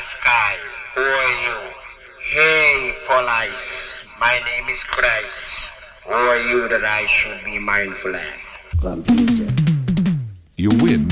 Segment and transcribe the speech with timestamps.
[0.00, 0.56] sky.
[0.94, 1.56] Who are you?
[2.32, 5.72] Hey, Police, my name is Christ.
[6.06, 8.22] Who are you that I should be mindful of?
[8.80, 9.52] Computer.
[10.56, 11.09] You win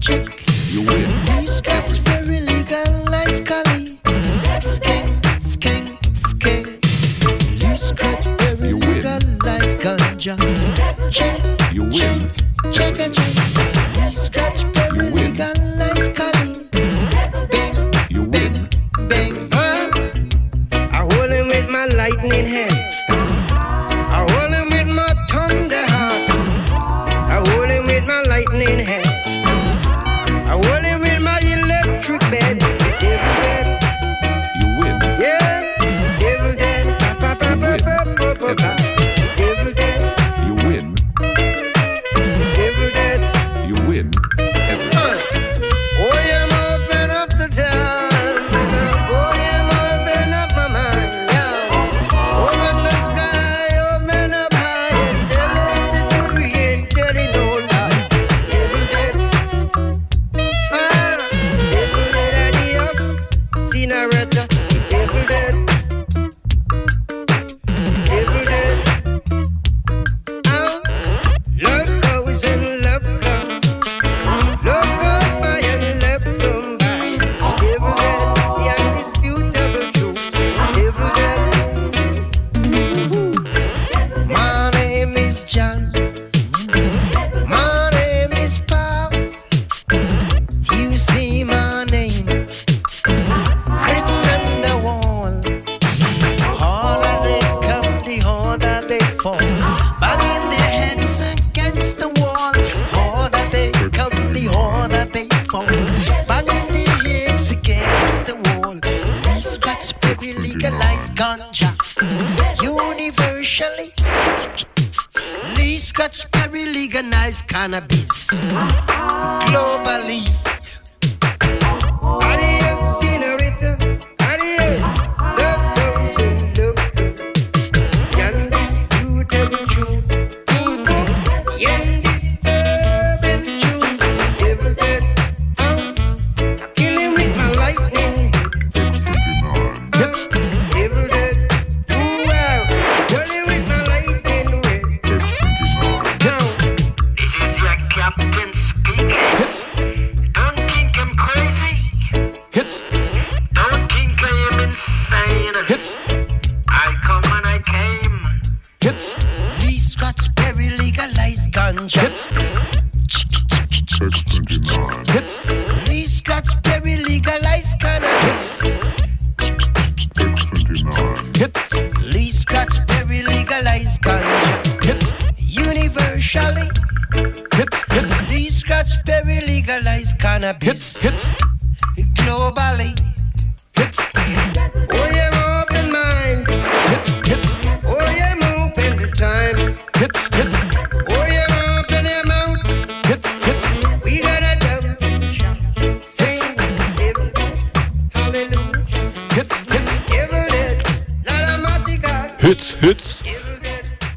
[0.00, 0.39] chick.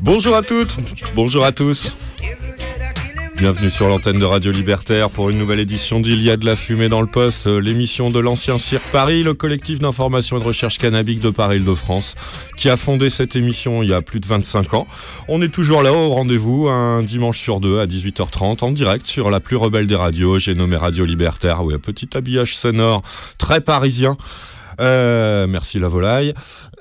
[0.02, 0.76] Bonjour à toutes,
[1.14, 1.94] bonjour à tous.
[3.38, 6.56] Bienvenue sur l'antenne de Radio Libertaire pour une nouvelle édition d'Il y a de la
[6.56, 10.46] fumée dans le poste, euh, l'émission de l'ancien Cirque Paris, le collectif d'information et de
[10.46, 12.16] recherche cannabique de Paris-Île-de-France,
[12.58, 14.88] qui a fondé cette émission il y a plus de 25 ans.
[15.28, 19.30] On est toujours là au rendez-vous un dimanche sur deux à 18h30 en direct sur
[19.30, 23.04] la plus rebelle des radios, j'ai nommé Radio Libertaire, oui, un petit habillage sonore
[23.38, 24.18] très parisien.
[24.80, 26.34] Euh, merci la volaille.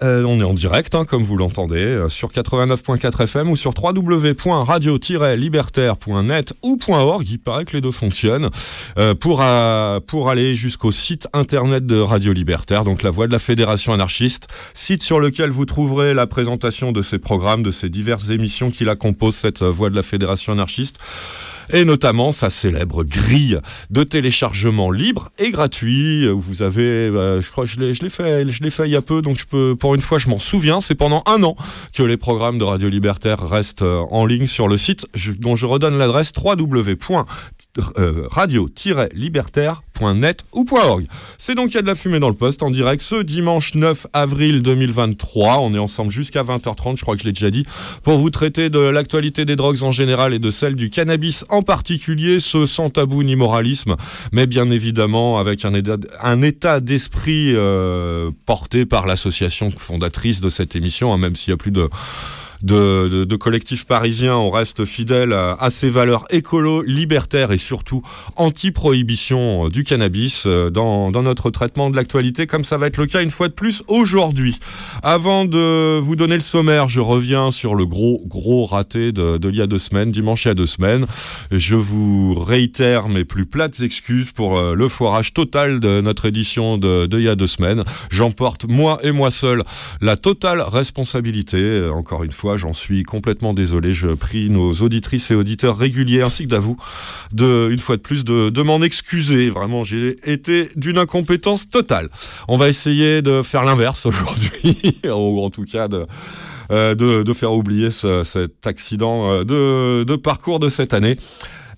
[0.03, 3.75] Euh, on est en direct, hein, comme vous l'entendez, euh, sur 89.4 FM ou sur
[3.77, 7.29] www.radio-libertaire.net ou .org.
[7.29, 8.51] Il paraît que les deux fonctionnent
[8.99, 13.33] euh, pour, euh, pour aller jusqu'au site internet de Radio Libertaire, donc la voix de
[13.33, 17.89] la Fédération anarchiste, site sur lequel vous trouverez la présentation de ces programmes, de ces
[17.89, 20.99] diverses émissions qui la composent, cette euh, voix de la Fédération anarchiste
[21.71, 23.59] et notamment sa célèbre grille
[23.91, 26.29] de téléchargement libre et gratuit.
[26.29, 28.43] Vous avez, euh, je crois, que je l'ai, fait,
[28.87, 30.81] il y a peu, donc je peux, pour une fois, je m'en souviens.
[30.81, 31.57] C'est pendant un an
[31.93, 35.07] que les programmes de Radio Libertaire restent euh, en ligne sur le site,
[35.39, 36.33] dont je redonne l'adresse
[40.03, 41.07] .org.
[41.39, 43.75] C'est donc il y a de la fumée dans le poste en direct ce dimanche
[43.75, 45.59] 9 avril 2023.
[45.61, 47.65] On est ensemble jusqu'à 20h30, je crois que je l'ai déjà dit,
[48.03, 51.63] pour vous traiter de l'actualité des drogues en général et de celle du cannabis en
[51.63, 53.97] particulier, ce sans tabou ni moralisme,
[54.33, 60.49] mais bien évidemment avec un état, un état d'esprit euh, porté par l'association fondatrice de
[60.49, 61.89] cette émission, hein, même s'il y a plus de
[62.63, 68.03] de, de, de collectifs parisiens, on reste fidèle à, ces valeurs écolo, libertaires et surtout
[68.37, 73.07] anti-prohibition euh, du cannabis euh, dans, notre traitement de l'actualité, comme ça va être le
[73.07, 74.59] cas une fois de plus aujourd'hui.
[75.03, 79.51] Avant de vous donner le sommaire, je reviens sur le gros, gros raté de, de
[79.51, 81.07] il y a deux semaines, dimanche il y a deux semaines.
[81.51, 86.79] Je vous réitère mes plus plates excuses pour euh, le foirage total de notre édition
[86.79, 87.85] de, de il y a deux semaines.
[88.11, 89.63] J'emporte, moi et moi seul,
[90.01, 91.89] la totale responsabilité.
[91.93, 93.93] Encore une fois, j'en suis complètement désolé.
[93.93, 96.77] Je prie nos auditrices et auditeurs réguliers ainsi que d'avou
[97.33, 99.51] de, une fois de plus, de, m'en excuser.
[99.51, 102.09] Vraiment, j'ai été d'une incompétence totale.
[102.49, 106.07] On va essayer de faire l'inverse aujourd'hui, ou en tout cas de,
[106.71, 111.17] euh, faire oublier ce- cet accident euh, de parcours de cette année.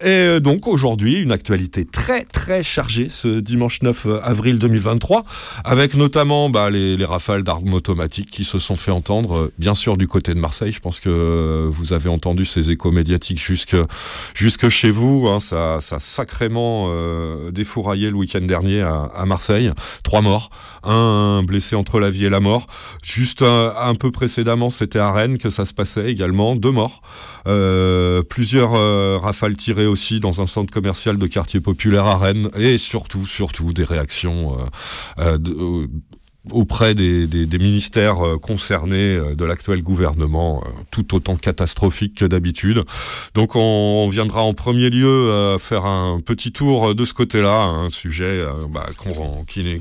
[0.05, 5.25] Et euh, donc aujourd'hui, une actualité très très chargée ce dimanche 9 avril 2023,
[5.65, 9.75] avec notamment bah, les, les rafales d'armes automatiques qui se sont fait entendre, euh, bien
[9.75, 10.73] sûr du côté de Marseille.
[10.73, 13.77] Je pense que euh, vous avez entendu ces échos médiatiques jusque,
[14.35, 15.27] jusque chez vous.
[15.27, 15.41] hein.
[15.41, 19.71] ça, ça a sacrément euh, défouraillé le week-end dernier à, à Marseille.
[20.03, 20.50] Trois morts,
[20.83, 22.67] un blessé entre la vie et la mort.
[23.03, 26.57] Juste un, peu précédemment, c'était à Rennes que ça se passait également.
[26.57, 27.00] Deux morts.
[27.47, 32.49] Euh, plusieurs euh, rafales tirées aussi dans un centre commercial de quartier populaire à Rennes.
[32.56, 34.64] Et surtout, surtout des réactions euh,
[35.19, 35.87] euh, euh,
[36.50, 42.82] auprès des, ministères concernés de l'actuel gouvernement, tout autant catastrophique que d'habitude.
[43.35, 48.43] Donc on, viendra en premier lieu faire un petit tour de ce côté-là, un sujet
[48.69, 48.90] bah,
[49.49, 49.81] qui, n'est-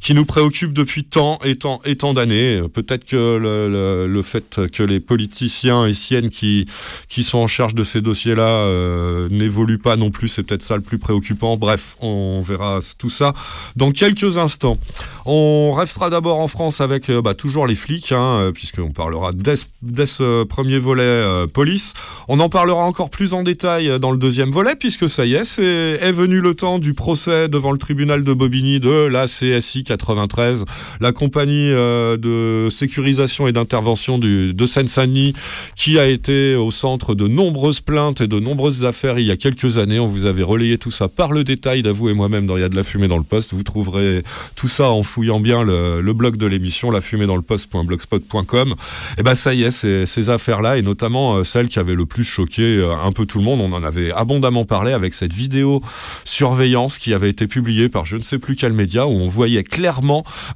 [0.00, 2.60] qui nous préoccupe depuis tant et tant et tant d'années.
[2.72, 6.66] Peut-être que le, le- fait que les politiciens et siennes qui,
[7.08, 10.76] qui sont en charge de ces dossiers-là euh, n'évoluent pas non plus, c'est peut-être ça
[10.76, 11.56] le plus préoccupant.
[11.56, 13.32] Bref, on verra tout ça
[13.76, 14.78] dans quelques instants.
[15.24, 19.30] On restera d'abord en France avec euh, bah, toujours les flics, hein, euh, puisqu'on parlera
[19.32, 21.94] dès, ce premier volet euh, police.
[22.28, 25.44] On en parlera encore plus en détail dans le deuxième volet, puisque ça y est,
[25.44, 25.62] c'est
[26.00, 30.64] est venu le temps du procès devant le tribunal de Bobigny de la CSI 93,
[31.00, 35.34] la compagnie euh, de sécurisation et d'intervention de Seine-Saint-Denis,
[35.76, 39.36] qui a été au centre de nombreuses plaintes et de nombreuses affaires il y a
[39.36, 39.98] quelques années.
[39.98, 42.64] On vous avait relayé tout ça par le détail d'avou et moi-même dans Il y
[42.64, 43.54] a de la fumée dans le poste.
[43.54, 44.22] Vous trouverez
[44.54, 48.74] tout ça en fouillant bien le, le blog de l'émission, la fumée dans le poste.blogspot.com.
[49.18, 52.06] Et ben ça y est, ces, ces affaires-là, et notamment euh, celle qui avait le
[52.06, 55.32] plus choqué euh, un peu tout le monde, on en avait abondamment parlé avec cette
[55.32, 55.82] vidéo
[56.24, 59.64] surveillance qui avait été publiée par je ne sais plus quel média, où on voyait
[59.64, 59.77] clairement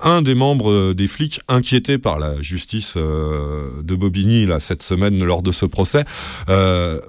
[0.01, 4.83] un des membres euh, des flics inquiété par la justice euh, de Bobigny là, cette
[4.83, 6.05] semaine lors de ce procès.
[6.49, 7.01] euh,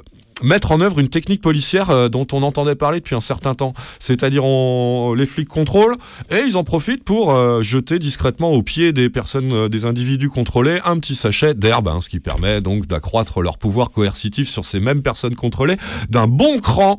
[0.41, 3.73] mettre en œuvre une technique policière dont on entendait parler depuis un certain temps.
[3.99, 5.95] C'est-à-dire on, les flics contrôlent
[6.31, 7.33] et ils en profitent pour
[7.63, 12.09] jeter discrètement au pied des personnes, des individus contrôlés, un petit sachet d'herbe, hein, ce
[12.09, 15.77] qui permet donc d'accroître leur pouvoir coercitif sur ces mêmes personnes contrôlées
[16.09, 16.97] d'un bon cran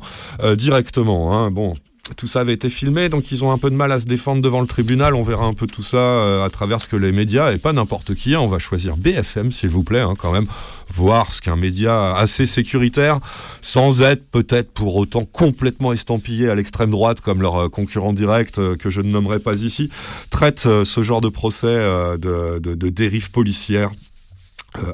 [0.57, 1.33] directement.
[1.37, 1.51] hein.
[1.51, 1.75] Bon,
[2.17, 4.41] tout ça avait été filmé, donc ils ont un peu de mal à se défendre
[4.41, 5.15] devant le tribunal.
[5.15, 7.73] On verra un peu tout ça euh, à travers ce que les médias, et pas
[7.73, 10.45] n'importe qui, hein, on va choisir BFM s'il vous plaît, hein, quand même,
[10.87, 13.19] voir ce qu'un média assez sécuritaire,
[13.61, 18.59] sans être peut-être pour autant complètement estampillé à l'extrême droite comme leur euh, concurrent direct,
[18.59, 19.89] euh, que je ne nommerai pas ici,
[20.29, 23.91] traite ce genre de procès de, dérive policière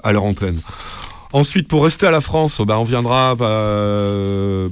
[0.04, 0.60] à leur antenne.
[1.34, 4.68] Ensuite, pour rester à la France, bah, on viendra bah, euh,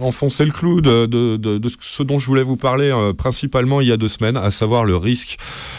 [0.00, 3.88] enfoncer le clou de, de, de, ce dont je voulais vous parler euh, principalement il
[3.88, 5.38] y a deux semaines, à savoir le risque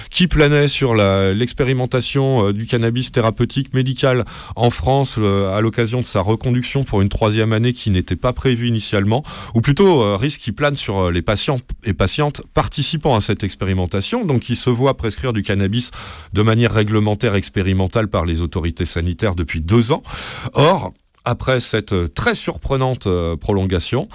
[0.10, 4.26] qui planait sur l'expérimentation euh, du cannabis thérapeutique médical
[4.58, 8.34] en France euh, à l'occasion de sa reconduction pour une troisième année qui n'était pas
[8.34, 9.24] prévue initialement,
[9.54, 14.42] ou plutôt risque qui plane sur les patients et patientes participant à cette expérimentation, donc
[14.42, 15.92] qui se voient prescrire du cannabis
[16.34, 20.04] de manière réglementaire expérimentale par les autorités sanitaires depuis deux ans.
[20.54, 20.94] Or,
[21.26, 24.08] après cette euh, très surprenante euh, prolongation,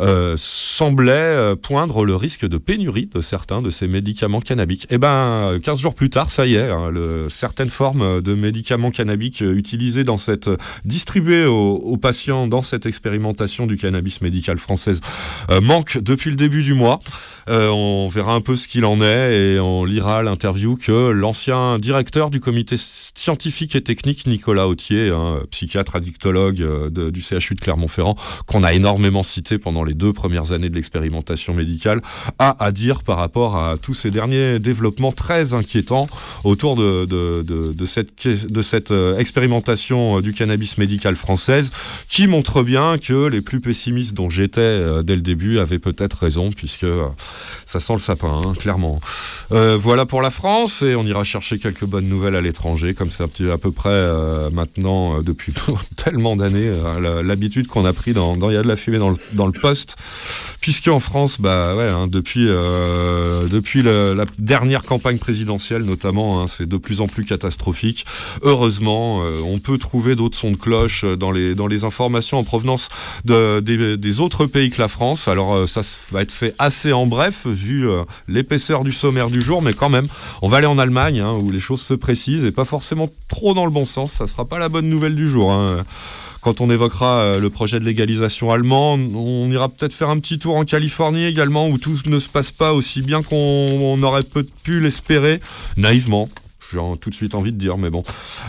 [0.00, 4.86] euh, semblait poindre le risque de pénurie de certains de ces médicaments cannabiques.
[4.90, 6.92] Et ben, 15 jours plus tard, ça y est, hein,
[7.28, 10.48] certaines formes de médicaments cannabiques utilisés dans cette,
[10.84, 15.00] distribués aux, patients dans cette expérimentation du cannabis médical française
[15.60, 17.00] manquent depuis le début du mois.
[17.48, 22.30] On verra un peu ce qu'il en est et on lira l'interview que l'ancien directeur
[22.30, 28.16] du comité scientifique et technique, Nicolas Autier, hein, psychiatre addictologue euh, du CHU de Clermont-Ferrand,
[28.46, 32.00] qu'on a énormément cité pendant les deux premières années de l'expérimentation médicale,
[32.38, 36.06] a à dire par rapport à tous ces derniers développements très inquiétants
[36.44, 41.72] autour de, de, de, cette, de cette euh, expérimentation euh, du cannabis médical française,
[42.08, 46.50] qui montre bien que les plus pessimistes dont j'étais dès le début avaient peut-être raison,
[46.50, 46.86] puisque
[47.66, 49.00] ça sent le sapin, hein, clairement.
[49.50, 53.50] Voilà pour la France, et on ira chercher quelques bonnes nouvelles à l'étranger, comme c'est
[53.50, 55.52] à peu près maintenant, depuis
[55.96, 59.10] tellement d'années, euh, l'habitude qu'on a pris dans Il y a de la fumée dans
[59.10, 59.96] le, dans le poste,
[60.60, 66.46] puisque en France, bah ouais, hein, depuis, euh, depuis la dernière campagne présidentielle notamment, hein,
[66.48, 68.06] c'est de plus en plus catastrophique.
[68.42, 72.44] Heureusement, euh, on peut trouver d'autres sons de cloche dans les, dans les informations en
[72.44, 72.88] provenance
[73.24, 75.28] de, des, des autres pays que la France.
[75.28, 77.86] Alors ça va être fait assez en bref, vu
[78.26, 80.08] l'épaisseur du sommaire du jour, mais quand même,
[80.42, 83.54] on va aller en Allemagne, hein, où les choses se précisent, et pas forcément trop
[83.54, 84.12] dans le bon sens.
[84.12, 85.52] Ça sera pas la bonne nouvelle du jour.
[86.40, 90.38] Quand on évoquera euh, le projet de légalisation allemand, on ira peut-être faire un petit
[90.38, 94.22] tour en Californie également, où tout ne se passe pas aussi bien qu'on on aurait
[94.62, 95.40] pu l'espérer,
[95.76, 96.28] naïvement.
[96.70, 98.02] J'ai tout de suite envie de dire, mais bon.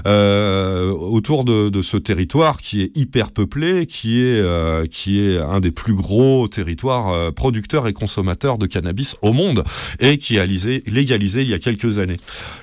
[0.05, 5.37] Euh, autour de, de ce territoire qui est hyper peuplé, qui est, euh, qui est
[5.37, 9.63] un des plus gros territoires euh, producteurs et consommateurs de cannabis au monde,
[9.99, 12.17] et qui a lisé- légalisé il y a quelques années.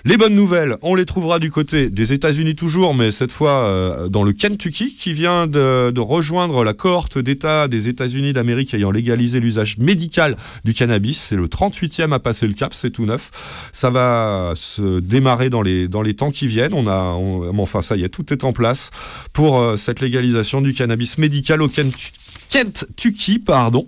[0.05, 4.09] Les bonnes nouvelles, on les trouvera du côté des États-Unis toujours, mais cette fois euh,
[4.09, 8.91] dans le Kentucky, qui vient de, de rejoindre la cohorte d'États des États-Unis d'Amérique ayant
[8.91, 11.19] légalisé l'usage médical du cannabis.
[11.21, 13.31] C'est le 38e à passer le cap, c'est tout neuf.
[13.73, 16.75] Ça va se démarrer dans les, dans les temps qui viennent.
[16.75, 17.17] On a,
[17.59, 18.91] enfin, ça y est, tout est en place
[19.33, 22.12] pour euh, cette légalisation du cannabis médical au Kentu-
[22.50, 23.87] Kentucky, pardon.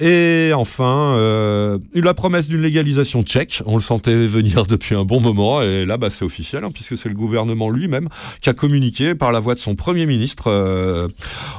[0.00, 5.20] Et enfin, euh, la promesse d'une légalisation tchèque, on le sentait venir depuis un bon
[5.20, 8.08] moment, et là, bah, c'est officiel, hein, puisque c'est le gouvernement lui-même
[8.40, 11.06] qui a communiqué par la voix de son Premier ministre euh,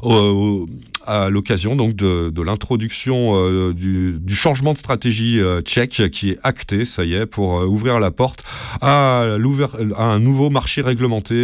[0.04, 0.68] au-
[1.06, 6.86] à l'occasion donc de, l'introduction euh, du, changement de stratégie euh, tchèque qui est acté,
[6.86, 8.44] ça y est, pour euh, ouvrir la porte
[8.82, 11.36] à, à un nouveau marché réglementé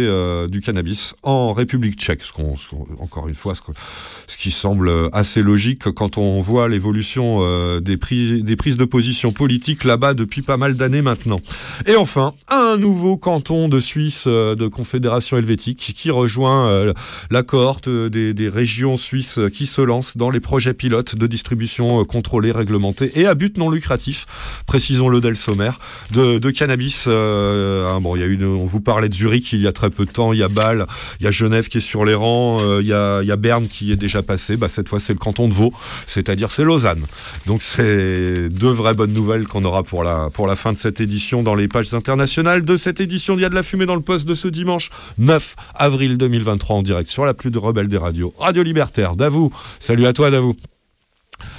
[0.48, 2.22] du cannabis en République tchèque.
[2.22, 2.54] Ce qu'on,
[2.98, 7.40] encore une fois, ce, qui semble assez logique quand on voit l'évolution
[7.80, 11.40] des, pri- des prises de position politiques là-bas depuis pas mal d'années maintenant.
[11.86, 16.92] Et enfin, un nouveau canton de Suisse de Confédération helvétique qui rejoint
[17.30, 22.00] la cohorte des, des régions suisses qui se lancent dans les projets pilotes de distribution
[22.00, 24.26] euh, contrôlée, réglementée et à but non lucratif,
[24.66, 25.78] précisons-le dès le sommaire,
[26.10, 27.04] de, cannabis.
[27.06, 29.90] euh, hein, bon, il y a on vous parlait de Zurich il y a très
[29.90, 30.86] peu de temps, il y a Bâle,
[31.20, 33.32] il y a Genève qui est sur les rangs, euh, il y, a, il y
[33.32, 35.72] a Berne qui est déjà passé, bah, cette fois c'est le canton de Vaud,
[36.06, 37.02] c'est-à-dire c'est Lausanne.
[37.46, 41.00] Donc c'est deux vraies bonnes nouvelles qu'on aura pour la, pour la fin de cette
[41.00, 43.94] édition dans les pages internationales de cette édition d'Il y a de la fumée dans
[43.94, 47.88] le poste de ce dimanche 9 avril 2023 en direct sur la plus de rebelle
[47.88, 49.16] des radios, Radio Libertaire.
[49.42, 50.54] Davou, salut à toi Davou.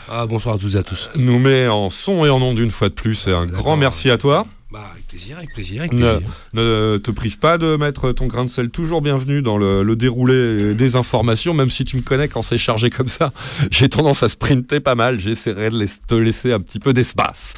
[0.10, 1.10] Ah, bonsoir à tous et à tous.
[1.16, 4.10] Nous met en son et en ondes une fois de plus et un grand merci
[4.10, 4.46] à toi.
[4.72, 6.29] Bah, plaisir, avec plaisir, avec Ne, plaisir.
[6.53, 9.96] ne te prive pas de mettre ton grain de sel toujours bienvenu dans le, le
[9.96, 13.32] déroulé des informations, même si tu me connais quand c'est chargé comme ça.
[13.70, 17.53] J'ai tendance à sprinter pas mal, j'essaierai de laisser- te laisser un petit peu d'espace.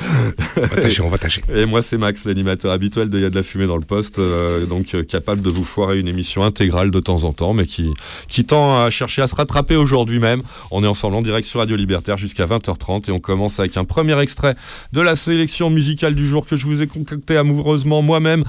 [0.58, 1.42] On va tâcher, on va tâcher.
[1.54, 4.20] Et moi, c'est Max, l'animateur habituel de Y a de la fumée dans le poste,
[4.20, 7.66] euh, donc euh, capable de vous foirer une émission intégrale de temps en temps, mais
[7.68, 7.94] qui,
[8.28, 10.42] qui tend à chercher à se rattraper aujourd'hui même.
[10.72, 13.86] On est ensemble en direct sur Radio Libertaire jusqu'à 20h30 et on commence avec un
[13.86, 14.56] premier extrait
[14.92, 18.44] de la sélection musicale du jour que je vous ai concocté amoureusement moi-même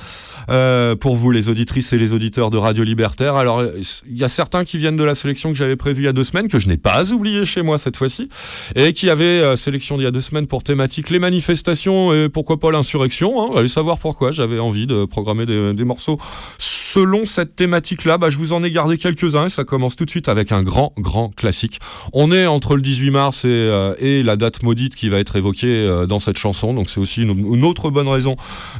[0.48, 3.36] euh, pour vous, les auditrices et les auditeurs de Radio Libertaire.
[3.36, 6.08] Alors, il y a certains qui viennent de la sélection que j'avais prévue il y
[6.08, 8.28] a deux semaines, que je n'ai pas oublié chez moi cette fois-ci,
[8.74, 12.28] et qui avait euh, sélection il y a deux semaines pour thématique les manifestations et
[12.28, 13.42] pourquoi pas l'insurrection.
[13.42, 13.58] Hein.
[13.58, 16.18] Allez savoir pourquoi j'avais envie de programmer des, morceaux
[16.58, 18.18] selon cette thématique-là.
[18.18, 20.62] Bah, je vous en ai gardé quelques-uns et ça commence tout de suite avec un
[20.62, 21.78] grand, grand classique.
[22.12, 25.36] On est entre le 18 mars et, euh, et la date maudite qui va être
[25.36, 28.36] évoquée euh, dans cette chanson, donc c'est aussi une, une autre bonne raison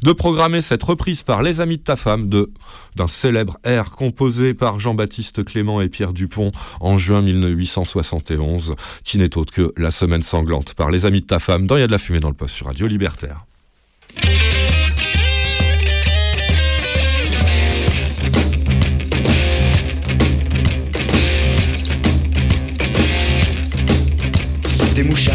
[0.07, 2.53] de programmer cette reprise par Les Amis de ta femme de
[2.95, 9.37] d'un célèbre air composé par Jean-Baptiste Clément et Pierre Dupont en juin 1871, qui n'est
[9.37, 11.89] autre que La Semaine sanglante par Les Amis de ta femme dans Il y a
[11.89, 13.47] de la fumée dans le poste sur Radio Libertaire.
[24.95, 25.35] Des mouchards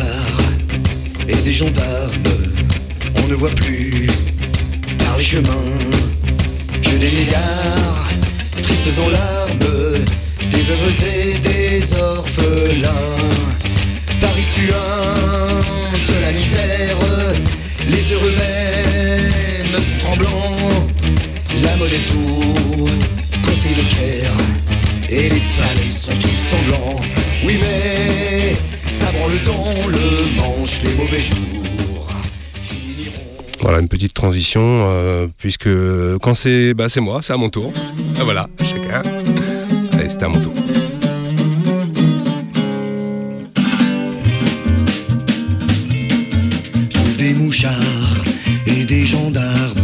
[1.27, 2.23] et des gendarmes,
[3.21, 3.80] on ne voit plus
[5.21, 5.69] les chemins.
[6.81, 9.59] Je tristes en larmes,
[10.49, 12.89] des veuves et des orphelins.
[14.19, 16.97] Paris suinte de la misère,
[17.87, 20.89] les heureux mêmes tremblants.
[21.65, 22.89] La mode est tout,
[23.45, 24.37] construit de guerre,
[25.07, 26.99] et les palais sont tous sanglants.
[27.45, 28.55] Oui, mais
[28.99, 31.80] ça prend le temps, le manche, les mauvais jours.
[33.61, 35.69] Voilà, une petite transition, euh, puisque
[36.21, 37.71] quand c'est bah, c'est moi, c'est à mon tour.
[38.19, 39.03] Ah, voilà, chacun.
[39.93, 40.53] Allez, c'était à mon tour.
[46.89, 48.23] Sauf des mouchards
[48.65, 49.79] et des gendarmes,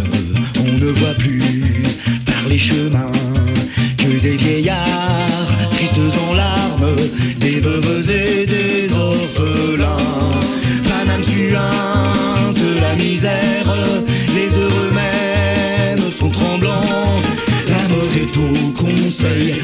[0.60, 1.84] on ne voit plus
[2.26, 3.12] par les chemins
[4.00, 6.96] que des vieillards tristes en larmes,
[7.40, 9.98] des veuves et des orphelins,
[10.84, 13.57] paname suinte, la misère.
[19.18, 19.57] say.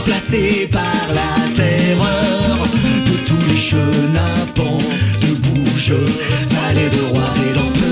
[0.00, 0.82] remplacé par
[1.14, 2.58] la terreur
[3.06, 4.78] de tous les chenapans
[5.20, 5.92] de bouge,
[6.50, 7.89] vallée de rois et d'empereurs.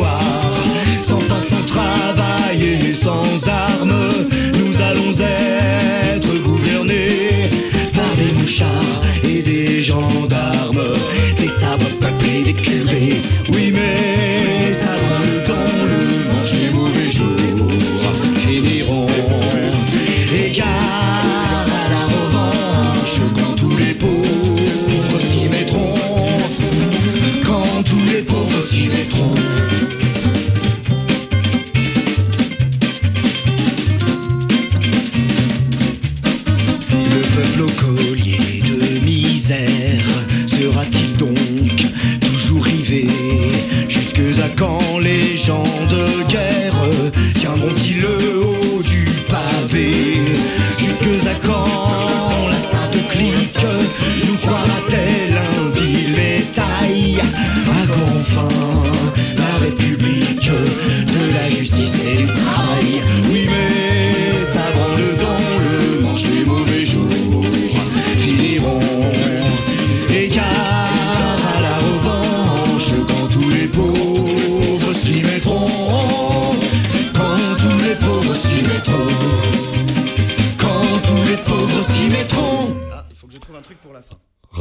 [0.00, 0.59] soir.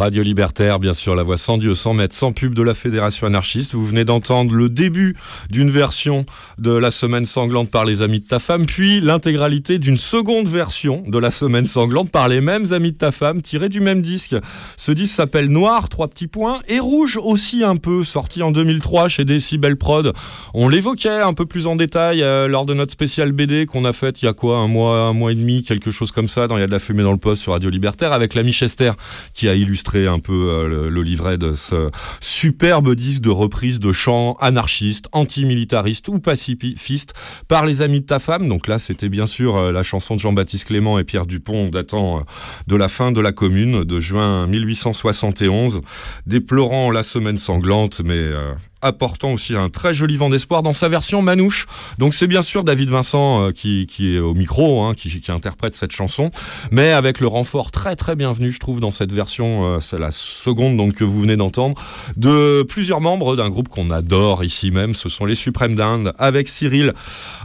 [0.10, 3.28] Radio Libertaire, bien sûr, la voix sans Dieu, sans maître, sans pub de la Fédération
[3.28, 3.76] anarchiste.
[3.76, 5.15] Vous venez d'entendre le début
[5.52, 6.26] d'une version
[6.58, 11.04] de la semaine sanglante par les amis de ta femme, puis l'intégralité d'une seconde version
[11.06, 14.36] de la semaine sanglante par les mêmes amis de ta femme, tirée du même disque.
[14.78, 19.10] Ce disque s'appelle Noir, trois petits points, et Rouge aussi un peu, sorti en 2003
[19.10, 20.13] chez Decibel Prod.
[20.56, 23.93] On l'évoquait un peu plus en détail euh, lors de notre spécial BD qu'on a
[23.93, 26.48] fait il y a quoi, un mois, un mois et demi, quelque chose comme ça,
[26.48, 28.54] dans Il y a de la fumée dans le poste sur Radio Libertaire, avec l'ami
[28.54, 28.93] Chester
[29.36, 33.80] qui a illustré un peu euh, le, le livret de ce superbe disque de reprise
[33.80, 37.14] de chants anarchistes, antimilitaristes ou pacifistes
[37.48, 38.48] par les amis de ta femme.
[38.48, 42.20] Donc là, c'était bien sûr euh, la chanson de Jean-Baptiste Clément et Pierre Dupont datant
[42.20, 42.22] euh,
[42.68, 45.82] de la fin de la commune de juin 1871,
[46.26, 48.30] déplorant la semaine sanglante, mais
[48.82, 51.68] apportant aussi un très joli vent d'espoir dans sa version manouche.
[51.98, 55.32] Donc c'est bien sûr David Vincent euh, qui, qui est au micro, hein, qui, qui
[55.32, 56.32] interprète cette chanson,
[56.72, 60.12] mais avec le renfort très très bienvenu, je trouve, dans cette version, euh, c'est la
[60.12, 61.82] seconde donc que vous venez d'entendre,
[62.18, 66.48] de plusieurs membres d'un groupe qu'on adore ici même, ce sont les Suprêmes d'Inde, avec
[66.48, 66.94] Cyril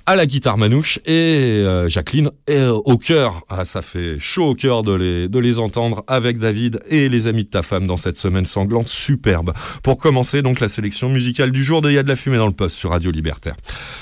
[0.06, 3.40] à la guitare manouche et euh, Jacqueline est au cœur.
[3.48, 7.26] Ah, ça fait chaud au cœur de les, de les entendre avec David et les
[7.26, 9.54] amis de ta femme dans cette semaine sanglante superbe.
[9.82, 12.46] Pour commencer donc la sélection musicale du jour de y a de la fumée dans
[12.46, 13.54] le poste sur Radio Libertaire.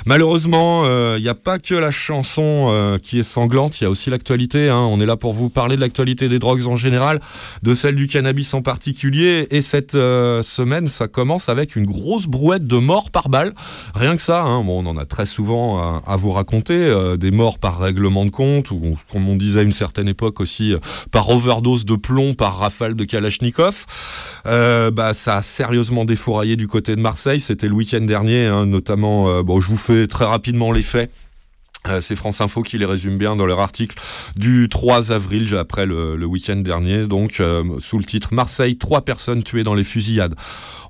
[0.07, 3.87] Malheureusement, euh, il n'y a pas que la chanson euh, qui est sanglante, il y
[3.87, 4.71] a aussi l'actualité.
[4.71, 4.89] hein.
[4.91, 7.21] On est là pour vous parler de l'actualité des drogues en général,
[7.63, 9.47] de celle du cannabis en particulier.
[9.51, 13.53] Et cette euh, semaine, ça commence avec une grosse brouette de morts par balle.
[13.95, 14.65] Rien que ça, hein.
[14.65, 18.31] bon, on en a très souvent à, vous raconter, euh, des morts par règlement de
[18.31, 20.79] compte, ou comme on disait à une certaine époque aussi, euh,
[21.11, 23.87] par overdose de plomb, par rafale de Kalachnikov.
[24.47, 27.41] Euh, bah, ça a sérieusement défouraillé du côté de Marseille.
[27.41, 29.43] C'était le week-end dernier, hein, notamment.
[29.43, 31.11] bon, je vous fais très rapidement les faits.
[31.89, 33.97] Euh, c'est France Info qui les résume bien dans leur article
[34.37, 39.43] du 3 avril après le, week-end dernier, donc euh, sous le titre Marseille, trois personnes
[39.43, 40.37] tuées dans les fusillades.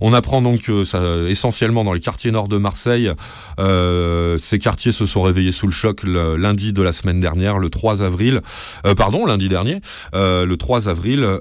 [0.02, 3.10] On apprend donc que essentiellement dans les quartiers nord de Marseille,
[3.58, 7.70] euh, ces quartiers se sont réveillés sous le choc lundi de la semaine dernière, le
[7.70, 8.40] 3 avril,
[8.96, 9.80] pardon, lundi dernier,
[10.12, 11.38] le 3 avril,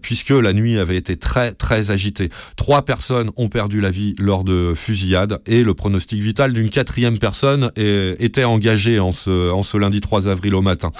[0.00, 2.30] puisque la nuit avait été très très agitée.
[2.56, 7.18] Trois personnes ont perdu la vie lors de fusillades et le pronostic vital d'une quatrième
[7.18, 10.90] personne était engagé en ce, en ce lundi 3 avril au matin.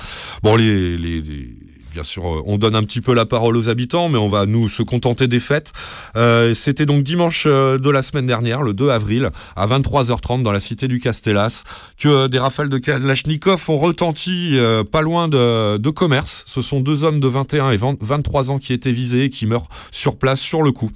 [0.43, 1.57] Bon, les, les, les-
[1.95, 4.47] Bien sûr, euh, on donne un petit peu la parole aux habitants, mais on va
[4.47, 5.71] nous se contenter des fêtes.
[6.17, 10.51] Euh, C'était donc dimanche euh, de la semaine dernière, le 2 avril, à 23h30 dans
[10.51, 11.63] la cité du Castellas,
[11.97, 14.59] que des rafales de Kalachnikov ont retenti
[14.91, 16.43] pas loin de, commerce.
[16.47, 19.47] Ce sont deux hommes de 21 et 20 23 ans qui étaient visés et qui
[19.47, 20.91] meurent sur place sur le coup.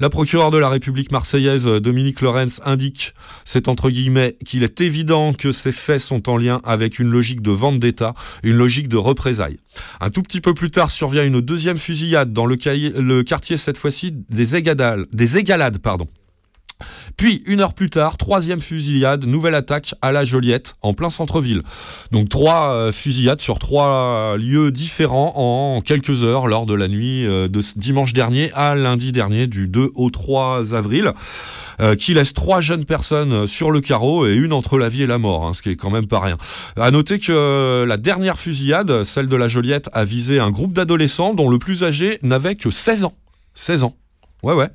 [0.00, 5.32] La procureure de la République marseillaise, Dominique Lorenz, indique, c'est entre guillemets, qu'il est évident
[5.32, 8.96] que ces faits sont en lien avec une logique de vente d'État, une logique de
[8.96, 9.58] représailles.
[10.00, 14.12] Un tout petit peu plus tard survient une deuxième fusillade dans le, quartier cette fois-ci
[14.12, 16.06] des Égadales, des Égalades, pardon.
[17.16, 21.62] Puis, une heure plus tard, troisième fusillade, nouvelle attaque à la Joliette, en plein centre-ville.
[22.12, 27.26] Donc trois euh, fusillades sur trois lieux différents en quelques heures lors de la nuit
[27.26, 31.12] euh, de dimanche dernier à lundi dernier, du 2 au 3 avril.
[31.80, 35.06] euh, qui laisse trois jeunes personnes sur le carreau et une entre la vie et
[35.06, 36.36] la mort, hein, ce qui est quand même pas rien.
[36.76, 41.32] À noter que la dernière fusillade, celle de la Joliette, a visé un groupe d'adolescents
[41.32, 43.14] dont le plus âgé n'avait que 16 ans.
[43.54, 43.96] 16 ans.
[44.42, 44.68] Ouais, ouais.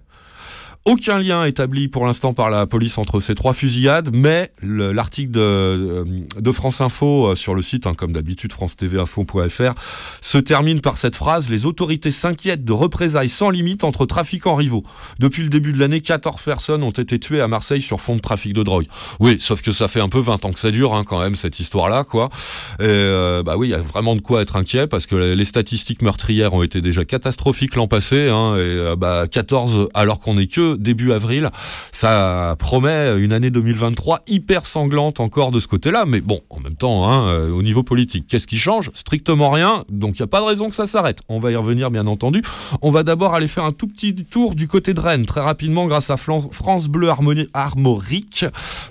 [0.88, 5.32] Aucun lien établi pour l'instant par la police entre ces trois fusillades, mais le- l'article
[5.32, 6.06] de,
[6.40, 9.74] de France Info euh, sur le site, hein, comme d'habitude, france-tv-info.fr,
[10.22, 14.84] se termine par cette phrase Les autorités s'inquiètent de représailles sans limite entre trafiquants rivaux.
[15.18, 18.22] Depuis le début de l'année, 14 personnes ont été tuées à Marseille sur fond de
[18.22, 18.86] trafic de drogue.
[19.20, 21.36] Oui, sauf que ça fait un peu 20 ans que ça dure, hein, quand même,
[21.36, 22.30] cette histoire-là, quoi.
[22.80, 25.46] Et, euh, bah oui, il y a vraiment de quoi être inquiet parce que les
[25.46, 30.38] statistiques meurtrières ont été déjà catastrophiques l'an passé, hein, et euh, bah 14 alors qu'on
[30.38, 31.50] est que début avril,
[31.92, 36.06] ça promet une année 2023 hyper sanglante encore de ce côté-là.
[36.06, 38.92] Mais bon, en même temps, hein, euh, au niveau politique, qu'est-ce qui change?
[38.94, 39.84] Strictement rien.
[39.90, 41.20] Donc il n'y a pas de raison que ça s'arrête.
[41.30, 42.42] On va y revenir, bien entendu.
[42.82, 45.86] On va d'abord aller faire un tout petit tour du côté de Rennes, très rapidement,
[45.88, 47.10] grâce à France Bleu
[47.54, 48.46] Armorique,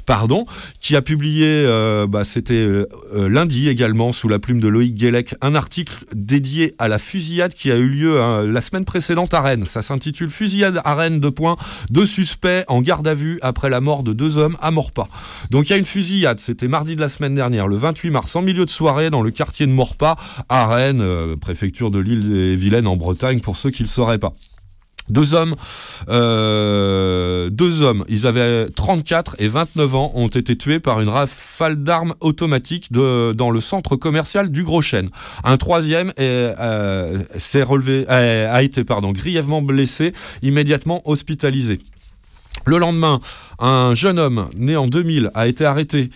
[0.07, 0.47] pardon,
[0.81, 5.35] qui a publié, euh, bah, c'était euh, lundi également, sous la plume de Loïc Guélec,
[5.41, 9.41] un article dédié à la fusillade qui a eu lieu hein, la semaine précédente à
[9.41, 9.65] Rennes.
[9.65, 11.57] Ça s'intitule Fusillade à Rennes, de points,
[11.91, 15.09] Deux suspects en garde à vue après la mort de deux hommes à Morpas.
[15.51, 18.37] Donc il y a une fusillade, c'était mardi de la semaine dernière, le 28 mars,
[18.37, 20.17] en milieu de soirée, dans le quartier de Morpas,
[20.49, 23.91] à Rennes, euh, préfecture de l'île et Vilaine en Bretagne, pour ceux qui ne le
[23.91, 24.35] sauraient pas.
[25.11, 25.55] Deux hommes,
[26.09, 31.83] euh, deux hommes, ils avaient 34 et 29 ans, ont été tués par une rafale
[31.83, 35.11] d'armes automatiques dans le centre commercial du Gros Chêne.
[35.45, 37.23] Un troisième euh,
[37.55, 41.81] relevé, euh, a été pardon, grièvement blessé, immédiatement hospitalisé.
[42.65, 43.21] Le lendemain,
[43.59, 46.09] un jeune homme né en 2000 a été arrêté.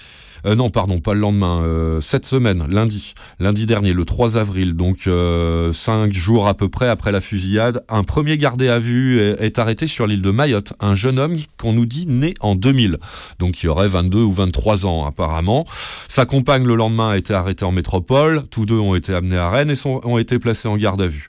[0.46, 4.74] Euh, non, pardon, pas le lendemain, euh, cette semaine, lundi, lundi dernier, le 3 avril,
[4.74, 9.18] donc euh, cinq jours à peu près après la fusillade, un premier gardé à vue
[9.20, 12.98] est, arrêté sur l'île de Mayotte, un jeune homme qu'on nous dit né en 2000,
[13.38, 15.64] donc qui aurait 22 ou 23 ans apparemment.
[16.08, 19.50] Sa compagne le lendemain a été arrêtée en métropole, tous deux ont été amenés à
[19.50, 21.28] Rennes et ont été placés en garde à vue.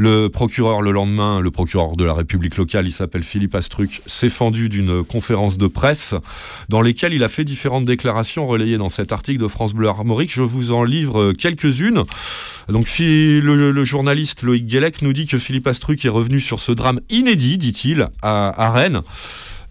[0.00, 4.28] Le procureur le lendemain, le procureur de la République locale, il s'appelle Philippe Astruc, s'est
[4.28, 6.14] fendu d'une conférence de presse
[6.68, 10.32] dans lesquelles il a fait différentes déclarations relayées dans cet article de France Bleu Armorique.
[10.32, 12.04] Je vous en livre quelques-unes.
[12.68, 17.00] Donc le, journaliste Loïc Guélec nous dit que Philippe Astruc est revenu sur ce drame
[17.10, 19.02] inédit, dit-il, à Rennes.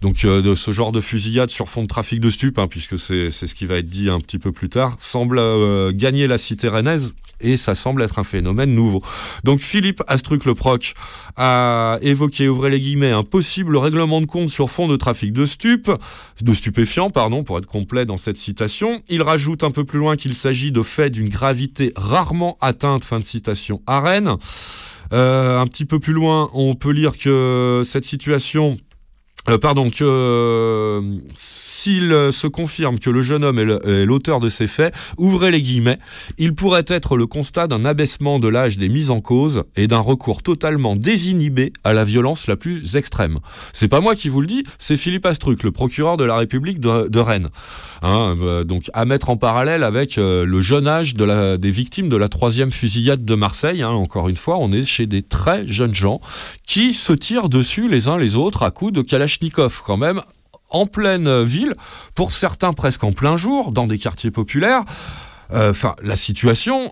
[0.00, 2.98] Donc euh, de ce genre de fusillade sur fond de trafic de stupes, hein, puisque
[2.98, 6.38] c'est ce qui va être dit un petit peu plus tard, semble euh, gagner la
[6.38, 9.02] cité rennaise et ça semble être un phénomène nouveau.
[9.44, 10.94] Donc Philippe Astruc le proc
[11.36, 15.46] a évoqué, ouvrez les guillemets, un possible règlement de compte sur fond de trafic de
[15.46, 15.90] stupes,
[16.40, 19.02] de stupéfiants, pardon, pour être complet dans cette citation.
[19.08, 23.18] Il rajoute un peu plus loin qu'il s'agit de faits d'une gravité rarement atteinte, fin
[23.18, 24.36] de citation, à Rennes.
[25.12, 28.76] Euh, un petit peu plus loin, on peut lire que cette situation
[29.56, 31.00] pardon, que euh,
[31.88, 35.62] s'il euh, se confirme que le jeune homme est l'auteur de ces faits, ouvrez les
[35.62, 35.98] guillemets,
[36.36, 40.00] il pourrait être le constat d'un abaissement de l'âge des mises en cause et d'un
[40.00, 43.38] recours totalement désinhibé à la violence la plus extrême.
[43.72, 46.78] C'est pas moi qui vous le dis, c'est Philippe Astruc, le procureur de la République
[46.78, 47.48] de, Rennes.
[48.02, 52.16] Hein, euh, donc à mettre en parallèle avec euh, le jeune âge des victimes de
[52.16, 53.80] la troisième fusillade de Marseille.
[53.80, 53.88] hein.
[53.88, 56.20] encore une fois, on est chez des très jeunes gens
[56.66, 60.20] qui se tirent dessus les uns les autres à coups de Kalachnikov quand même
[60.70, 61.74] en pleine ville,
[62.14, 64.84] pour certains presque en plein jour, dans des quartiers populaires.
[65.52, 66.90] Euh, Enfin, la situation,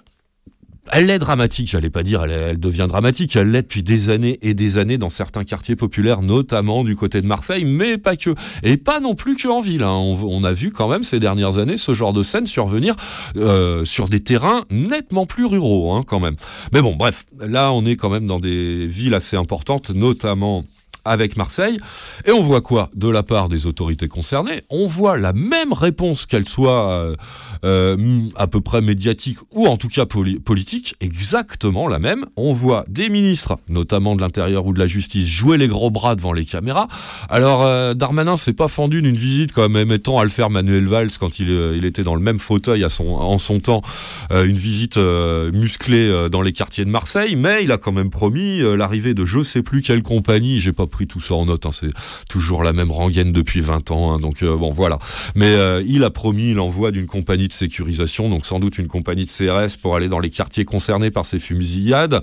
[0.92, 4.54] elle est dramatique, j'allais pas dire, elle, devient dramatique, elle l'est depuis des années et
[4.54, 8.34] des années dans certains quartiers populaires, notamment du côté de Marseille, mais pas que.
[8.62, 9.82] Et pas non plus que en ville.
[9.82, 9.90] hein.
[9.90, 12.94] On, on a vu quand même ces dernières années ce genre de scène survenir
[13.36, 16.36] euh, sur des terrains nettement plus ruraux, hein, quand même.
[16.72, 20.64] Mais bon, bref, là on est quand même dans des villes assez importantes, notamment
[21.06, 21.78] avec Marseille.
[22.24, 24.62] Et on voit quoi de la part des autorités concernées?
[24.70, 27.16] On voit la même réponse, qu'elle soit euh,
[27.62, 32.26] à peu près médiatique ou en tout cas poli- politique, exactement la même.
[32.36, 36.14] On voit des ministres, notamment de l'Intérieur ou de la Justice, jouer les gros bras
[36.16, 36.88] devant les caméras.
[37.28, 41.10] Alors euh, Darmanin s'est pas fendu d'une visite comme émettant à le faire Manuel Valls
[41.18, 43.82] quand il, euh, il était dans le même fauteuil à son, en son temps,
[44.30, 47.92] euh, une visite euh, musclée euh, dans les quartiers de Marseille, mais il a quand
[47.92, 51.34] même promis euh, l'arrivée de je sais plus quelle compagnie, j'ai pas pris tout ça
[51.34, 51.90] en note, hein, c'est
[52.28, 54.98] toujours la même rengaine depuis 20 ans, hein, donc euh, bon voilà.
[55.34, 59.26] Mais euh, il a promis l'envoi d'une compagnie de sécurisation, donc sans doute une compagnie
[59.26, 62.22] de CRS pour aller dans les quartiers concernés par ces fusillades,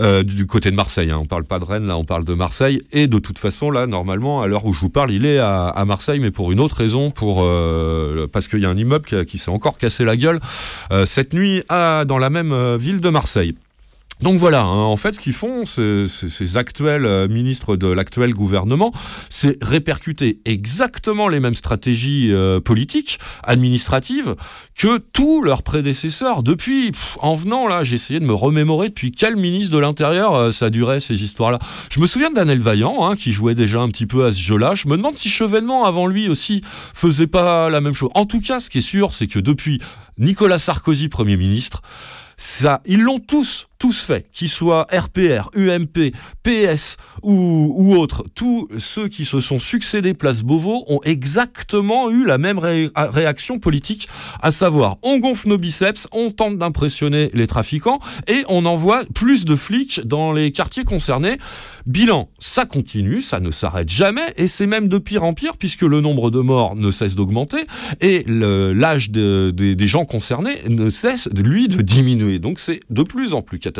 [0.00, 1.10] euh, du côté de Marseille.
[1.10, 1.18] Hein.
[1.20, 2.82] On parle pas de Rennes, là on parle de Marseille.
[2.92, 5.84] Et de toute façon, là, normalement, à l'heure où je vous parle, il est à,
[5.86, 9.38] Marseille, mais pour une autre raison, pour euh, parce qu'il y a un immeuble qui,
[9.38, 10.40] s'est encore cassé la gueule
[10.92, 13.54] euh, cette nuit à, dans la même ville de Marseille.
[14.22, 18.32] Donc voilà, hein, en fait, ce qu'ils font, ces, ces- actuels euh, ministres de l'actuel
[18.34, 18.92] gouvernement,
[19.30, 24.36] c'est répercuter exactement les mêmes stratégies euh, politiques, administratives,
[24.76, 26.44] que tous leurs prédécesseurs.
[26.44, 30.50] Depuis, en venant là, j'ai essayé de me remémorer depuis quel ministre de l'Intérieur euh,
[30.52, 31.58] ça durait ces histoires-là.
[31.90, 34.76] Je me souviens d'Anel Vaillant, hein, qui jouait déjà un petit peu à ce jeu-là.
[34.76, 36.62] Je me demande si Chevènement, avant lui aussi,
[36.94, 38.10] faisait pas la même chose.
[38.14, 39.80] En tout cas, ce qui est sûr, c'est que depuis
[40.18, 41.82] Nicolas Sarkozy, Premier ministre,
[42.36, 46.12] ça, ils l'ont tous, tous fait, qu'ils soient RPR, UMP,
[46.44, 48.22] PS ou, ou autres.
[48.32, 53.58] Tous ceux qui se sont succédés place Beauvau ont exactement eu la même ré- réaction
[53.58, 54.08] politique,
[54.40, 59.44] à savoir, on gonfle nos biceps, on tente d'impressionner les trafiquants et on envoie plus
[59.44, 61.38] de flics dans les quartiers concernés.
[61.84, 65.82] Bilan, ça continue, ça ne s'arrête jamais et c'est même de pire en pire puisque
[65.82, 67.66] le nombre de morts ne cesse d'augmenter
[68.00, 72.38] et l'âge de- de- des gens concernés ne cesse, lui, de diminuer.
[72.38, 73.71] Donc c'est de plus en plus catastrophique.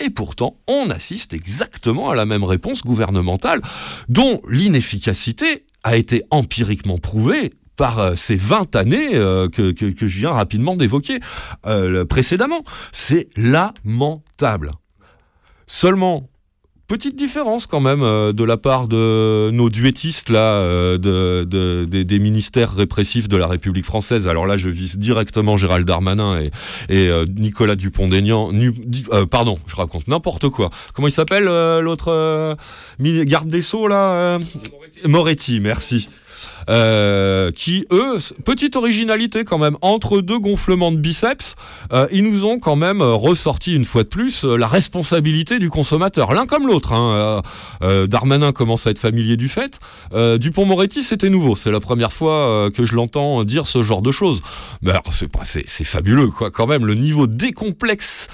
[0.00, 3.60] Et pourtant, on assiste exactement à la même réponse gouvernementale,
[4.08, 10.32] dont l'inefficacité a été empiriquement prouvée par euh, ces 20 années euh, que, je viens
[10.32, 11.20] rapidement d'évoquer
[11.64, 12.64] euh, précédemment.
[12.92, 14.72] C'est lamentable.
[15.66, 16.28] Seulement,
[16.88, 21.84] petite différence quand même euh, de la part de nos duettistes là, euh, de, de-
[22.02, 24.26] des- ministères répressifs de la République française.
[24.26, 26.46] Alors là, je vise directement Gérald Darmanin et,
[26.88, 28.50] et euh, Nicolas Dupont-Aignan.
[29.30, 30.70] Pardon, je raconte n'importe quoi.
[30.94, 32.56] Comment il s'appelle l'autre
[32.98, 34.38] garde des sceaux là euh,
[35.04, 36.08] Moretti, merci.
[36.68, 41.54] Euh, qui eux, petite originalité quand même, entre deux gonflements de biceps,
[41.92, 45.70] euh, ils nous ont quand même euh, ressorti une fois de plus la responsabilité du
[45.70, 46.92] consommateur, l'un comme l'autre.
[46.92, 47.40] hein.
[48.06, 49.80] Darmanin commence à être familier du fait.
[50.12, 51.56] Dupont-Moretti, c'était nouveau.
[51.56, 54.42] C'est la première fois que je l'entends dire ce genre de choses.
[54.82, 54.92] Mais
[55.44, 56.50] c'est fabuleux, quoi.
[56.50, 58.28] Quand même, le niveau décomplexe,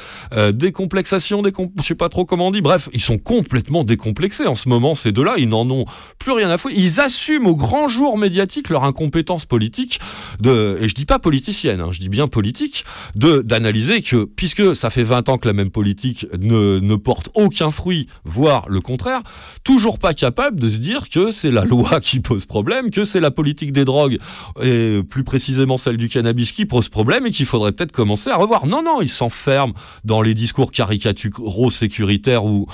[0.52, 1.70] décomplexation, décom...
[1.78, 2.62] je sais pas trop comment on dit.
[2.62, 4.94] Bref, ils sont complètement décomplexés en ce moment.
[4.94, 5.84] Ces deux-là, ils n'en ont
[6.18, 6.74] plus rien à foutre.
[6.76, 10.00] Ils assument au grand jour médiatique leur incompétence politique
[10.40, 12.84] de, et je dis pas politicienne, hein, je dis bien politique,
[13.14, 17.28] de d'analyser que puisque ça fait 20 ans que la même politique ne, ne porte
[17.34, 19.20] aucun fruit, voire le contraire,
[19.62, 23.20] toujours pas capable de se dire que c'est la loi qui pose problème, que c'est
[23.20, 24.18] la politique des drogues
[24.62, 28.36] et plus précisément celle du cannabis qui pose problème et qu'il faudrait peut-être commencer à
[28.36, 28.66] revoir.
[28.66, 32.66] Non, non, ils s'enferment dans les discours caricaturaux sécuritaires ou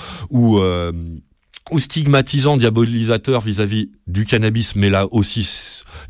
[0.59, 0.93] euh,
[1.71, 5.49] ou stigmatisant, diabolisateur vis-à-vis du cannabis, mais là aussi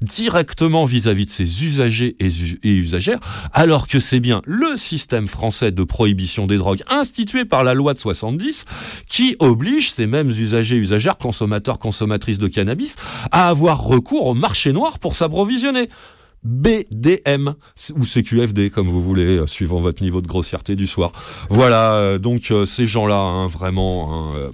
[0.01, 3.19] directement vis-à-vis de ses usagers et, us- et usagères,
[3.53, 7.93] alors que c'est bien le système français de prohibition des drogues institué par la loi
[7.93, 8.65] de 70
[9.07, 12.97] qui oblige ces mêmes usagers, usagères, consommateurs, consommatrices de cannabis
[13.31, 15.91] à avoir recours au marché noir pour s'approvisionner.
[16.43, 17.51] BDM
[17.97, 21.13] ou CQFD comme vous voulez, euh, suivant votre niveau de grossièreté du soir.
[21.51, 24.51] Voilà, euh, donc euh, ces gens-là, hein, vraiment, hein,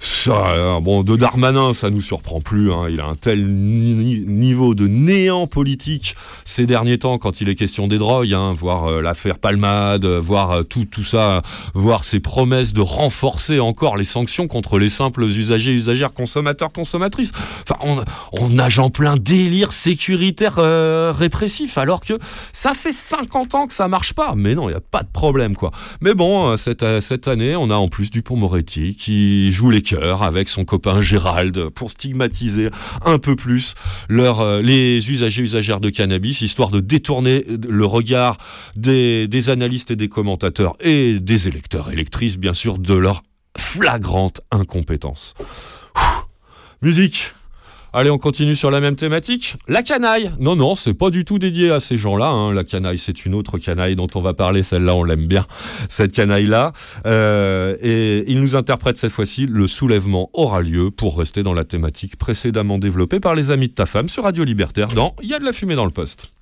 [0.00, 2.72] ça, euh, bon, de Darmanin, ça nous surprend plus.
[2.72, 2.86] hein.
[2.88, 7.54] Il a un tel ni- niveau de néant politique ces derniers temps quand il est
[7.54, 11.42] question des drogues, hein, voir euh, l'affaire Palmade, euh, voir euh, tout, tout ça,
[11.74, 17.32] voir ses promesses de renforcer encore les sanctions contre les simples usagers, usagères, consommateurs, consommatrices.
[17.68, 18.02] Enfin, on,
[18.40, 22.14] on nage en plein délire sécuritaire euh, répressif, alors que
[22.52, 24.34] ça fait 50 ans que ça marche pas.
[24.36, 25.70] Mais non, il n'y a pas de problème, quoi.
[26.00, 30.64] Mais bon, cette, cette année, on a en plus Dupont-Moretti qui joue les avec son
[30.64, 32.70] copain Gérald pour stigmatiser
[33.04, 33.74] un peu plus
[34.10, 38.36] euh, les usagers, usagères de cannabis, histoire de détourner le regard
[38.76, 43.22] des, des analystes et des commentateurs et des électeurs, électrices, bien sûr, de leur
[43.56, 45.34] flagrante incompétence.
[46.82, 47.32] Musique
[47.92, 49.56] Allez, on continue sur la même thématique.
[49.66, 50.30] La canaille.
[50.38, 52.28] Non, non, c'est pas du tout dédié à ces gens-là.
[52.28, 52.52] hein.
[52.52, 54.62] La canaille, c'est une autre canaille dont on va parler.
[54.62, 55.46] Celle-là, on l'aime bien.
[55.88, 56.72] Cette canaille-là.
[57.06, 61.64] Euh, et il nous interprète cette fois-ci le soulèvement aura lieu pour rester dans la
[61.64, 65.34] thématique précédemment développée par les amis de ta femme sur Radio Libertaire dans Il y
[65.34, 66.32] a de la fumée dans le poste.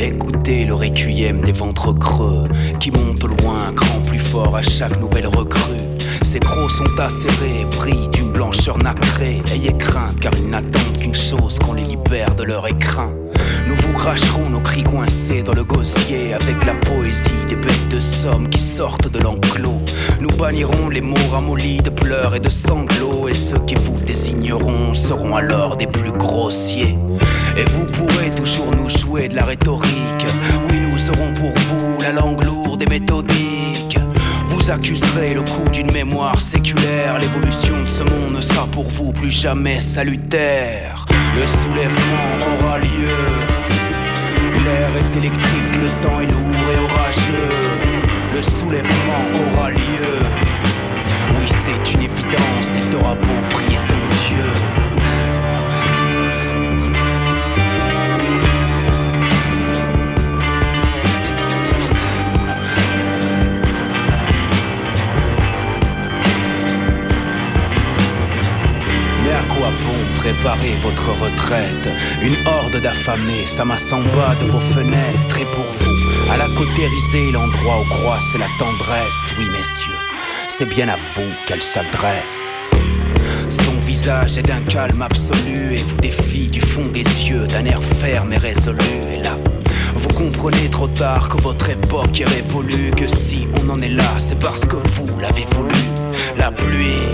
[0.00, 2.46] Écoutez le requiem des ventres creux
[2.78, 5.76] qui montent loin, grand plus fort à chaque nouvelle recrue.
[6.22, 9.42] Ces crocs sont acérés, brillent d'une blancheur nacrée.
[9.52, 13.12] Ayez crainte car ils n'attendent qu'une chose qu'on les libère de leur écrin.
[13.88, 18.48] Nous cracherons nos cris coincés dans le gosier avec la poésie des bêtes de somme
[18.50, 19.80] qui sortent de l'enclos.
[20.20, 24.92] Nous bannirons les mots ramollis de pleurs et de sanglots et ceux qui vous désigneront
[24.92, 26.98] seront alors des plus grossiers.
[27.56, 30.26] Et vous pourrez toujours nous jouer de la rhétorique.
[30.70, 33.98] Oui, nous serons pour vous la langue lourde et méthodique.
[34.48, 37.18] Vous accuserez le coup d'une mémoire séculaire.
[37.18, 41.06] L'évolution de ce monde ne sera pour vous plus jamais salutaire.
[41.34, 43.57] Le soulèvement aura lieu.
[44.68, 47.54] L'air est électrique, le temps est lourd et orageux.
[48.34, 50.18] Le soulèvement aura lieu.
[51.38, 54.50] Oui, c'est une évidence et t'auras beau prier ton Dieu.
[69.24, 71.88] Mais à quoi bon préparer votre retraite
[72.22, 77.32] Une horde d'affamés s'amasse en bas de vos fenêtres Et pour vous, à la cautériser
[77.32, 80.00] l'endroit où croisse la tendresse Oui messieurs,
[80.50, 82.56] c'est bien à vous qu'elle s'adresse
[83.50, 87.82] son visage est d'un calme absolu et vous défie du fond des yeux d'un air
[87.82, 88.78] ferme et résolu.
[89.10, 89.38] Et là,
[89.94, 94.18] vous comprenez trop tard que votre époque est révolue, que si on en est là,
[94.18, 95.72] c'est parce que vous l'avez voulu.
[96.36, 97.07] La pluie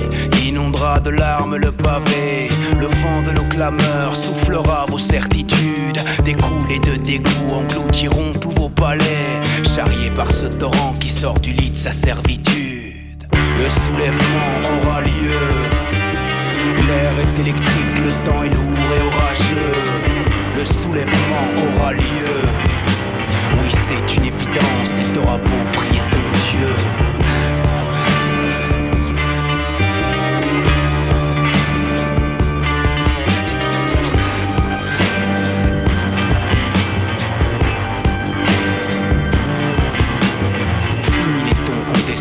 [1.04, 2.48] de larmes le pavé,
[2.80, 8.70] le vent de nos clameurs soufflera vos certitudes, des coulées de dégoût engloutiront tous vos
[8.70, 9.40] palais,
[9.74, 13.26] charriés par ce torrent qui sort du lit de sa servitude.
[13.32, 14.50] Le soulèvement
[14.82, 15.44] aura lieu.
[16.88, 19.74] L'air est électrique, le temps est lourd et orageux.
[20.56, 21.46] le soulèvement
[21.76, 22.40] aura lieu.
[23.60, 27.13] Oui, c'est une évidence, et t'auras beau prier ton Dieu.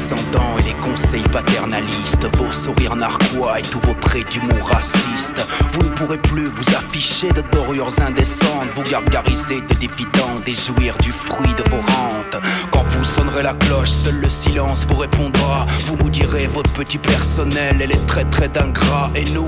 [0.04, 5.45] Condescendants et les conseils paternalistes, vos sourires narquois et tous vos traits d'humour raciste.
[5.72, 10.97] Vous ne pourrez plus vous afficher de dorures indécentes, vous gargariser des dividendes et jouir
[10.97, 12.43] du fruit de vos rentes.
[12.72, 15.66] Quand vous sonnerez la cloche, seul le silence vous répondra.
[15.86, 19.12] Vous nous direz votre petit personnel et les traits traits d'ingrats.
[19.16, 19.47] Et nous,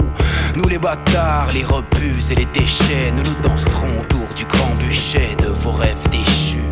[0.56, 5.36] nous les bâtards, les rebuts et les déchets, nous nous danserons autour du grand bûcher
[5.40, 6.64] de vos rêves déchus.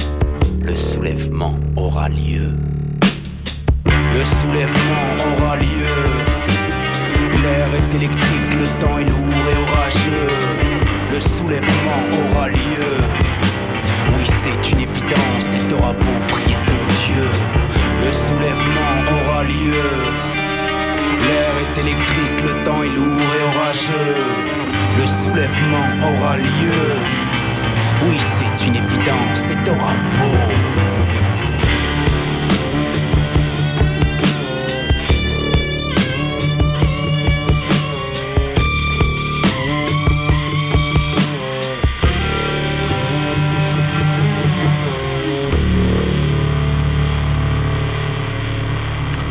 [0.61, 2.53] Le soulèvement aura lieu.
[4.13, 5.97] Le soulèvement aura lieu.
[7.41, 10.33] L'air est électrique, le temps est lourd et orageux.
[11.11, 12.93] Le soulèvement aura lieu.
[14.15, 17.27] Oui, c'est une évidence, et t'auras beau prier ton Dieu.
[18.05, 19.89] Le soulèvement aura lieu.
[21.27, 24.15] L'air est électrique, le temps est lourd et orageux.
[24.99, 26.83] Le soulèvement aura lieu.
[28.07, 30.37] Oui, c'est une évidence, et t'auras beau.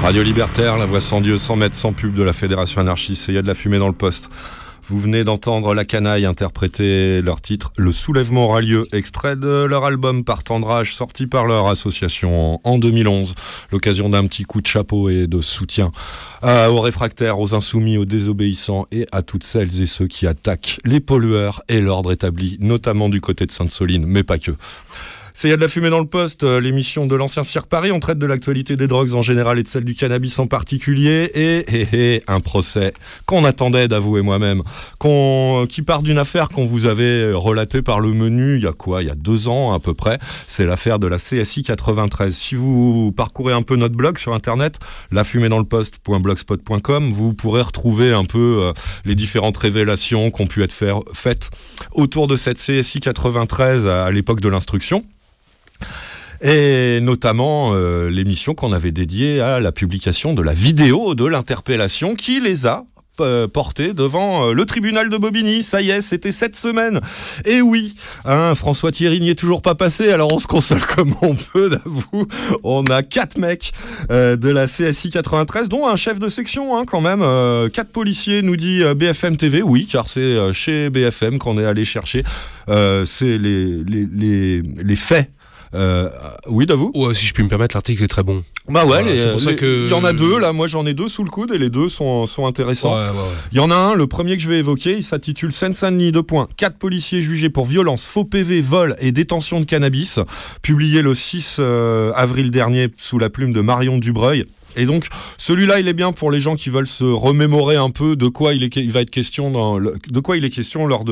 [0.03, 3.27] Radio Libertaire, la voix sans Dieu, sans mètres, sans pub de la Fédération anarchiste.
[3.29, 4.31] Il y a de la fumée dans le poste.
[4.89, 9.85] Vous venez d'entendre La Canaille interpréter leur titre Le Soulèvement aura lieu, extrait de leur
[9.85, 13.37] album Partendrage, sorti par leur association en 2011.
[13.71, 15.93] L'occasion d'un petit coup de chapeau et de soutien
[16.43, 20.79] euh, aux réfractaires, aux insoumis, aux désobéissants et à toutes celles et ceux qui attaquent
[20.85, 24.51] les pollueurs et l'ordre établi, notamment du côté de Sainte-Soline, mais pas que.
[25.35, 27.91] C'est y a de la fumée dans le poste, euh, l'émission de l'ancien Cirque Paris.
[27.91, 31.31] On traite de l'actualité des drogues en général et de celle du cannabis en particulier.
[31.35, 32.93] Et, un procès
[33.27, 34.63] qu'on attendait d'avouer moi-même,
[35.69, 39.03] qui part d'une affaire qu'on vous avait relatée par le menu il y a quoi?
[39.03, 40.19] Il y a deux ans à peu près.
[40.47, 42.35] C'est l'affaire de la CSI 93.
[42.35, 44.79] Si vous parcourez un peu notre blog sur internet,
[45.11, 48.73] lafumédansleposte.blogspot.com, vous pourrez retrouver un peu euh,
[49.05, 50.75] les différentes révélations qui ont pu être
[51.13, 51.51] faites
[51.93, 55.05] autour de cette CSI 93 à, à l'époque de l'instruction.
[56.43, 62.17] Et notamment euh, l'émission qu'on avait dédiée à la publication de la vidéo de l'interpellation
[62.17, 62.85] qui les a
[63.21, 65.63] euh, portés devant euh, le tribunal de Bobigny.
[65.63, 66.99] Ça y est, c'était cette semaine.
[67.45, 71.15] Et oui, hein, François Thierry n'y est toujours pas passé, alors on se console comme
[71.21, 72.27] on peut, d'avoue.
[72.63, 73.73] On a quatre mecs
[74.11, 77.21] euh, de la CSI 93, dont un chef de section hein, quand même.
[77.71, 79.61] Quatre policiers, nous dit BFM TV.
[79.61, 82.25] Oui, car c'est chez BFM qu'on est allé chercher.
[82.67, 85.31] C'est les faits.
[85.75, 86.11] Euh,
[86.49, 86.91] oui, d'avoue.
[86.95, 88.45] Ouais, si je puis me permettre, l'article est très bon.
[88.69, 90.53] Bah ouais, Voilà, les- c'est pour ça les- que- il y en a deux là.
[90.53, 92.95] Moi, j'en ai deux sous le coude et les deux sont, sont intéressants.
[92.95, 93.29] Ouais, ouais, ouais.
[93.53, 96.23] Il y en a un, le premier que je vais évoquer, il s'intitule Seine-Saint-Denis, deux
[96.23, 96.49] points.
[96.57, 100.21] Quatre policiers jugés pour violence, faux PV, vol et détention de cannabis,
[100.61, 104.45] publié le 6 euh, avril dernier sous la plume de Marion Dubreuil.
[104.77, 105.07] Et donc,
[105.39, 108.55] celui-là, il est bien pour les gens qui veulent se remémorer un peu de quoi
[108.55, 109.51] il, est, question
[110.87, 111.05] lors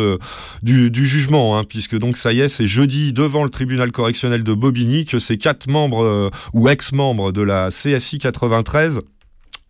[0.62, 4.54] du jugement, hein, puisque donc ça y est, c'est jeudi devant le tribunal correctionnel de
[4.54, 9.00] Bobigny que ces quatre membres euh, ou ex-membres de la CSI 93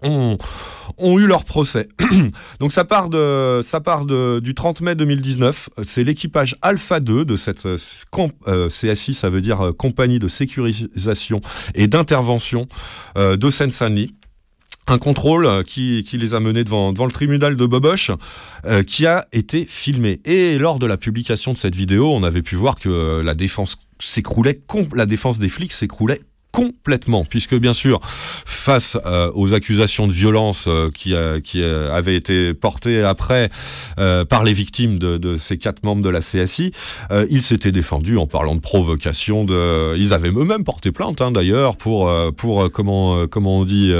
[0.02, 0.38] ont,
[1.18, 1.88] eu leur procès.
[2.60, 5.70] Donc ça part, de, ça part de, du 30 mai 2019.
[5.82, 7.76] C'est l'équipage Alpha 2 de cette euh,
[8.10, 11.40] comp- euh, CSI, ça veut dire euh, compagnie de sécurisation
[11.74, 12.66] et d'intervention
[13.16, 14.14] euh, de Seine-Saint-Denis.
[14.86, 18.10] Un contrôle qui, qui les a menés devant, devant le tribunal de Boboche,
[18.88, 20.20] qui a été filmé.
[20.24, 23.76] Et lors de la publication de cette vidéo, on avait pu voir que la défense
[24.00, 24.60] s'écroulait,
[24.96, 26.20] la défense des flics s'écroulait
[26.52, 28.00] complètement, puisque bien sûr,
[28.44, 33.50] face euh, aux accusations de violence euh, qui, euh, qui avaient été portées après
[34.28, 36.72] par les victimes de, ces quatre membres de la CSI,
[37.30, 39.44] ils s'étaient défendus en parlant de provocation.
[39.44, 43.92] De, ils avaient eux-mêmes porté plainte, hein, d'ailleurs, pour pour comment comment on dit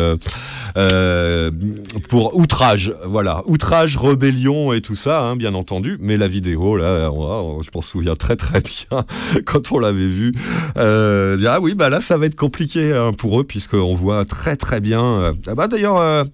[2.08, 5.98] pour outrage, voilà, outrage, rébellion et tout ça, hein, bien entendu.
[6.00, 9.04] Mais la vidéo, là, je m'en souviens très très bien
[9.44, 10.32] quand on l'avait vue.
[10.76, 14.80] Ah oui, bah là, ça va être compliqué hein, pour eux puisqu'on voit très très
[14.80, 15.04] bien.
[15.04, 15.98] euh, ah bah d'ailleurs.
[15.98, 16.24] euh,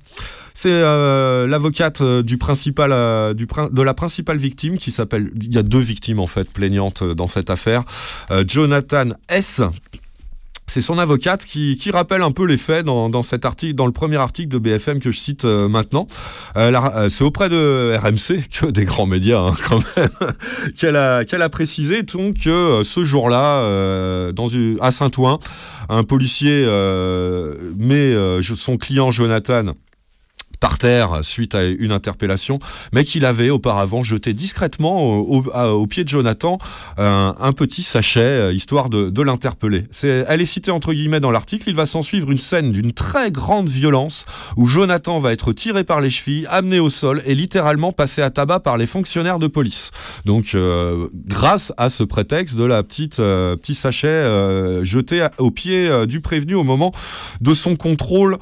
[0.55, 5.31] c'est euh, l'avocate du principal, du de la principale victime qui s'appelle.
[5.43, 7.83] Il y a deux victimes en fait plaignantes dans cette affaire.
[8.47, 9.61] Jonathan S.
[10.69, 13.87] C'est son avocate qui, qui rappelle un peu les faits dans, dans cet article, dans
[13.87, 16.09] le premier article de BFM que je cite maintenant.
[16.57, 20.09] C'est auprès de RMC, que des grands médias hein, quand même,
[20.77, 24.49] qu'elle a, qu'elle a précisé donc, que ce jour-là, dans
[24.81, 25.39] à Saint-Ouen,
[25.89, 29.75] un policier euh, met euh, son client Jonathan
[30.61, 32.59] par terre suite à une interpellation,
[32.93, 36.59] mais qu'il avait auparavant jeté discrètement au, pied de Jonathan
[36.99, 39.85] un, un petit sachet, euh, histoire de, de l'interpeller.
[40.03, 41.69] Elle est citée entre guillemets dans l'article.
[41.69, 44.25] Il va s'en suivre une scène d'une très grande violence
[44.57, 48.31] où Jonathan va être tiré par les chevilles, amené au sol et littéralement passé à
[48.31, 49.91] tabac par les fonctionnaires de police.
[50.25, 55.51] Donc, euh, grâce à ce prétexte de la petite euh, petit sachet euh, jeté au
[55.51, 56.93] pied euh, du prévenu au moment
[57.41, 58.39] de son contrôle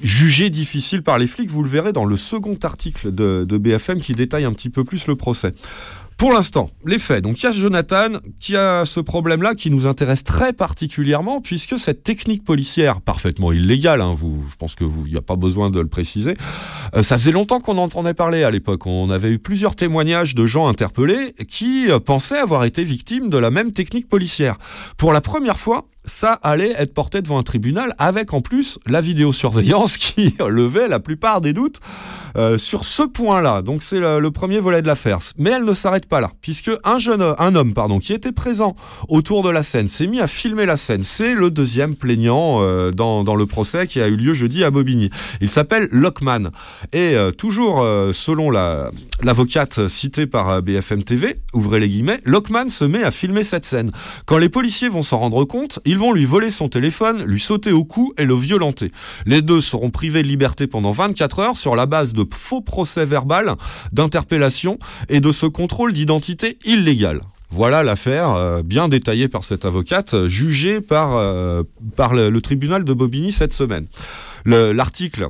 [0.00, 1.50] jugé difficile par les flics.
[1.50, 5.06] Vous le verrez dans le second article de, BFM qui détaille un petit peu plus
[5.06, 5.54] le procès.
[6.18, 7.22] Pour l'instant, les faits.
[7.22, 11.78] Donc il y a Jonathan qui a ce problème-là qui nous intéresse très particulièrement puisque
[11.78, 15.80] cette technique policière, parfaitement illégale, hein, vous, je pense que n'y a pas besoin de
[15.80, 16.34] le préciser,
[16.94, 18.86] euh, ça faisait longtemps qu'on en entendait parler à l'époque.
[18.86, 23.50] On avait eu plusieurs témoignages de gens interpellés qui pensaient avoir été victimes de la
[23.50, 24.58] même technique policière.
[24.96, 29.00] Pour la première fois, ça allait être porté devant un tribunal avec en plus la
[29.00, 31.80] vidéosurveillance qui levait la plupart des doutes
[32.36, 33.62] euh, sur ce point-là.
[33.62, 35.18] Donc c'est le, premier volet de l'affaire.
[35.36, 38.74] Mais elle ne s'arrête pas là, puisque un jeune, un homme, pardon, qui était présent
[39.08, 41.02] autour de la scène, s'est mis à filmer la scène.
[41.02, 45.10] C'est le deuxième plaignant euh, dans, le procès qui a eu lieu jeudi à Bobigny.
[45.40, 46.50] Il s'appelle Lockman.
[46.92, 48.90] Et euh, toujours selon la-
[49.22, 53.90] l'avocate citée par BFM TV, ouvrez les guillemets, Lockman se met à filmer cette scène.
[54.26, 57.70] Quand les policiers vont s'en rendre compte, ils vont lui voler son téléphone, lui sauter
[57.70, 58.90] au cou et le violenter.
[59.26, 63.04] Les deux seront privés de liberté pendant 24 heures sur la base de faux procès
[63.04, 63.56] verbal,
[63.92, 64.78] d'interpellation
[65.10, 67.20] et de ce contrôle d'identité illégal.
[67.50, 71.62] Voilà l'affaire euh, bien détaillée par cette avocate, jugée par, euh,
[71.98, 73.86] le, tribunal de Bobigny cette semaine.
[74.46, 75.28] Le- L'article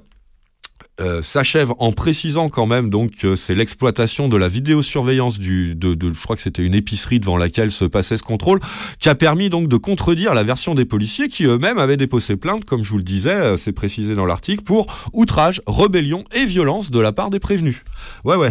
[1.00, 5.96] euh, s'achève en précisant quand même donc que c'est l'exploitation de la vidéosurveillance du, de,
[6.12, 8.60] je crois que c'était une épicerie devant laquelle se passait ce contrôle,
[8.98, 12.66] qui a permis donc de contredire la version des policiers qui eux-mêmes avaient déposé plainte,
[12.66, 16.90] comme je vous le disais, euh, c'est précisé dans l'article, pour outrage, rébellion et violence
[16.90, 17.82] de la part des prévenus.
[18.24, 18.50] Ouais, ouais,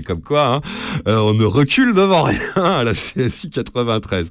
[0.06, 0.60] comme quoi, hein,
[1.08, 4.28] euh, on ne recule devant rien à la CSI 93.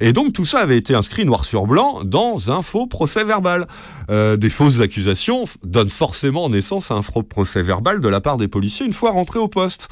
[0.00, 3.66] Et donc tout ça avait été inscrit noir sur blanc dans un faux procès verbal.
[4.08, 8.86] Des fausses accusations donnent forcément naissance à un procès verbal de la part des policiers
[8.86, 9.88] une fois rentrés au poste.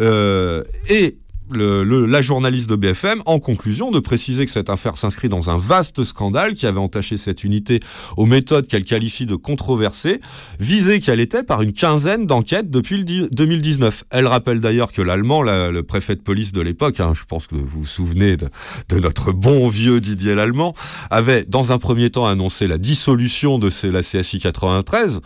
[0.00, 1.18] Euh, et
[1.54, 6.02] la journaliste de BFM, en conclusion, de préciser que cette affaire s'inscrit dans un vaste
[6.02, 7.78] scandale qui avait entaché cette unité
[8.16, 10.20] aux méthodes qu'elle qualifie de controversées,
[10.58, 14.02] visée qu'elle était par une quinzaine d'enquêtes depuis le di- 2019.
[14.10, 17.46] Elle rappelle d'ailleurs que l'Allemand, la- le préfet de police de l'époque, hein, je pense
[17.46, 18.48] que vous vous souvenez de,
[18.88, 20.74] de notre bon vieux Didier l'Allemand,
[21.10, 25.20] avait dans un premier temps annoncé la dissolution de la CSI 93.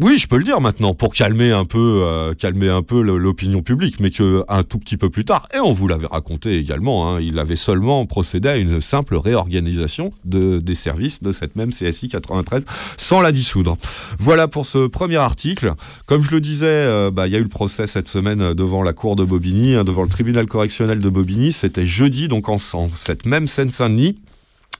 [0.00, 3.62] Oui, je peux le dire maintenant pour calmer un peu, euh, calmer un peu l'opinion
[3.62, 7.08] publique, mais que un tout petit peu plus tard, et on vous l'avait raconté également,
[7.08, 11.70] hein, il avait seulement procédé à une simple réorganisation de, des services de cette même
[11.70, 12.64] CSI 93
[12.96, 13.76] sans la dissoudre.
[14.18, 15.74] Voilà pour ce premier article.
[16.06, 18.82] Comme je le disais, euh, bah, il y a eu le procès cette semaine devant
[18.82, 21.52] la cour de Bobigny, hein, devant le tribunal correctionnel de Bobigny.
[21.52, 24.16] C'était jeudi, donc en, en cette même Seine-Saint-Denis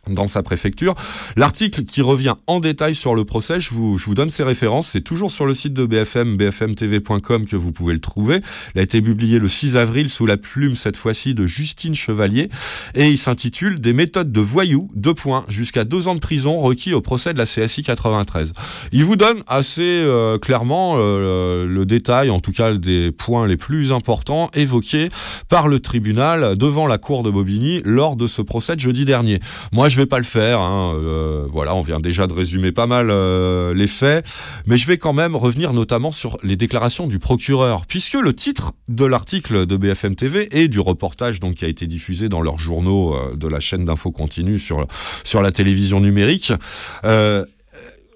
[0.09, 0.95] dans sa préfecture.
[1.37, 4.89] L'article qui revient en détail sur le procès, je vous, je vous donne ses références,
[4.89, 8.41] c'est toujours sur le site de BFM, bfmtv.com que vous pouvez le trouver.
[8.75, 12.49] Il a été publié le 6 avril sous la plume cette fois-ci de Justine Chevalier
[12.95, 16.95] et il s'intitule Des méthodes de voyous, deux points, jusqu'à deux ans de prison requis
[16.95, 18.53] au procès de la CSI 93.
[18.91, 23.57] Il vous donne assez euh, clairement euh, le détail, en tout cas des points les
[23.57, 25.11] plus importants évoqués
[25.49, 29.39] par le tribunal devant la cour de Bobigny lors de ce procès de jeudi dernier.
[29.73, 30.61] Moi, je vais pas le faire.
[30.61, 34.27] hein, euh, voilà, on vient déjà de résumer pas mal euh, les faits,
[34.67, 38.73] mais je vais quand même revenir notamment sur les déclarations du procureur, puisque le titre
[38.89, 42.59] de l'article de BFM TV et du reportage donc qui a été diffusé dans leurs
[42.59, 44.87] journaux euh, de la chaîne d'info continue sur
[45.25, 46.53] sur la télévision numérique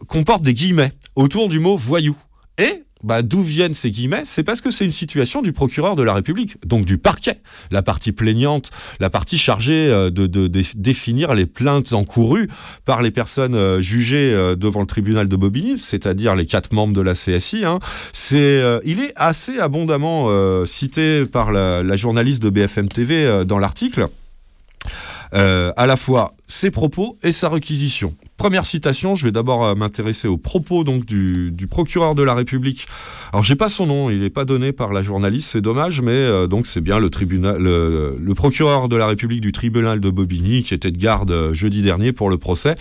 [0.08, 2.16] comporte des guillemets autour du mot voyou.
[2.58, 4.22] Et bah, d'où viennent ces guillemets?
[4.24, 7.40] C'est parce que c'est une situation du procureur de la République, donc du parquet,
[7.70, 8.70] la partie plaignante,
[9.00, 12.48] la partie chargée euh, de, définir les plaintes encourues
[12.84, 16.94] par les personnes euh, jugées euh, devant le tribunal de Bobigny, c'est-à-dire les quatre membres
[16.94, 17.64] de la CSI.
[17.64, 17.80] hein.
[18.12, 24.06] C'est, il est assez abondamment cité par la, journaliste de BFM TV dans l'article.
[25.32, 28.14] À la fois ses propos et sa réquisition.
[28.36, 32.86] Première citation, je vais d'abord euh, m'intéresser aux propos donc du, procureur de la République.
[33.32, 36.12] Alors j'ai pas son nom, il n'est pas donné par la journaliste, c'est dommage, mais
[36.12, 40.62] euh, donc c'est bien le tribunal, le, procureur de la République du tribunal de Bobigny
[40.62, 42.74] qui était de garde euh, jeudi dernier pour le procès.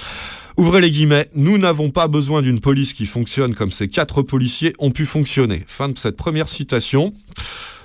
[0.58, 4.74] Ouvrez les guillemets, nous n'avons pas besoin d'une police qui fonctionne comme ces quatre policiers
[4.80, 5.64] ont pu fonctionner.
[5.68, 7.14] Fin de cette première citation.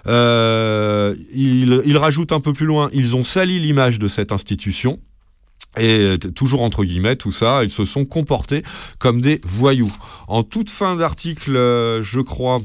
[0.07, 4.99] Il rajoute un peu plus loin, ils ont sali l'image de cette institution.
[5.79, 8.63] Et euh, toujours entre guillemets, tout ça, ils se sont comportés
[8.99, 9.93] comme des voyous.
[10.27, 12.61] En toute fin d'article, euh, je crois,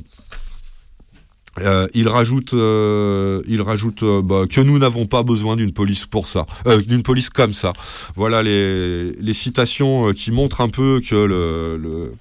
[1.61, 6.45] euh, il rajoute, euh, euh, bah, que nous n'avons pas besoin d'une police pour ça,
[6.87, 7.71] d'une police comme ça.
[8.15, 12.13] Voilà les, les citations qui montrent un peu que le,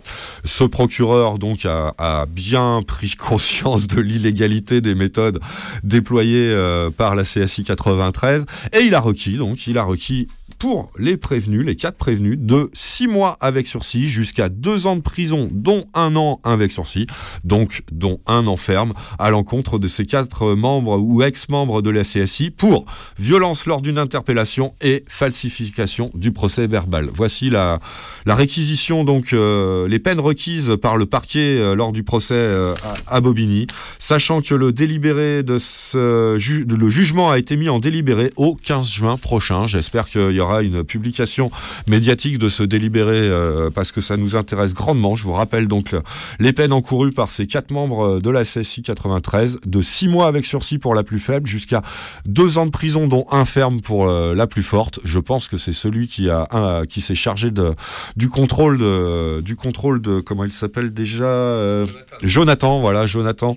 [0.44, 5.40] ce procureur donc a, bien pris conscience de l'illégalité des méthodes
[5.82, 6.54] déployées
[6.96, 10.28] par la CSI 93 et il a requis donc il a requis
[10.64, 15.02] pour les prévenus, les quatre prévenus, de six mois avec sursis jusqu'à deux ans de
[15.02, 17.06] prison, dont un an avec sursis,
[17.44, 22.00] donc dont un an ferme, à l'encontre de ces quatre membres ou ex-membres de la
[22.00, 22.86] CSI pour
[23.18, 27.10] violence lors d'une interpellation et falsification du procès verbal.
[27.12, 27.78] Voici la,
[28.24, 32.72] la réquisition, donc euh, les peines requises par le parquet euh, lors du procès euh,
[33.06, 33.66] à, Bobigny,
[33.98, 38.90] sachant que le délibéré de ce le jugement a été mis en délibéré au 15
[38.90, 39.66] juin prochain.
[39.66, 41.50] J'espère qu'il y aura une publication
[41.86, 45.14] médiatique de ce délibéré euh, parce que ça nous intéresse grandement.
[45.14, 46.02] Je vous rappelle donc le-
[46.40, 50.46] les peines encourues par ces quatre membres de la CSI 93, de six mois avec
[50.46, 51.82] sursis pour la plus faible jusqu'à
[52.26, 55.00] deux ans de prison dont un ferme pour euh, la plus forte.
[55.04, 57.74] Je pense que c'est celui qui a un- qui s'est chargé de
[58.16, 61.86] du contrôle de du contrôle de comment il s'appelle déjà euh,
[62.22, 62.80] Jonathan.
[62.80, 63.56] Voilà Jonathan.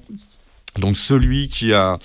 [0.80, 1.98] Donc celui qui a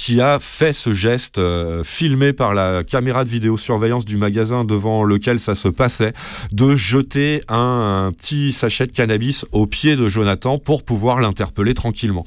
[0.00, 5.04] qui a fait ce geste euh, filmé par la caméra de vidéosurveillance du magasin devant
[5.04, 6.14] lequel ça se passait,
[6.52, 12.24] de jeter un, petit sachet de cannabis au pied de Jonathan pour pouvoir l'interpeller tranquillement.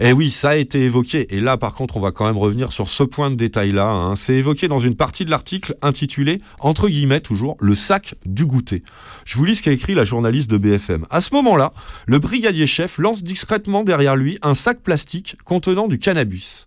[0.00, 1.32] Et oui, ça a été évoqué.
[1.32, 3.86] Et là, par contre, on va quand même revenir sur ce point de détail-là.
[3.86, 4.16] hein.
[4.16, 8.82] C'est évoqué dans une partie de l'article intitulé, entre guillemets toujours, le sac du goûter.
[9.26, 11.06] Je vous lis ce qu'a écrit la journaliste de BFM.
[11.08, 11.72] À ce moment-là,
[12.06, 16.66] le brigadier chef lance discrètement derrière lui un sac plastique contenant du cannabis.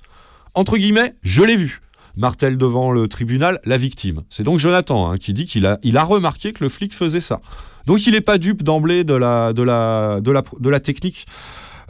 [0.56, 1.82] Entre guillemets, je l'ai vu.
[2.16, 4.24] Martèle devant le tribunal la victime.
[4.30, 7.42] C'est donc Jonathan hein, qui dit qu'il a, remarqué que le flic faisait ça.
[7.86, 11.26] Donc il n'est pas dupe d'emblée de la, de, la, de, la, technique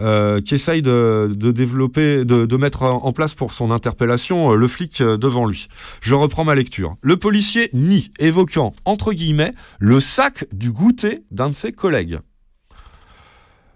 [0.02, 4.68] euh, qu'essaye de, de développer, de, mettre en en place pour son interpellation euh, le
[4.68, 5.68] flic euh, devant lui.
[6.02, 6.96] Je reprends ma lecture.
[7.02, 12.18] Le policier nie, évoquant, entre guillemets, le sac du goûter d'un de ses collègues.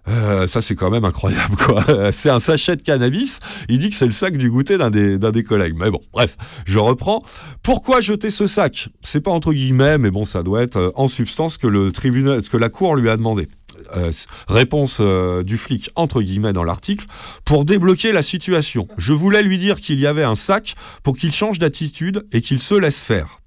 [0.07, 1.85] Euh, ça c'est quand même incroyable quoi.
[2.11, 3.39] C'est un sachet de cannabis.
[3.67, 5.75] Il dit que c'est le sac du goûter d'un des, collègues.
[5.77, 7.23] Mais bon, bref, je reprends.
[7.61, 8.89] Pourquoi jeter ce sac?
[9.01, 12.43] C'est pas entre guillemets, mais bon, ça doit être euh, en substance que le tribunal,
[12.43, 13.47] ce que la cour lui a demandé.
[13.95, 14.11] Euh,
[14.47, 17.05] réponse du flic entre guillemets dans l'article
[17.45, 18.87] pour débloquer la situation.
[18.97, 22.59] Je voulais lui dire qu'il y avait un sac pour qu'il change d'attitude et qu'il
[22.61, 23.39] se laisse faire.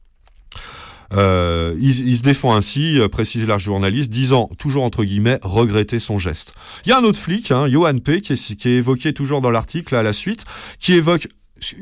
[1.14, 5.98] Euh, il, il se défend ainsi, euh, précise la journaliste, disant, toujours entre guillemets, regretter
[5.98, 6.54] son geste.
[6.84, 9.40] Il y a un autre flic, hein, Johan P., qui est, qui est évoqué toujours
[9.40, 10.44] dans l'article à la suite,
[10.80, 11.28] qui évoque,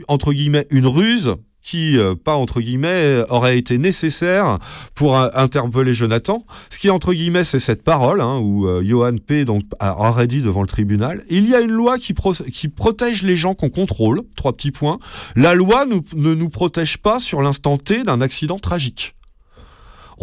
[0.09, 4.59] entre guillemets, une ruse qui, euh, pas entre guillemets, aurait été nécessaire
[4.95, 6.45] pour euh, interpeller Jonathan.
[6.71, 9.45] Ce qui, entre guillemets, c'est cette parole, hein, où euh, Johan P.
[9.45, 13.23] Donc, aurait dit devant le tribunal, il y a une loi qui, pro- qui protège
[13.23, 14.99] les gens qu'on contrôle, trois petits points.
[15.37, 19.15] La loi ne nous protège pas sur l'instant T d'un accident tragique.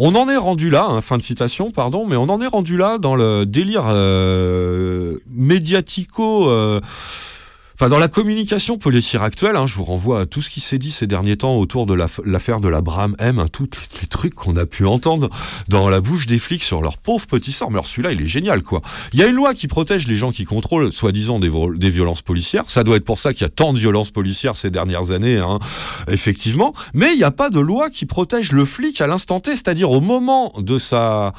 [0.00, 2.76] On en est rendu là, hein, fin de citation, pardon, mais on en est rendu
[2.76, 6.48] là dans le délire euh, médiatico.
[6.48, 6.80] euh,
[7.80, 10.78] Enfin, dans la communication policière actuelle, hein, je vous renvoie à tout ce qui s'est
[10.78, 13.70] dit ces derniers temps autour de la- l'affaire de la Bram M, hein, tous
[14.00, 15.30] les, trucs qu'on a pu entendre
[15.68, 17.70] dans la bouche des flics sur leur pauvre petit sort.
[17.70, 18.82] Mais alors celui-là, il est génial, quoi.
[19.12, 22.64] Il y a une loi qui protège les gens qui contrôlent, soi-disant, des violences policières.
[22.66, 25.38] Ça doit être pour ça qu'il y a tant de violences policières ces dernières années,
[25.38, 25.60] hein,
[26.08, 26.74] effectivement.
[26.94, 29.92] Mais il n'y a pas de loi qui protège le flic à l'instant T, c'est-à-dire
[29.92, 31.32] au moment de sa...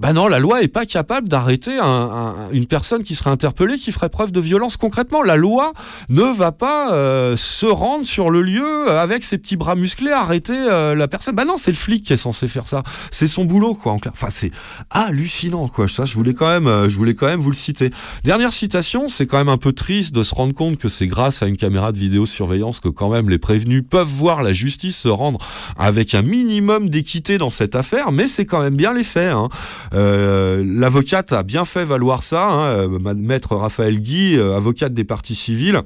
[0.00, 3.76] Ben non, la loi est pas capable d'arrêter un- un- une personne qui serait interpellée,
[3.76, 5.22] qui ferait preuve de violence concrètement.
[5.22, 5.72] La loi
[6.08, 10.54] ne va pas euh, se rendre sur le lieu avec ses petits bras musclés, arrêter
[10.56, 11.34] euh, la personne.
[11.34, 12.82] Ben non, c'est le flic qui est censé faire ça.
[13.10, 13.92] C'est son boulot, quoi.
[13.92, 14.12] En clair.
[14.14, 14.50] Enfin, c'est
[14.90, 15.88] hallucinant, quoi.
[15.88, 17.90] Ça, je voulais quand même, euh, je voulais quand même vous le citer.
[18.24, 21.42] Dernière citation, c'est quand même un peu triste de se rendre compte que c'est grâce
[21.42, 25.08] à une caméra de vidéosurveillance que quand même les prévenus peuvent voir la justice se
[25.08, 25.38] rendre
[25.78, 29.32] avec un minimum d'équité dans cette affaire, mais c'est quand même bien les faits.
[29.32, 29.48] Hein.
[29.94, 34.94] Euh, L'avocate a bien fait valoir ça, hein, euh, ma- maître Raphaël Guy, euh, avocate
[34.94, 35.80] des parties civiles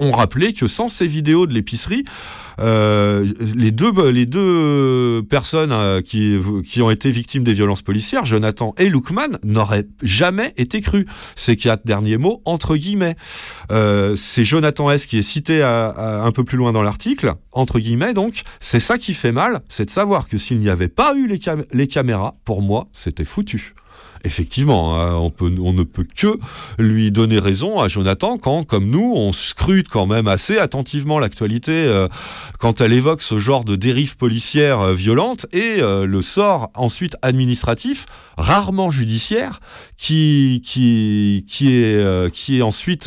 [0.00, 2.04] ont rappelé que sans ces vidéos de l'épicerie,
[2.58, 6.36] euh, les, deux, les deux personnes euh, qui,
[6.66, 11.04] qui ont été victimes des violences policières, Jonathan et Lookman, n'auraient jamais été crus.
[11.34, 13.16] Ces quatre derniers mots, entre guillemets.
[13.70, 15.06] Euh, c'est Jonathan S.
[15.06, 18.42] qui est cité un peu plus loin dans l'article, entre guillemets donc.
[18.60, 21.38] C'est ça qui fait mal, c'est de savoir que s'il n'y avait pas eu les,
[21.38, 23.74] cam- les caméras, pour moi, c'était foutu.
[24.26, 26.36] Effectivement, hein, on, ne peut que
[26.78, 31.70] lui donner raison à Jonathan quand, comme nous, on scrute quand même assez attentivement l'actualité
[31.72, 32.08] euh,
[32.58, 37.14] quand elle évoque ce genre de dérive policière euh, violente et euh, le sort ensuite
[37.22, 38.06] administratif,
[38.36, 39.60] rarement judiciaire,
[39.96, 40.60] qui,
[41.62, 43.06] est, ensuite,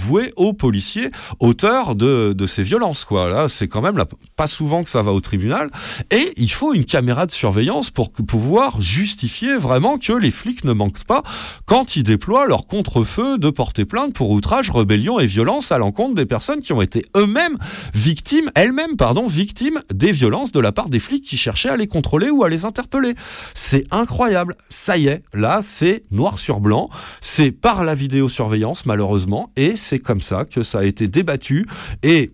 [0.00, 3.06] voué aux policiers auteurs de, ces violences.
[3.10, 4.02] Là, c'est quand même
[4.36, 5.70] pas souvent que ça va au tribunal.
[6.10, 10.72] Et il faut une caméra de surveillance pour pouvoir justifier vraiment que les flics ne
[10.72, 11.22] manquent pas
[11.66, 16.14] quand ils déploient leur contre-feu de porter plainte pour outrage, rébellion et violence à l'encontre
[16.14, 17.58] des personnes qui ont été eux-mêmes
[17.94, 21.86] victimes, elles-mêmes, pardon, victimes des violences de la part des flics qui cherchaient à les
[21.86, 23.14] contrôler ou à les interpeller.
[23.54, 24.56] C'est incroyable.
[24.68, 26.88] Ça y est, là, c'est noir sur blanc.
[27.20, 31.66] C'est par la vidéosurveillance, malheureusement, et c'est comme ça que ça a été débattu
[32.02, 32.32] et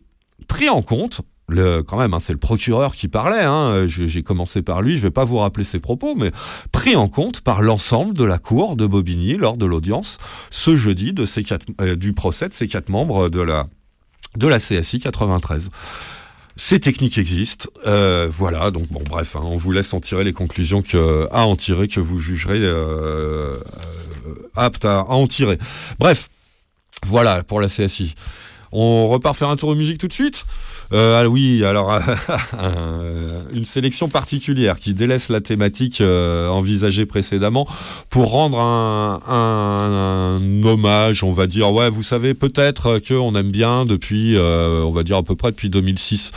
[0.48, 1.22] pris en compte.
[1.48, 3.44] Le, quand même, hein, c'est le procureur qui parlait.
[3.44, 4.96] hein, je- J'ai commencé par lui.
[4.96, 6.32] Je vais pas vous rappeler ses propos, mais
[6.72, 10.18] pris en compte par l'ensemble de la cour de Bobigny lors de l'audience
[10.50, 13.66] ce jeudi de ces quatre, euh, du procès de ces quatre membres de la
[14.36, 15.70] de la CSI 93.
[16.56, 18.70] Ces techniques existent, euh, voilà.
[18.72, 21.86] Donc bon, bref, hein, on vous laisse en tirer les conclusions que à en tirer
[21.86, 23.54] que vous jugerez euh,
[24.26, 25.58] euh, apte à, à en tirer.
[26.00, 26.28] Bref,
[27.04, 28.14] voilà pour la CSI.
[28.72, 30.44] On repart faire un tour de musique tout de suite?
[30.92, 31.92] Euh, ah oui, alors
[32.62, 37.66] euh, une sélection particulière qui délaisse la thématique euh, envisagée précédemment
[38.10, 41.72] pour rendre un, hommage, on va dire.
[41.72, 45.70] Ouais, vous savez peut-être qu'on aime bien depuis, on va dire à peu près depuis
[45.70, 46.30] 2006,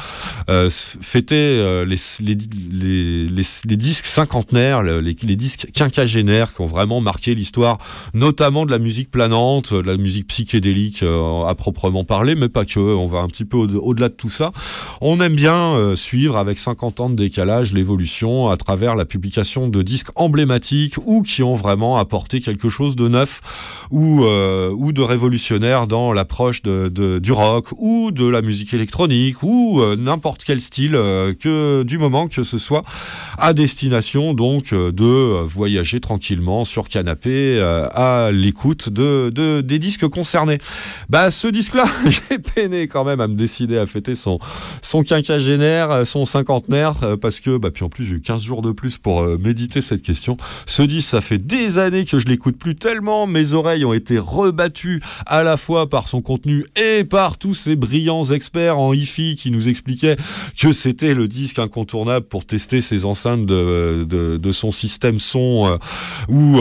[0.50, 2.38] euh, s- fêter les, les,
[2.72, 3.28] les,
[3.66, 7.78] les- disques cinquantenaires, le- les, disques quinquagénaires qui ont vraiment marqué l'histoire,
[8.14, 12.80] notamment de la musique planante, de la musique psychédélique à proprement parler, mais pas que.
[12.80, 14.39] On va un petit peu au- au-delà de tout ça.
[15.02, 19.68] On aime bien euh, suivre avec 50 ans de décalage l'évolution à travers la publication
[19.68, 23.42] de disques emblématiques ou qui ont vraiment apporté quelque chose de neuf
[23.92, 29.82] ou, euh, ou de révolutionnaire dans l'approche du rock ou de la musique électronique ou
[29.82, 30.92] euh, n'importe quel style
[31.40, 32.84] que du moment que ce soit
[33.38, 37.60] à destination donc de voyager tranquillement sur canapé
[37.94, 40.60] à l'écoute de, de- des disques concernés.
[41.10, 44.29] Bah ce disque-là, j'ai peiné quand même à me décider à fêter son,
[44.82, 48.42] son quinquagénaire, euh, son cinquantenaire, euh, parce que, bah, puis en plus j'ai eu 15
[48.42, 50.38] jours de plus pour euh, méditer cette question.
[50.66, 54.20] Ce disque, ça fait des années que je l'écoute plus tellement, mes oreilles ont été
[54.20, 59.36] rebattues à la fois par son contenu et par tous ces brillants experts en hi-fi
[59.36, 60.18] qui nous expliquaient
[60.58, 65.80] que c'était le disque incontournable pour tester ses enceintes de, son système son
[66.28, 66.60] ou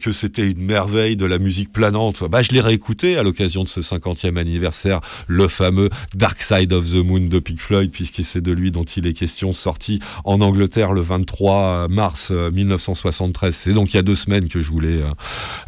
[0.00, 2.22] que c'était une merveille de la musique planante.
[2.30, 6.90] Bah, je l'ai réécouté à l'occasion de ce 50e anniversaire, le fameux Dark Side of
[6.90, 10.40] the Moon de Pink Floyd, puisque c'est de lui dont il est question, sorti en
[10.40, 13.54] Angleterre le 23 mars euh, 1973.
[13.54, 15.10] C'est donc il y a deux semaines que je voulais euh,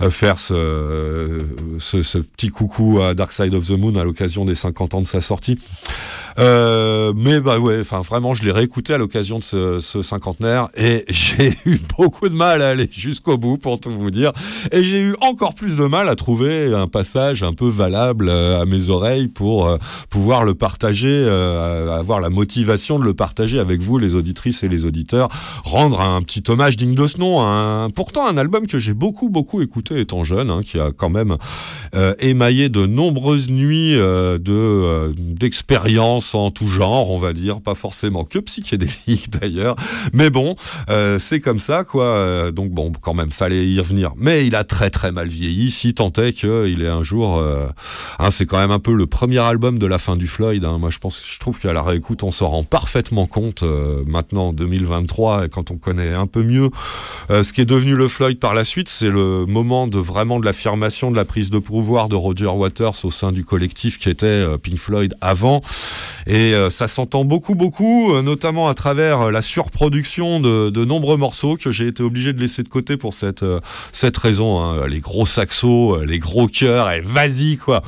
[0.03, 1.45] euh, faire euh,
[1.79, 5.01] ce, ce petit coucou à Dark Side of the Moon à l'occasion des 50 ans
[5.01, 5.59] de sa sortie.
[6.39, 10.69] Euh, mais bah ouais, enfin vraiment, je l'ai réécouté à l'occasion de ce, ce cinquantenaire
[10.77, 14.33] et j'ai eu beaucoup de mal à aller jusqu'au bout pour tout vous dire.
[14.71, 18.61] Et j'ai eu encore plus de mal à trouver un passage un peu valable euh,
[18.61, 19.79] à mes oreilles pour euh,
[20.11, 24.85] pouvoir le partager, avoir la motivation de le partager avec vous, les auditrices et les
[24.85, 25.29] auditeurs,
[25.65, 27.43] rendre un petit hommage digne de ce nom.
[27.43, 31.11] Un, pourtant un album que j'ai beaucoup beaucoup écouté étant jeune, hein, qui a quand
[31.11, 31.37] même
[31.95, 35.13] euh, émaillé de nombreuses nuits euh, de euh,
[36.23, 39.77] d'expériences en tout genre, on va dire, pas forcément que psychédélique d'ailleurs,
[40.13, 40.55] mais bon,
[40.89, 42.05] euh, c'est comme ça quoi.
[42.05, 44.13] Euh, donc bon, quand même, fallait y revenir.
[44.17, 47.39] Mais il a très très mal vieilli, si tant est qu'il est un jour.
[47.39, 47.67] euh,
[48.19, 50.65] hein, c'est quand même un peu le premier album de la fin du Floyd.
[50.65, 50.79] hein.
[50.79, 54.49] Moi, je pense, je trouve qu'à la réécoute, on s'en rend parfaitement compte euh, maintenant,
[54.49, 56.71] en 2023, et quand on connaît un peu mieux
[57.31, 60.41] euh, ce qui est devenu le Floyd par la suite, c'est le moment de vraiment
[60.41, 64.09] de l'affirmation de la prise de pouvoir de Roger Waters au sein du collectif qui
[64.09, 65.63] était Pink Floyd avant.
[66.27, 70.85] Et euh, ça s'entend beaucoup, beaucoup, euh, notamment à travers euh, la surproduction de, de
[70.85, 73.45] nombreux morceaux que j'ai été obligé de laisser de côté pour cette,
[73.93, 74.61] cette raison.
[74.61, 74.87] hein.
[74.87, 77.83] Les gros saxos, les gros chœurs, et vas-y quoi.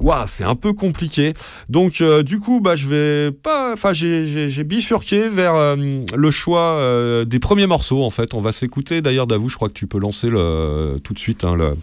[0.00, 1.34] Waouh, c'est un peu compliqué.
[1.68, 5.76] Donc euh, du coup, bah je vais pas, enfin j'ai bifurqué vers euh,
[6.14, 8.34] le choix euh, des premiers morceaux en fait.
[8.34, 9.00] On va s'écouter.
[9.02, 11.74] D'ailleurs, Davou, je crois que tu peux lancer le tout de suite hein, le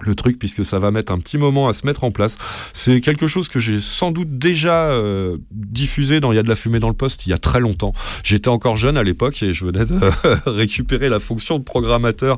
[0.00, 2.38] le truc puisque ça va mettre un petit moment à se mettre en place.
[2.72, 6.48] C'est quelque chose que j'ai sans doute déjà euh, diffusé dans Il y a de
[6.48, 7.92] la fumée dans le poste il y a très longtemps.
[8.22, 9.98] J'étais encore jeune à l'époque et je venais de
[10.46, 12.36] récupérer la fonction de programmateur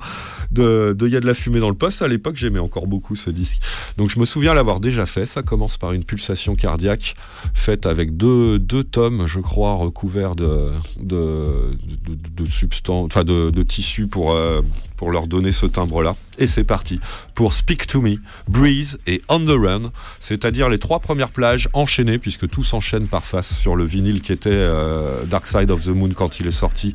[0.50, 2.02] de, Il y a de la fumée dans le poste.
[2.02, 3.60] À l'époque, j'aimais encore beaucoup ce disque.
[3.96, 5.26] Donc je me souviens l'avoir déjà fait.
[5.26, 7.14] Ça commence par une pulsation cardiaque
[7.54, 12.44] faite avec deux, deux tomes, je crois, recouverts de, de, de,
[12.88, 14.62] enfin de, de tissu pour, euh,
[14.96, 16.16] pour leur donner ce timbre-là.
[16.38, 17.00] Et c'est parti
[17.34, 18.16] pour Speak to Me,
[18.48, 19.84] Breeze et On the Run,
[20.20, 24.32] c'est-à-dire les trois premières plages enchaînées, puisque tout s'enchaîne par face sur le vinyle qui
[24.32, 26.92] était euh, Dark Side of the Moon quand il est sorti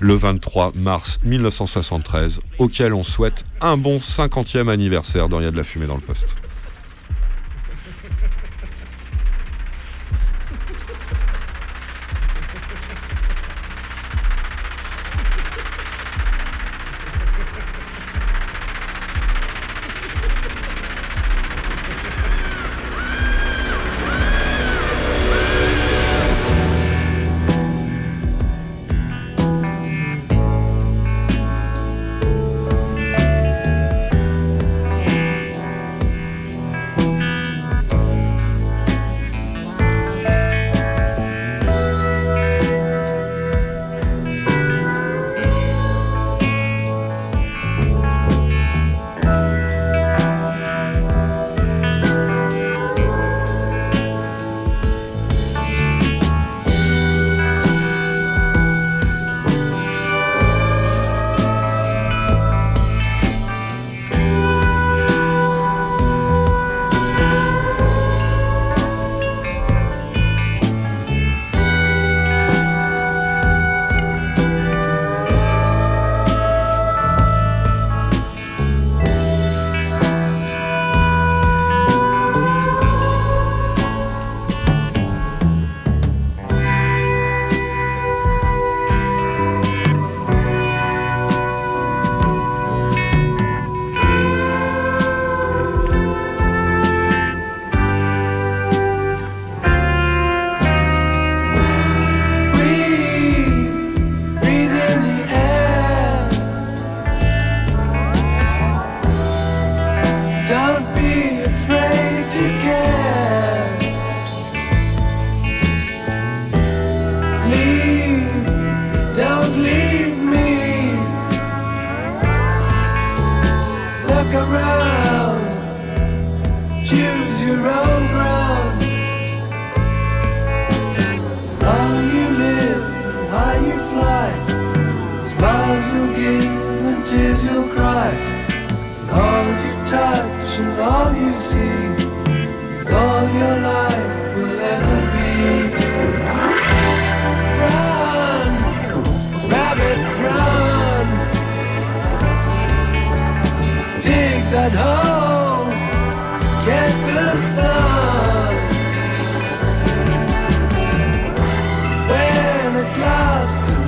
[0.00, 5.50] le 23 mars 1973, auquel on souhaite un bon 50e anniversaire dans Il y a
[5.50, 6.36] de la fumée dans le poste.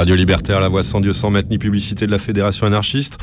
[0.00, 3.18] Radio Libertaire, la voix sans Dieu sans maître ni publicité de la Fédération anarchiste.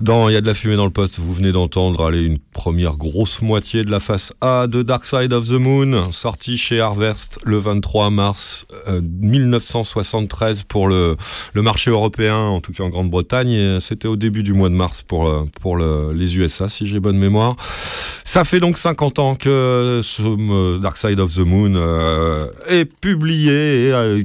[0.00, 2.38] Dans Il y a de la fumée dans le poste, vous venez d'entendre aller une
[2.52, 6.80] première grosse moitié de la face A de Dark Side of the Moon, sorti chez
[6.80, 11.16] Harvest le 23 mars euh, 1973 pour le,
[11.54, 13.50] marché européen, en tout cas en Grande-Bretagne.
[13.52, 16.88] et C'était au début du mois de mars pour, euh, pour le- les USA, si
[16.88, 17.54] j'ai bonne mémoire.
[18.24, 22.84] Ça fait donc 50 ans que ce euh, Dark Side of the Moon euh, est
[22.86, 24.22] publié euh,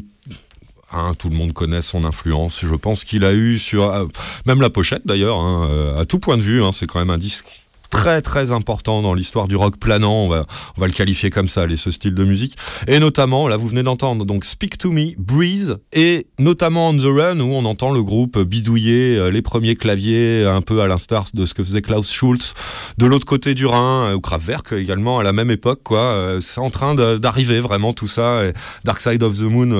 [0.95, 2.61] Hein, tout le monde connaît son influence.
[2.61, 4.05] Je pense qu'il a eu sur euh,
[4.45, 6.63] même la pochette d'ailleurs, hein, euh, à tout point de vue.
[6.63, 7.45] hein, c'est quand même un disque
[7.91, 10.25] très très important dans l'histoire du rock planant.
[10.25, 12.55] On va, on va le qualifier comme ça, les, ce style de musique.
[12.87, 17.03] Et notamment, là vous venez d'entendre donc Speak to Me, Breeze, et notamment On the
[17.03, 21.25] Run où on entend le groupe bidouiller euh, les premiers claviers, un peu à l'instar
[21.33, 22.53] de ce que faisait Klaus Schulz
[22.97, 25.81] de l'autre côté du Rhin, ou Kraftwerk également à la même époque.
[25.83, 26.37] quoi.
[26.41, 28.45] C'est en train d'arriver vraiment tout ça.
[28.45, 29.71] Et Dark Side of the Moon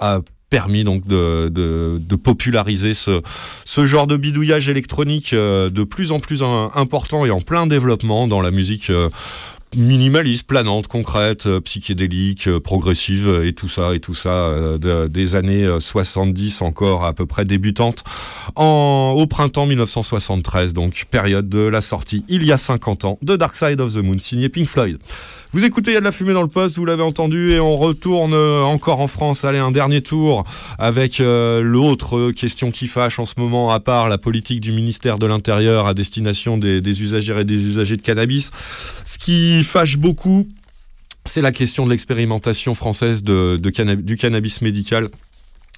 [0.00, 0.20] a
[0.50, 3.22] permis donc de, de, populariser ce,
[3.64, 8.26] ce genre de bidouillage électronique euh, de plus en plus important et en plein développement
[8.26, 9.08] dans la musique euh,
[9.76, 15.64] minimaliste, planante, concrète, euh, psychédélique, progressive et tout ça et tout ça de- des années
[15.64, 18.02] euh, 70 encore à peu près débutantes
[18.56, 23.36] en, au printemps 1973 donc période de la sortie il y a 50 ans de
[23.36, 24.98] Dark Side of the Moon signé Pink Floyd.
[25.52, 27.58] Vous écoutez, il y a de la fumée dans le poste, vous l'avez entendu, et
[27.58, 29.44] on retourne euh, encore en France.
[29.44, 30.44] Allez, un dernier tour
[30.78, 35.18] avec euh, l'autre question qui fâche en ce moment, à part la politique du ministère
[35.18, 38.52] de l'Intérieur à destination des, usagers et des usagers de cannabis.
[39.06, 40.46] Ce qui fâche beaucoup,
[41.24, 45.08] c'est la question de l'expérimentation française du cannabis médical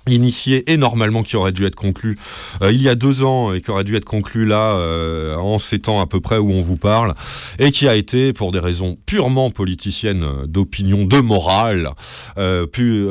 [0.09, 2.19] initié et normalement qui aurait dû être conclu
[2.63, 5.59] euh, il y a deux ans et qui aurait dû être conclu là euh, en
[5.59, 7.15] ces temps à peu près où on vous parle
[7.59, 11.91] et qui a été pour des raisons purement politiciennes euh, d'opinion de morale
[12.39, 13.07] euh, pu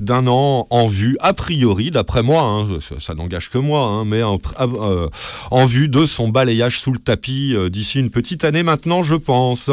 [0.00, 4.22] d'un an en vue a priori d'après moi hein, ça, n'engage que moi hein, mais
[4.22, 5.08] en, euh,
[5.50, 9.70] en vue de son balayage sous le tapis d'ici une petite année maintenant je pense.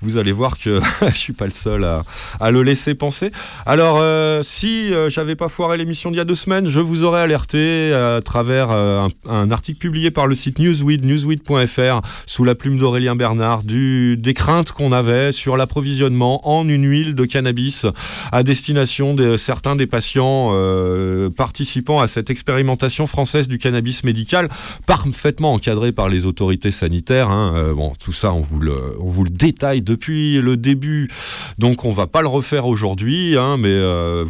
[0.00, 2.02] Vous allez voir que je suis pas le seul à,
[2.40, 3.30] à le laisser penser.
[3.66, 4.00] Alors
[4.44, 7.94] si euh, j'avais pas foiré l'émission d'il y a deux semaines, je vous aurais alerté
[7.94, 13.16] à travers euh, un, article publié par le site Newsweed, newsweed.fr, sous la plume d'Aurélien
[13.16, 17.86] Bernard, des craintes qu'on avait sur l'approvisionnement en une huile de cannabis
[18.32, 24.50] à destination de certains des patients euh, participant à cette expérimentation française du cannabis médical,
[24.86, 27.30] parfaitement encadrée par les autorités sanitaires.
[27.30, 27.54] hein.
[27.54, 31.08] Euh, bon, tout ça, on vous le, détaille depuis le début,
[31.56, 34.26] donc on va pas le refaire aujourd'hui, hein, mais euh,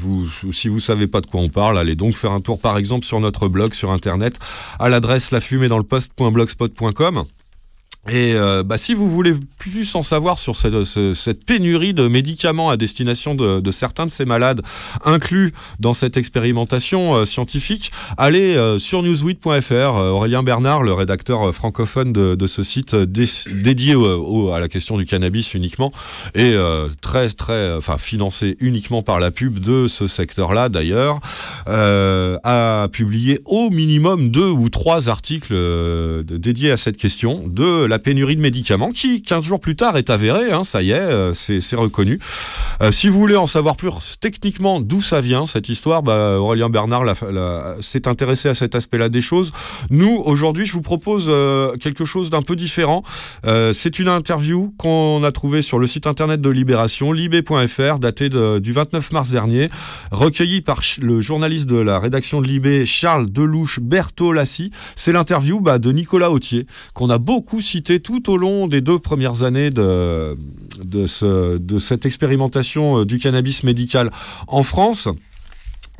[0.53, 3.05] si vous savez pas de quoi on parle, allez donc faire un tour par exemple
[3.05, 4.39] sur notre blog sur internet
[4.79, 7.25] à l'adresse lafumée-dans-le-poste.blogspot.com.
[8.11, 12.07] Et euh, bah, si vous voulez plus en savoir sur cette, ce- cette pénurie de
[12.07, 14.61] médicaments à destination de, certains de ces malades
[15.05, 19.73] inclus dans cette expérimentation euh, scientifique, allez euh, sur newsweek.fr.
[19.73, 23.95] Euh, Aurélien Bernard, le rédacteur francophone de, ce site dé- dédié
[24.53, 25.91] à la question du cannabis uniquement,
[26.35, 26.55] et
[27.01, 31.21] très très, enfin financé uniquement par la pub de ce secteur-là d'ailleurs,
[31.67, 35.55] a publié au minimum deux ou trois articles
[36.25, 40.11] dédiés à cette question de la pénurie de médicaments qui, 15 jours plus tard, est
[40.11, 42.19] avérée, hein, ça y est, euh, c'est reconnu.
[42.83, 43.91] Euh, si vous voulez en savoir plus
[44.21, 48.75] techniquement d'où ça vient, cette histoire, bah, Aurélien Bernard l'a- l'a- s'est intéressé à cet
[48.75, 49.53] aspect-là des choses.
[49.91, 53.03] Nous, aujourd'hui, je vous propose euh, quelque chose d'un peu différent.
[53.73, 58.73] C'est une interview qu'on a trouvée sur le site internet de Libération, libé.fr, datée du
[58.73, 59.69] 29 mars dernier,
[60.11, 64.71] recueillie par le journaliste de la rédaction de Libé, Charles Delouche Bertolassi.
[64.97, 68.99] C'est l'interview bah, de Nicolas Autier, qu'on a beaucoup cité tout au long des deux
[68.99, 70.35] premières années de,
[70.83, 74.11] de, ce- de cette expérimentation euh, du cannabis médical
[74.49, 75.09] en France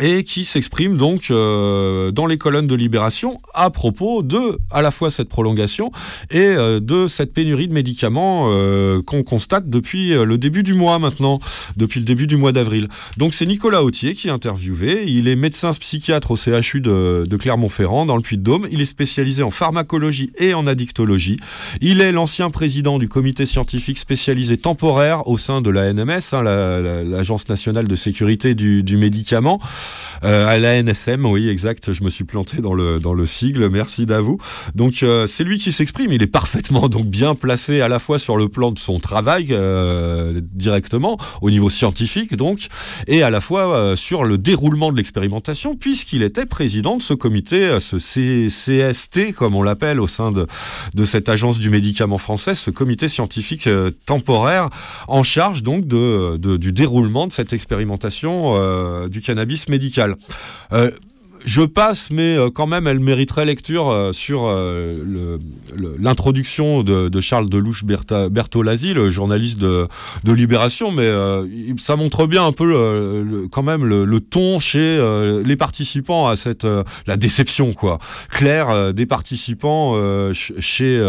[0.01, 4.91] et qui s'exprime donc euh, dans les colonnes de Libération à propos de à la
[4.91, 5.93] fois cette prolongation
[6.31, 10.75] et euh, de cette pénurie de médicaments euh, qu'on constate depuis euh, le début du
[10.75, 11.39] mois maintenant,
[11.77, 12.89] depuis le début du mois d'avril.
[13.19, 17.37] Donc c'est Nicolas Autier qui est interviewé, il est médecin psychiatre au CHU de, de
[17.37, 21.37] Clermont-Ferrand dans le Puy-de-Dôme, il est spécialisé en pharmacologie et en addictologie,
[21.81, 26.43] il est l'ancien président du comité scientifique spécialisé temporaire au sein de la NMS, hein,
[26.43, 29.61] la- la- l'Agence nationale de sécurité du, du médicament.
[30.25, 31.93] Euh, à la NSM, oui, exact.
[31.93, 33.69] Je me suis planté dans le dans le sigle.
[33.69, 34.39] Merci d'avou.
[34.75, 36.13] Donc euh, c'est lui qui s'exprime.
[36.13, 39.49] Il est parfaitement donc bien placé à la fois sur le plan de son travail
[39.51, 42.69] euh, directement au niveau scientifique donc,
[43.07, 47.15] et à la fois euh, sur le déroulement de l'expérimentation puisqu'il était président de ce
[47.15, 50.47] comité, ce CST comme on l'appelle au sein de
[50.95, 53.69] de cette agence du médicament français, ce comité scientifique
[54.07, 54.71] temporaire
[55.09, 58.55] en charge donc de, du déroulement de cette expérimentation
[59.09, 59.74] du cannabis médical.
[59.75, 60.17] Médicale.
[60.73, 60.91] Euh,
[61.45, 65.39] je passe, mais euh, quand même, elle mériterait lecture euh, sur euh,
[65.99, 69.87] l'introduction de, Charles Delouche Bertolazzi, le journaliste de,
[70.27, 70.91] Libération.
[70.91, 71.09] Mais
[71.79, 75.01] ça montre bien un peu le- quand même le, ton chez
[75.45, 76.67] les participants à cette
[77.07, 77.99] la déception quoi
[78.31, 79.95] claire des participants
[80.33, 81.01] ch- chez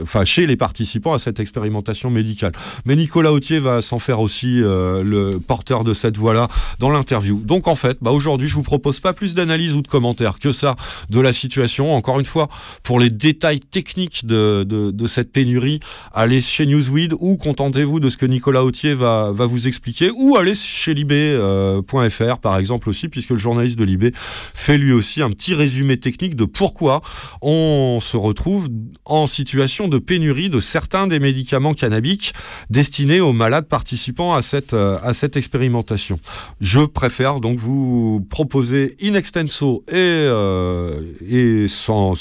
[0.00, 2.52] enfin chez les participants à cette expérimentation médicale.
[2.86, 7.40] Mais Nicolas Autier va s'en faire aussi le porteur de cette voix-là dans l'interview.
[7.44, 10.52] Donc en fait, bah, aujourd'hui, je vous propose pas plus d'analyse ou de commentaires que
[10.52, 10.76] ça
[11.10, 11.94] de la situation.
[11.94, 12.48] Encore une fois,
[12.82, 15.80] pour les détails techniques de, de, cette pénurie,
[16.12, 20.36] allez chez Newsweed ou contentez-vous de ce que Nicolas Autier va, va vous expliquer ou
[20.36, 24.12] allez chez libé.fr par exemple aussi, puisque le journaliste de Libé
[24.54, 27.02] fait lui aussi un petit résumé technique de pourquoi
[27.40, 28.68] on se retrouve
[29.04, 32.32] en situation de pénurie de certains des médicaments cannabiques
[32.70, 36.18] destinés aux malades participant à cette, euh, à cette expérimentation.
[36.60, 42.14] Je préfère donc vous proposer in extenso et, euh, sans,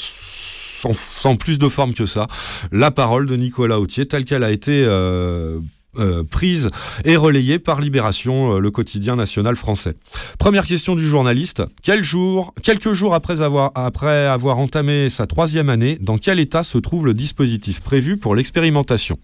[1.39, 2.27] plus de forme que ça,
[2.71, 5.59] la parole de Nicolas Autier telle qu'elle a été euh,
[5.99, 6.69] euh, prise
[7.05, 9.95] et relayée par Libération, le quotidien national français.
[10.39, 11.63] Première question du journaliste.
[11.83, 17.05] Quel jour, quelques jours après avoir entamé sa troisième année, dans quel état se trouve
[17.05, 19.17] le dispositif prévu pour l'expérimentation?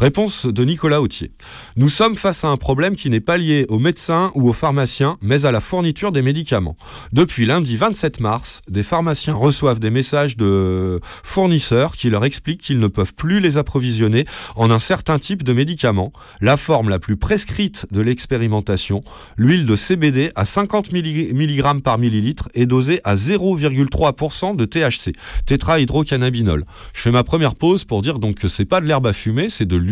[0.00, 1.30] Réponse de Nicolas Autier.
[1.76, 5.18] Nous sommes face à un problème qui n'est pas lié aux médecins ou aux pharmaciens,
[5.20, 6.74] mais à la fourniture des médicaments.
[7.12, 12.78] Depuis lundi 27 mars, des pharmaciens reçoivent des messages de fournisseurs qui leur expliquent qu'ils
[12.78, 14.24] ne peuvent plus les approvisionner
[14.56, 19.02] en un certain type de médicaments, la forme la plus prescrite de l'expérimentation,
[19.36, 25.12] l'huile de CBD à 50 mg par millilitre est dosée à 0,3% de THC,
[25.44, 26.64] tétrahydrocannabinol.
[26.94, 29.50] Je fais ma première pause pour dire donc que c'est pas de l'herbe à fumer,
[29.50, 29.89] c'est de l'huile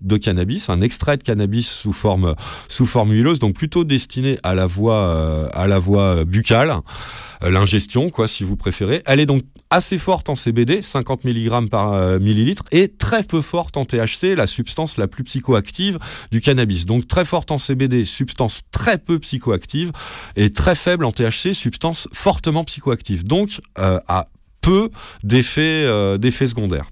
[0.00, 2.34] de cannabis, un extrait de cannabis sous forme
[2.68, 6.76] sous forme huileuse, donc plutôt destiné à la voie euh, à la voie buccale,
[7.42, 9.02] euh, l'ingestion quoi si vous préférez.
[9.06, 13.40] Elle est donc assez forte en CBD, 50 mg par euh, millilitre, et très peu
[13.42, 15.98] forte en THC, la substance la plus psychoactive
[16.30, 16.86] du cannabis.
[16.86, 19.92] Donc très forte en CBD, substance très peu psychoactive,
[20.36, 23.24] et très faible en THC, substance fortement psychoactive.
[23.24, 24.28] Donc à
[24.60, 24.90] peu
[25.24, 25.86] d'effets
[26.46, 26.90] secondaires.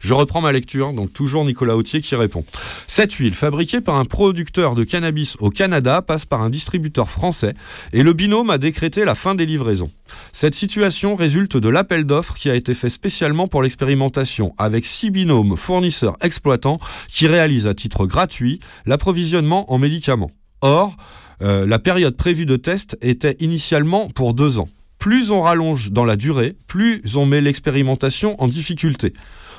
[0.00, 2.44] Je reprends ma lecture, donc toujours Nicolas Autier qui répond.
[2.86, 7.54] Cette huile, fabriquée par un producteur de cannabis au Canada, passe par un distributeur français
[7.92, 9.90] et le binôme a décrété la fin des livraisons.
[10.32, 15.10] Cette situation résulte de l'appel d'offres qui a été fait spécialement pour l'expérimentation, avec six
[15.10, 16.78] binômes fournisseurs exploitants
[17.08, 20.30] qui réalisent à titre gratuit l'approvisionnement en médicaments.
[20.60, 20.96] Or,
[21.42, 24.68] euh, la période prévue de test était initialement pour deux ans.
[24.98, 29.12] Plus on rallonge dans la durée, plus on met l'expérimentation en difficulté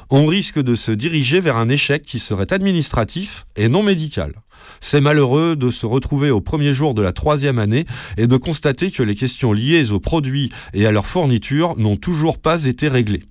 [0.10, 4.34] on risque de se diriger vers un échec qui serait administratif et non médical.
[4.80, 7.86] C'est malheureux de se retrouver au premier jour de la troisième année
[8.18, 12.40] et de constater que les questions liées aux produits et à leur fourniture n'ont toujours
[12.40, 13.24] pas été réglées.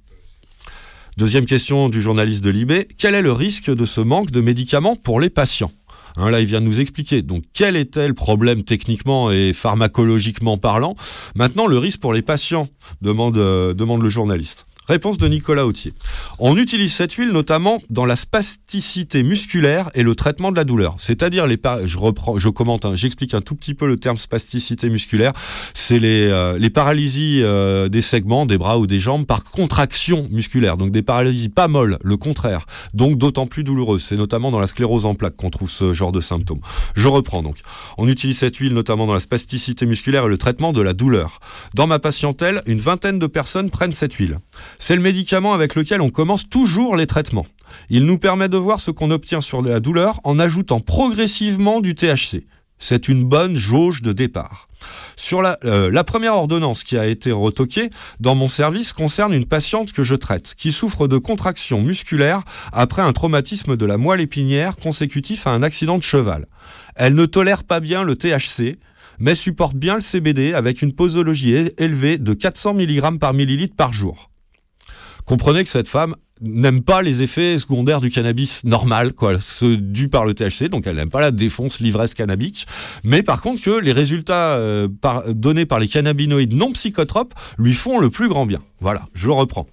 [1.16, 4.96] Deuxième question du journaliste de Libé, quel est le risque de ce manque de médicaments
[4.96, 5.70] pour les patients?
[6.18, 7.22] Hein, là, il vient de nous expliquer.
[7.22, 10.94] Donc, quel était le problème techniquement et pharmacologiquement parlant?
[11.34, 12.68] Maintenant, le risque pour les patients,
[13.00, 14.65] demande, euh, demande le journaliste.
[14.88, 15.92] Réponse de Nicolas Autier.
[16.38, 20.94] On utilise cette huile notamment dans la spasticité musculaire et le traitement de la douleur.
[20.98, 24.88] C'est-à-dire les je reprends, je commente, hein, j'explique un tout petit peu le terme spasticité
[24.88, 25.32] musculaire.
[25.74, 30.76] C'est les, euh, paralysies euh, des segments, des bras ou des jambes par contraction musculaire.
[30.76, 32.66] Donc des paralysies pas molles, le contraire.
[32.94, 34.04] Donc d'autant plus douloureuses.
[34.04, 36.60] C'est notamment dans la sclérose en plaques qu'on trouve ce genre de symptômes.
[36.94, 37.56] Je reprends donc.
[37.98, 41.40] On utilise cette huile notamment dans la spasticité musculaire et le traitement de la douleur.
[41.74, 44.38] Dans ma patientèle, une vingtaine de personnes prennent cette huile.
[44.78, 47.46] C'est le médicament avec lequel on commence toujours les traitements.
[47.88, 51.94] Il nous permet de voir ce qu'on obtient sur la douleur en ajoutant progressivement du
[51.94, 52.44] THC.
[52.78, 54.68] C'est une bonne jauge de départ.
[55.16, 57.88] Sur la, euh, la première ordonnance qui a été retoquée
[58.20, 62.42] dans mon service concerne une patiente que je traite, qui souffre de contractions musculaires
[62.72, 66.46] après un traumatisme de la moelle épinière consécutif à un accident de cheval.
[66.96, 68.76] Elle ne tolère pas bien le THC,
[69.18, 73.94] mais supporte bien le CBD avec une posologie élevée de 400 mg par millilitre par
[73.94, 74.30] jour
[75.26, 80.08] comprenez que cette femme n'aime pas les effets secondaires du cannabis normal, quoi, ceux dus
[80.08, 82.66] par le THC, donc elle n'aime pas la défonce l'ivresse cannabique,
[83.04, 84.88] mais par contre que les résultats euh,
[85.28, 88.62] donnés par les cannabinoïdes non psychotropes lui font le plus grand bien.
[88.80, 89.66] Voilà, je reprends.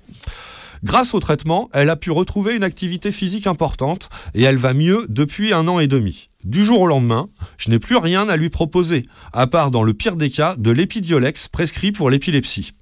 [0.84, 5.06] Grâce au traitement, elle a pu retrouver une activité physique importante et elle va mieux
[5.08, 6.30] depuis un an et demi.
[6.44, 9.94] Du jour au lendemain, je n'ai plus rien à lui proposer, à part dans le
[9.94, 12.74] pire des cas de l'épidiolex prescrit pour l'épilepsie.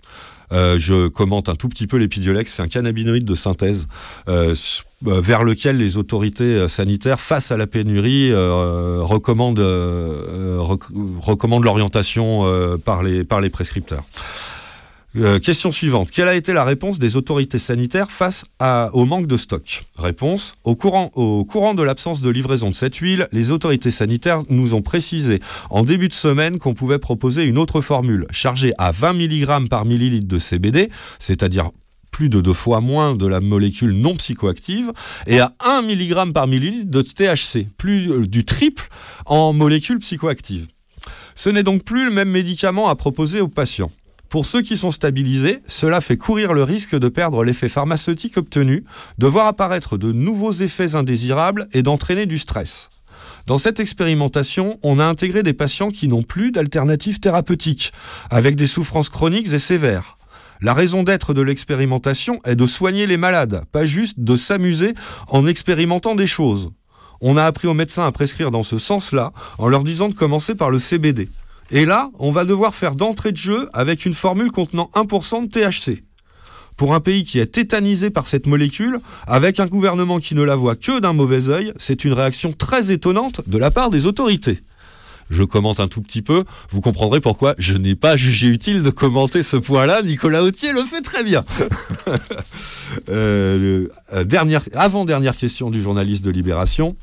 [0.51, 3.87] Euh, je commente un tout petit peu l'épidiolex, c'est un cannabinoïde de synthèse
[4.27, 4.53] euh,
[5.07, 10.91] euh, vers lequel les autorités sanitaires, face à la pénurie, recommandent, rec-
[11.21, 12.43] recommandent l'orientation
[12.83, 14.03] par les prescripteurs.
[15.17, 16.09] Euh, question suivante.
[16.09, 18.45] Quelle a été la réponse des autorités sanitaires face
[18.93, 19.83] au manque de stock?
[19.97, 20.53] Réponse.
[20.63, 25.41] Au courant, de l'absence de livraison de cette huile, les autorités sanitaires nous ont précisé
[25.69, 29.83] en début de semaine qu'on pouvait proposer une autre formule chargée à 20 mg par
[29.83, 30.89] millilitre de CBD,
[31.19, 31.71] c'est-à-dire
[32.11, 34.93] plus de deux fois moins de la molécule non psychoactive,
[35.27, 38.87] et à 1 mg par millilitre de THC, plus euh, du triple
[39.25, 40.67] en molécules psychoactives.
[41.35, 43.91] Ce n'est donc plus le même médicament à proposer aux patients.
[44.31, 48.85] Pour ceux qui sont stabilisés, cela fait courir le risque de perdre l'effet pharmaceutique obtenu,
[49.17, 52.89] de voir apparaître de nouveaux effets indésirables et d'entraîner du stress.
[53.45, 57.91] Dans cette expérimentation, on a intégré des patients qui n'ont plus d'alternatives thérapeutiques,
[58.29, 60.17] avec des souffrances chroniques et sévères.
[60.61, 64.93] La raison d'être de l'expérimentation est de soigner les malades, pas juste de s'amuser
[65.27, 66.71] en expérimentant des choses.
[67.19, 70.55] On a appris aux médecins à prescrire dans ce sens-là, en leur disant de commencer
[70.55, 71.27] par le CBD.
[71.71, 75.49] Et là, on va devoir faire d'entrée de jeu avec une formule contenant 1% de
[75.49, 76.03] THC.
[76.75, 80.55] Pour un pays qui est tétanisé par cette molécule, avec un gouvernement qui ne la
[80.55, 84.59] voit que d'un mauvais œil, c'est une réaction très étonnante de la part des autorités.
[85.29, 88.89] Je commente un tout petit peu, vous comprendrez pourquoi je n'ai pas jugé utile de
[88.89, 90.01] commenter ce point-là.
[90.01, 91.43] Nicolas Autier le fait très bien.
[93.09, 96.97] Euh, euh, dernière, avant-dernière question du journaliste de Libération.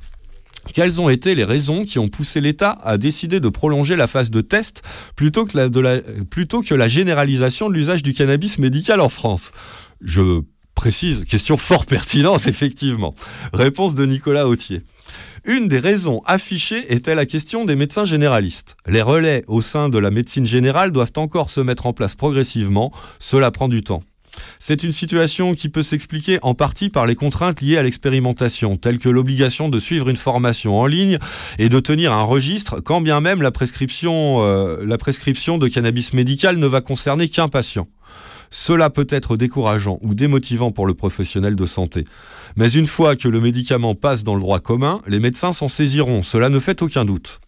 [0.75, 4.31] Quelles ont été les raisons qui ont poussé l'État à décider de prolonger la phase
[4.31, 4.83] de test
[5.17, 9.53] plutôt que la, généralisation de l'usage du cannabis médical en France?
[10.01, 10.43] Je
[10.75, 13.15] précise, question fort pertinente, effectivement.
[13.53, 14.83] Réponse de Nicolas Autier.
[15.45, 18.77] Une des raisons affichées était la question des médecins généralistes.
[18.87, 22.93] Les relais au sein de la médecine générale doivent encore se mettre en place progressivement,
[23.19, 24.03] cela prend du temps.
[24.59, 28.99] C'est une situation qui peut s'expliquer en partie par les contraintes liées à l'expérimentation, telles
[28.99, 31.19] que l'obligation de suivre une formation en ligne
[31.59, 36.13] et de tenir un registre, quand bien même la prescription, euh, la prescription de cannabis
[36.13, 37.87] médical ne va concerner qu'un patient.
[38.51, 42.05] Cela peut être décourageant ou démotivant pour le professionnel de santé.
[42.57, 46.23] Mais une fois que le médicament passe dans le droit commun, les médecins s'en saisiront,
[46.23, 47.41] cela ne fait aucun doute.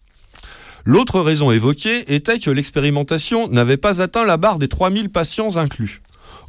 [0.85, 6.01] L'autre raison évoquée était que l'expérimentation n'avait pas atteint la barre des 3000 patients inclus.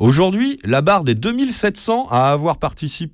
[0.02, 2.58] Aujourd'hui, la barre des 2700 à avoir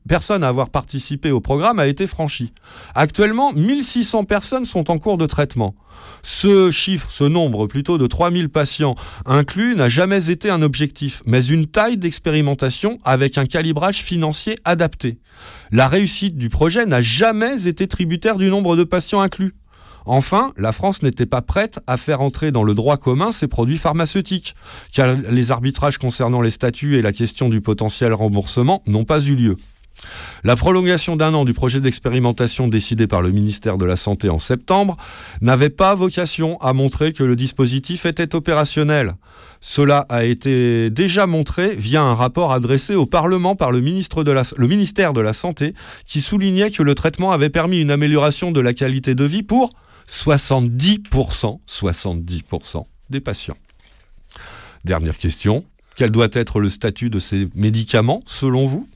[0.08, 2.54] personnes à avoir participé au programme a été franchie.
[2.94, 5.74] Actuellement, 1600 personnes sont en cours de traitement.
[6.22, 8.94] Ce chiffre, ce nombre plutôt de 3000 patients
[9.26, 15.18] inclus n'a jamais été un objectif, mais une taille d'expérimentation avec un calibrage financier adapté.
[15.70, 19.54] La réussite du projet n'a jamais été tributaire du nombre de patients inclus.
[20.10, 23.76] Enfin, la France n'était pas prête à faire entrer dans le droit commun ces produits
[23.76, 24.54] pharmaceutiques,
[24.90, 29.34] car les arbitrages concernant les statuts et la question du potentiel remboursement n'ont pas eu
[29.34, 29.56] lieu.
[30.44, 34.38] La prolongation d'un an du projet d'expérimentation décidé par le ministère de la Santé en
[34.38, 34.96] septembre
[35.42, 39.14] n'avait pas vocation à montrer que le dispositif était opérationnel.
[39.60, 45.20] Cela a été déjà montré via un rapport adressé au Parlement par le, ministère de
[45.20, 45.74] la Santé
[46.06, 49.68] qui soulignait que le traitement avait permis une amélioration de la qualité de vie pour
[50.08, 53.56] 70%, 70% des patients.
[54.84, 55.64] Dernière question.
[55.96, 58.88] Quel doit être le statut de ces médicaments selon vous?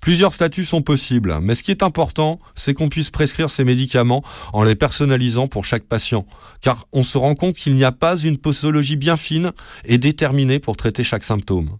[0.00, 4.24] Plusieurs statuts sont possibles, mais ce qui est important, c'est qu'on puisse prescrire ces médicaments
[4.52, 6.26] en les personnalisant pour chaque patient,
[6.60, 9.52] car on se rend compte qu'il n'y a pas une posologie bien fine
[9.84, 11.78] et déterminée pour traiter chaque symptôme.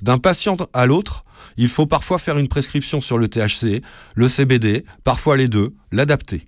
[0.00, 1.26] D'un patient à l'autre,
[1.58, 3.82] il faut parfois faire une prescription sur le THC,
[4.14, 6.47] le CBD, parfois les deux, l'adapter.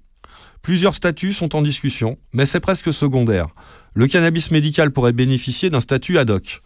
[0.63, 3.49] Plusieurs statuts sont en discussion, mais c'est presque secondaire.
[3.95, 6.61] Le cannabis médical pourrait bénéficier d'un statut ad hoc.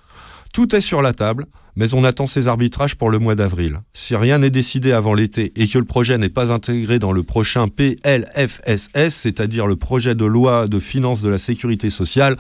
[0.53, 1.47] Tout est sur la table,
[1.77, 3.81] mais on attend ces arbitrages pour le mois d'avril.
[3.93, 7.23] Si rien n'est décidé avant l'été et que le projet n'est pas intégré dans le
[7.23, 12.37] prochain PLFSS, c'est-à-dire le projet de loi de finances de la sécurité sociale,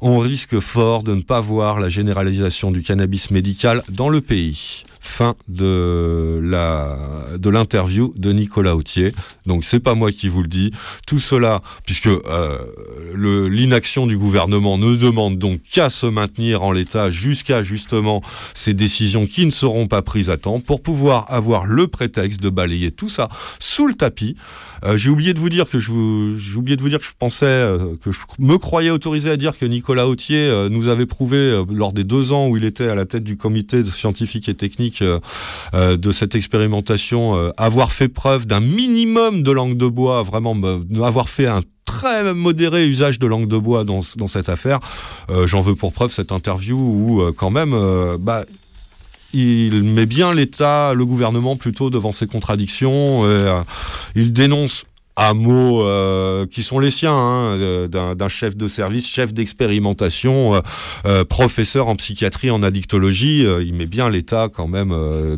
[0.00, 4.84] on risque fort de ne pas voir la généralisation du cannabis médical dans le pays.
[5.02, 6.98] Fin de la
[7.38, 9.12] de l'interview de Nicolas Autier.
[9.46, 10.72] Donc c'est pas moi qui vous le dis.
[11.06, 12.58] Tout cela, puisque euh,
[13.48, 18.20] l'inaction du gouvernement ne demande donc qu'à se maintenir en l'état jusqu'à justement
[18.52, 22.48] ces décisions qui ne seront pas prises à temps pour pouvoir avoir le prétexte de
[22.48, 23.28] balayer tout ça
[23.58, 24.36] sous le tapis.
[24.84, 25.92] Euh, j'ai oublié de vous dire que je
[26.38, 29.36] j'ai oublié de vous dire que je pensais euh, que je me croyais autorisé à
[29.36, 32.88] dire que Nicolas Autier euh, nous avait prouvé lors des deux ans où il était
[32.88, 35.02] à la tête du comité scientifique et technique
[35.72, 40.56] de cette expérimentation avoir fait preuve d'un minimum de langue de bois, vraiment
[41.02, 44.80] avoir fait un très modéré usage de langue de bois dans, dans cette affaire.
[45.46, 48.44] J'en veux pour preuve cette interview où quand même, euh, bah,
[49.32, 53.22] il met bien l'État, le gouvernement plutôt devant ses contradictions.
[53.24, 53.62] euh,
[54.14, 54.84] il dénonce
[55.20, 60.60] à mots euh, qui sont les siens, hein, d'un chef de service, chef d'expérimentation, euh,
[61.04, 63.44] euh, professeur en psychiatrie, en addictologie.
[63.44, 64.94] euh, il met bien l'État quand même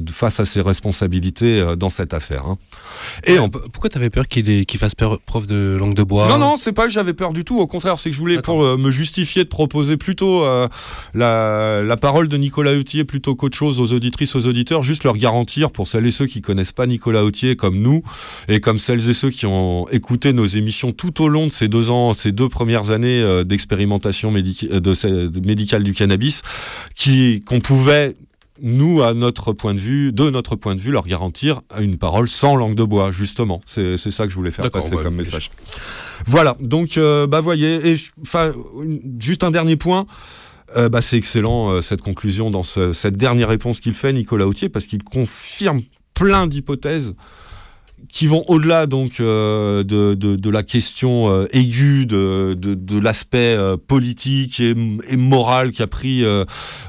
[0.09, 2.45] face à ses responsabilités dans cette affaire.
[2.47, 2.59] hein.
[3.27, 3.37] Et
[3.73, 6.85] Pourquoi t'avais peur qu'il fasse peur- preuve de langue de bois non, non, c'est pas
[6.87, 7.59] que j'avais peur du tout.
[7.59, 10.45] Au contraire, c'est que je voulais, pour me justifier, de proposer plutôt
[11.15, 15.17] la, la parole de Nicolas Autier plutôt qu'autre chose aux auditrices, aux auditeurs, juste leur
[15.17, 18.03] garantir, pour celles et ceux qui connaissent pas Nicolas Autier comme nous,
[18.49, 21.69] et comme celles et ceux qui ont écouté nos émissions tout au long de ces
[21.69, 26.43] deux ans, ces deux premières années euh, d'expérimentation euh, de, ce- de médicale du cannabis,
[26.95, 28.17] qui qu'on pouvait
[28.65, 32.29] nous, à notre point de vue, de notre point de vue, leur garantir une parole
[32.29, 33.61] sans langue de bois, justement.
[33.67, 35.51] C'est ça que je voulais faire passer ouais, comme message.
[36.27, 37.97] Voilà, donc, euh, bah voyez, et
[39.19, 40.07] juste un dernier point.
[40.77, 44.47] Euh, bah, c'est excellent euh, cette conclusion dans ce- cette dernière réponse qu'il fait, Nicolas
[44.47, 45.83] Autier, parce qu'il confirme
[46.15, 47.15] plein d'hypothèses
[48.11, 53.77] qui vont au-delà donc euh, de, de, la question euh, aiguë de, de, l'aspect euh,
[53.77, 54.75] politique et,
[55.17, 56.25] moral qui a pris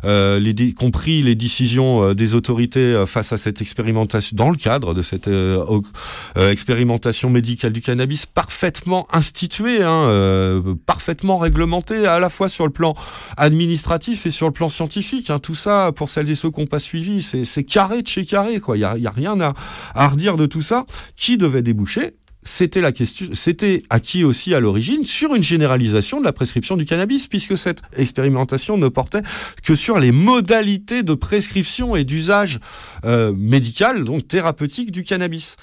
[0.04, 5.30] les compris les décisions des autorités face à cette expérimentation dans le cadre de cette
[6.36, 12.96] expérimentation médicale du cannabis parfaitement instituée, hein, parfaitement réglementée à la fois sur le plan
[13.38, 15.30] administratif et sur le plan scientifique.
[15.30, 15.40] hein.
[15.40, 18.60] Tout ça, pour celles et ceux qui n'ont pas suivi, c'est carré de chez carré.
[18.60, 18.78] quoi.
[18.78, 19.54] Il n'y a, y a rien à,
[19.96, 20.86] à redire de tout ça.
[21.16, 22.14] Qui devait déboucher
[22.46, 23.28] c'était la question,
[23.90, 28.78] acquis aussi à l'origine sur une généralisation de la prescription du cannabis, puisque cette expérimentation
[28.78, 29.22] ne portait
[29.64, 32.60] que sur les modalités de prescription et d'usage
[33.06, 35.56] euh, médical, donc thérapeutique du cannabis.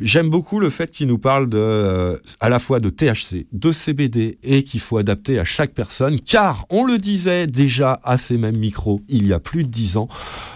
[0.00, 3.72] J'aime beaucoup le fait qu'il nous parle de, euh, à la fois de THC, de
[3.72, 8.36] CBD et qu'il faut adapter à chaque personne, car on le disait déjà à ces
[8.36, 10.08] mêmes micros il y a plus de dix ans,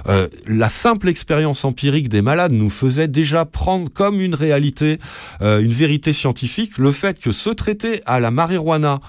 [0.09, 4.99] euh, la simple expérience empirique des malades nous faisait déjà prendre comme une réalité,
[5.43, 9.01] euh, une vérité scientifique, le fait que se traiter à la marijuana,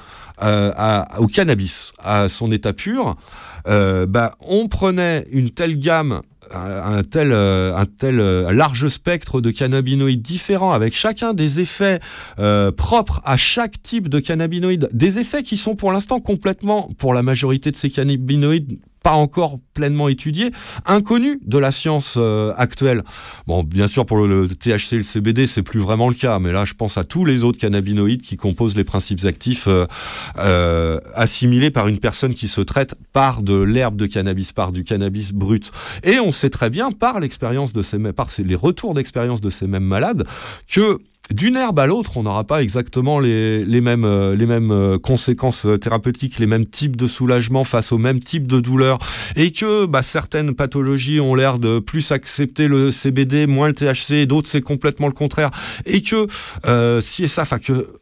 [0.43, 3.15] euh, au cannabis, à son état pur,
[3.65, 6.21] bah, on prenait une telle gamme
[6.53, 11.99] un tel, euh, un tel euh, large spectre de cannabinoïdes différents avec chacun des effets
[12.39, 17.13] euh, propres à chaque type de cannabinoïde, des effets qui sont pour l'instant complètement, pour
[17.13, 20.51] la majorité de ces cannabinoïdes, pas encore pleinement étudiés,
[20.85, 23.03] inconnus de la science euh, actuelle.
[23.47, 26.51] Bon, bien sûr, pour le, THC et le CBD, c'est plus vraiment le cas, mais
[26.51, 29.85] là, je pense à tous les autres cannabinoïdes qui composent les principes actifs euh,
[30.37, 34.83] euh, assimilés par une personne qui se traite par de l'herbe de cannabis, par du
[34.83, 35.71] cannabis brut.
[36.03, 39.49] Et on sait très bien, par l'expérience de ces, mêmes- par les retours d'expérience de
[39.49, 40.25] ces mêmes malades,
[40.67, 40.99] que
[41.33, 45.65] d'une herbe à l'autre, on n'aura pas exactement les, mêmes, euh, les mêmes euh, conséquences
[45.65, 48.99] euh, thérapeutiques, les mêmes types de soulagement face aux mêmes types de douleurs,
[49.35, 54.11] et que bah, certaines pathologies ont l'air de plus accepter le CBD, moins le THC,
[54.13, 55.51] et d'autres c'est complètement le contraire,
[55.85, 56.27] et que
[56.65, 57.45] euh, si et ça,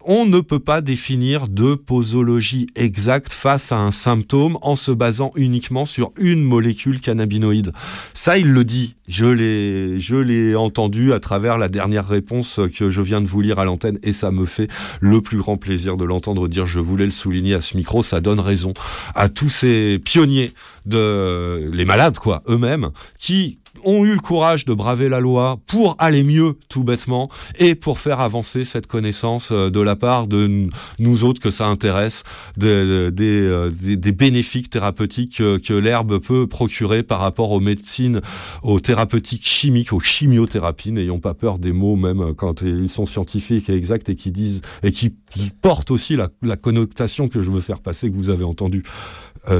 [0.05, 5.31] on ne peut pas définir de posologie exacte face à un symptôme en se basant
[5.35, 7.73] uniquement sur une molécule cannabinoïde.
[8.13, 8.95] Ça, il le dit.
[9.07, 13.41] Je l'ai, je l'ai entendu à travers la dernière réponse que je viens de vous
[13.41, 14.67] lire à l'antenne et ça me fait
[14.99, 16.65] le plus grand plaisir de l'entendre dire.
[16.65, 18.03] Je voulais le souligner à ce micro.
[18.03, 18.73] Ça donne raison
[19.15, 20.51] à tous ces pionniers
[20.85, 22.89] de, les malades, quoi, eux-mêmes,
[23.19, 27.75] qui ont eu le courage de braver la loi pour aller mieux, tout bêtement, et
[27.75, 30.67] pour faire avancer cette connaissance euh, de la part de
[30.99, 32.23] nous autres que ça intéresse,
[32.57, 37.59] de- de- des, euh, des, des bénéfices thérapeutiques que, l'herbe peut procurer par rapport aux
[37.59, 38.21] médecines,
[38.63, 40.91] aux thérapeutiques chimiques, aux chimiothérapies.
[40.91, 44.31] N'ayons pas peur des mots, même euh, quand ils sont scientifiques et exacts et qui
[44.31, 45.13] disent et qui
[45.61, 48.89] portent aussi la, la connotation que je veux faire passer, que vous avez entendu euh,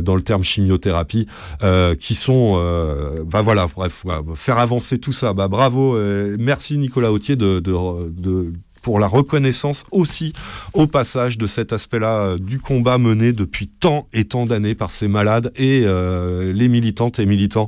[0.02, 1.28] dans le terme chimiothérapie,
[1.64, 5.34] euh, qui sont, euh, bah voilà, bref, faire avancer tout ça.
[5.34, 10.34] Bah bravo, euh, merci Nicolas Autier de, de, pour la reconnaissance aussi
[10.74, 14.92] au passage de cet aspect-là euh, du combat mené depuis tant et tant d'années par
[14.92, 17.68] ces malades et euh, les militantes et militants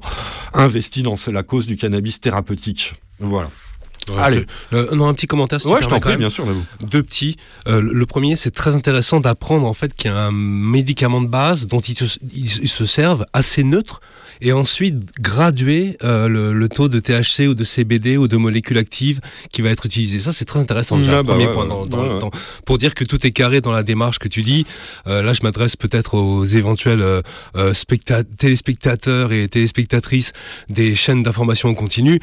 [0.53, 2.93] investis dans la cause du cannabis thérapeutique.
[3.19, 3.49] Voilà.
[4.17, 4.45] Allez.
[4.73, 5.61] Euh, non, un petit commentaire.
[5.61, 6.45] si Ouais, je t'en prie, bien sûr.
[6.81, 7.37] Deux petits.
[7.67, 11.27] Euh, le premier, c'est très intéressant d'apprendre en fait qu'il y a un médicament de
[11.27, 14.01] base dont ils se, ils- se servent assez neutre
[14.43, 18.79] et ensuite graduer euh, le, le taux de THC ou de CBD ou de molécules
[18.79, 19.19] actives
[19.51, 20.19] qui va être utilisé.
[20.19, 20.97] Ça, c'est très intéressant.
[20.97, 22.19] Déjà, Ah bah premier ouais, point dans, dans- Ouais, ouais.
[22.19, 22.31] dans-
[22.65, 24.65] pour dire que tout est carré dans la démarche que tu dis.
[25.05, 27.21] Euh, là, je m'adresse peut-être aux éventuels euh,
[27.55, 30.33] euh, specta- téléspectateurs et téléspectatrices
[30.69, 32.19] des chaînes d'information en continu.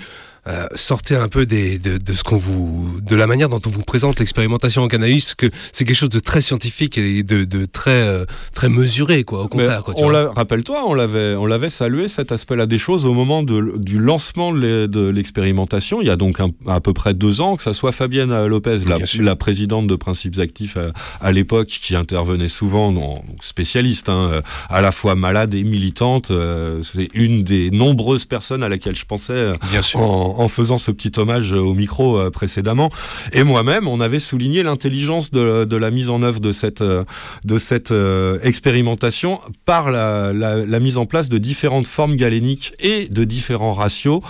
[0.49, 3.71] Euh, sortez un peu des, de, de ce qu'on vous, de la manière dont on
[3.71, 7.45] vous présente l'expérimentation en cannabis, parce que c'est quelque chose de très scientifique et de,
[7.45, 9.43] de très, euh, très mesuré, quoi.
[9.45, 13.15] Au contraire, quoi, on rappelle-toi, on l'avait, on l'avait salué cet aspect-là des choses au
[13.15, 16.01] moment de- du lancement de l'e- de l'expérimentation.
[16.01, 18.49] Il y a donc un- à peu près deux ans, que ça soit Fabienne euh,
[18.49, 18.79] Lopez,
[19.21, 24.43] la, présidente de Principes Actifs à, à l'époque, qui intervenait souvent, non, spécialiste, hein, euh,
[24.69, 26.31] à la fois malade et militante.
[26.31, 30.01] euh, C'est une des nombreuses personnes à laquelle je pensais euh, Bien sûr.
[30.01, 32.91] en, en faisant ce petit hommage au micro euh, précédemment.
[33.33, 37.05] Et moi-même, on avait souligné l'intelligence de, la mise en œuvre de cette, euh,
[37.45, 37.59] de
[37.91, 44.21] euh, expérimentation par la mise en place de différentes formes galéniques et de différents ratios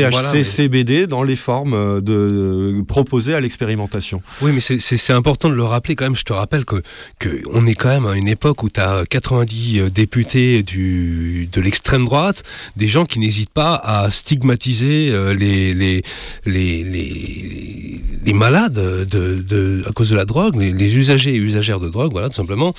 [0.00, 4.22] THC, Voilà, mais- CBD dans les formes euh, de, proposées à l'expérimentation.
[4.40, 6.16] Oui, mais c'est- important de le rappeler quand même.
[6.16, 6.82] Je te rappelle que,
[7.18, 11.60] que on est quand même à une époque où tu as 90 députés du, de
[11.60, 12.42] l'extrême droite,
[12.76, 16.02] des gens qui n'hésitent pas à stigmatiser euh, les, les,
[16.46, 21.38] les, les, les malades de, de, à cause de la drogue, les, les usagers et
[21.38, 22.72] usagères de drogue, voilà, tout simplement,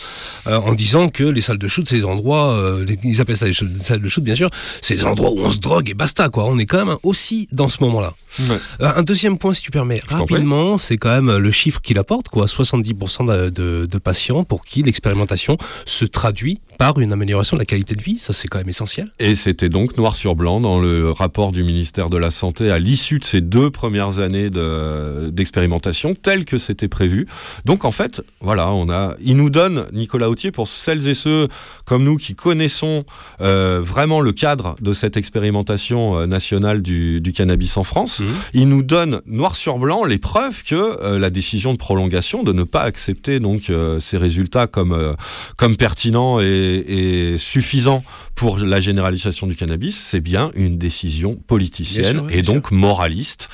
[0.48, 3.46] euh, en disant que les salles de shoot, c'est des endroits, euh, ils appellent ça
[3.46, 4.50] les ch- salles de shoot, bien sûr,
[4.82, 6.46] c'est des endroits où on se drogue et basta, quoi.
[6.46, 8.14] On est quand même aussi dans ce moment-là.
[8.40, 8.58] Ouais.
[8.82, 12.30] Euh, Un deuxième point, si tu permets, rapidement, c'est quand même le chiffre qu'il apporte,
[12.30, 12.46] quoi.
[12.48, 17.66] 70% de, de- de patients pour qui l'expérimentation se traduit par une amélioration de la
[17.66, 18.18] qualité de vie.
[18.20, 19.12] Ça, c'est quand même essentiel.
[19.20, 22.80] Et c'était donc noir sur blanc dans le rapport du ministère de la Santé à
[22.80, 27.28] l'issue de ces deux premières années de- d'expérimentation, tel que c'était prévu.
[27.66, 31.48] Donc en fait, voilà, on a, il nous donne Nicolas Autier pour celles et ceux
[31.86, 33.06] comme nous qui connaissons
[33.42, 38.20] euh, vraiment le cadre de cette expérimentation euh, nationale du, du cannabis en France.
[38.20, 38.28] Mhm.
[38.54, 42.54] Il nous donne noir sur blanc les preuves que euh, la décision de prolongation, de
[42.54, 45.16] ne pas accepter donc euh, ces résultats comme
[45.58, 48.04] comme pertinents et, et suffisants
[48.36, 52.72] pour la généralisation du cannabis, c'est bien une décision politicienne Bien sûr, oui, et donc
[52.72, 53.50] moraliste.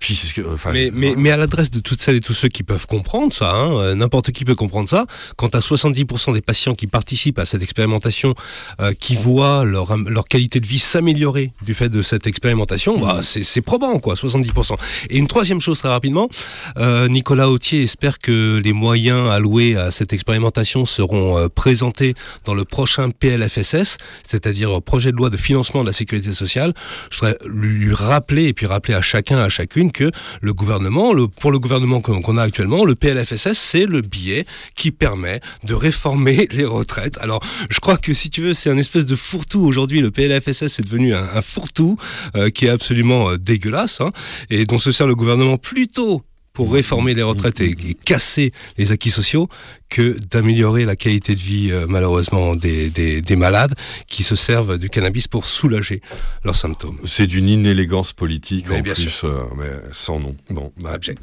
[0.00, 2.32] Puis, c'est ce que- enfin, Mais, mais, mais à l'adresse de toutes celles et tous
[2.34, 5.06] ceux qui peuvent comprendre ça, hein, euh, n'importe qui peut comprendre ça,
[5.36, 8.34] quand à 70% des patients qui participent à cette expérimentation,
[8.80, 13.20] euh, qui voient leur, leur qualité de vie s'améliorer du fait de cette expérimentation, bah,
[13.22, 14.76] c'est c'est probant, quoi, 70%.
[15.10, 16.28] Et une troisième chose très rapidement,
[16.76, 22.14] euh, Nicolas Autier espère que les moyens alloués à cette expérimentation seront euh, présentés
[22.44, 26.72] dans le prochain PLFSS, c'est-à-dire projet de loi de financement de la sécurité sociale.
[27.10, 30.10] Je voudrais lui rappeler, et puis rappeler à chacun, à chacune, que
[30.40, 35.40] le gouvernement, pour le gouvernement qu'on a actuellement, le PLFSS, c'est le billet qui permet
[35.64, 37.18] de réformer les retraites.
[37.20, 37.40] Alors,
[37.70, 40.00] je crois que si tu veux, c'est un espèce de fourre-tout aujourd'hui.
[40.00, 41.96] Le PLFSS est devenu un, un fourre-tout
[42.36, 44.12] euh, qui est absolument euh, dégueulasse hein,
[44.50, 46.22] et dont se sert le gouvernement plutôt
[46.58, 49.48] pour réformer les retraites et, et casser les acquis sociaux
[49.88, 53.76] que d'améliorer la qualité de vie euh, malheureusement des, des, des malades
[54.08, 56.02] qui se servent du cannabis pour soulager
[56.42, 56.98] leurs symptômes.
[57.04, 59.28] c'est d'une inélégance politique Mais en bien plus, sûr.
[59.28, 60.32] euh, mais sans nom.
[60.50, 61.22] Bon, bah, Abject.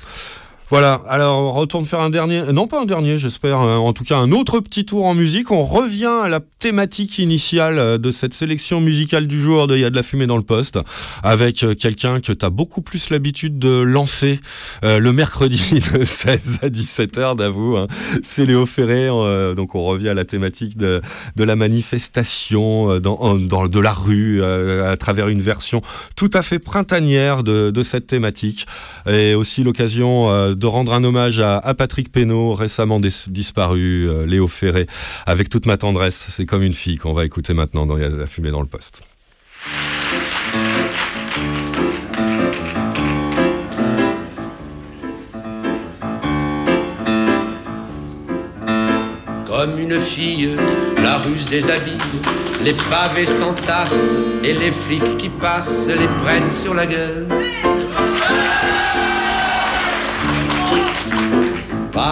[0.72, 4.04] Voilà, alors on retourne faire un dernier, non pas un dernier j'espère, euh, en tout
[4.04, 5.52] cas un autre petit tour en musique.
[5.52, 9.82] On revient à la thématique initiale euh, de cette sélection musicale du jour de Il
[9.82, 10.80] y a de la fumée dans le poste,
[11.22, 14.40] avec euh, quelqu'un que tu as beaucoup plus l'habitude de lancer
[14.82, 15.62] le mercredi
[15.94, 17.78] de 16 à 17h d'avoue.
[17.78, 17.88] hein.
[18.24, 19.08] C'est Léo Ferré,
[19.56, 21.00] donc on revient à la thématique de,
[21.36, 25.82] de la manifestation dans, dans- de la rue à travers une version
[26.16, 28.66] tout à fait printanière de, de cette thématique
[29.08, 34.48] et aussi l'occasion de rendre un hommage à, Patrick Pénaud, récemment dis- disparu, euh, Léo
[34.48, 34.88] Ferré,
[35.26, 36.26] avec toute ma tendresse.
[36.30, 39.02] C'est comme une fille qu'on va écouter maintenant dans la fumée dans le poste.
[49.45, 50.56] Comme une fille,
[51.02, 51.98] la ruse déshabille,
[52.64, 57.27] les pavés s'entassent et les flics qui passent les prennent sur la gueule.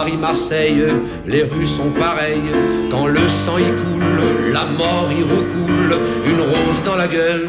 [0.03, 0.83] Paris-Marseille,
[1.25, 2.51] les rues sont pareilles,
[2.91, 7.47] quand le sang y coule, la mort y recoule, une rose dans la gueule.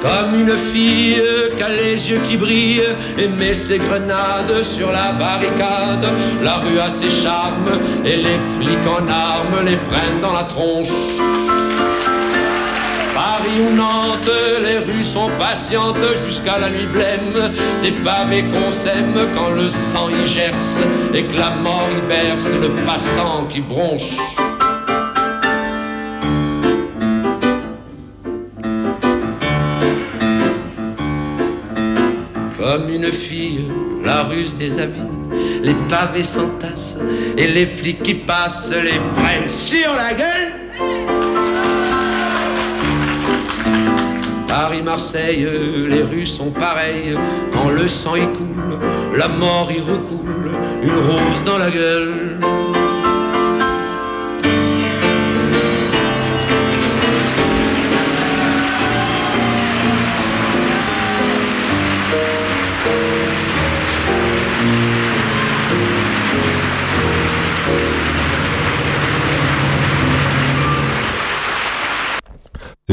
[0.00, 1.22] Comme une fille
[1.54, 6.06] qui a les yeux qui brillent et met ses grenades sur la barricade.
[6.42, 10.88] La rue a ses charmes et les flics en armes les prennent dans la tronche.
[14.62, 17.52] Les rues sont patientes jusqu'à la nuit blême.
[17.82, 20.80] Des pavés qu'on sème quand le sang y gerce
[21.12, 24.16] et que la mort y berce le passant qui bronche.
[32.58, 33.66] Comme une fille,
[34.04, 35.00] la ruse des habits,
[35.62, 36.98] les pavés s'entassent
[37.36, 40.41] et les flics qui passent les prennent sur la gueule.
[44.64, 45.44] Paris, Marseille,
[45.88, 47.18] les rues sont pareilles.
[47.52, 48.78] Quand le sang y coule,
[49.18, 50.52] la mort y recoule,
[50.84, 52.38] une rose dans la gueule.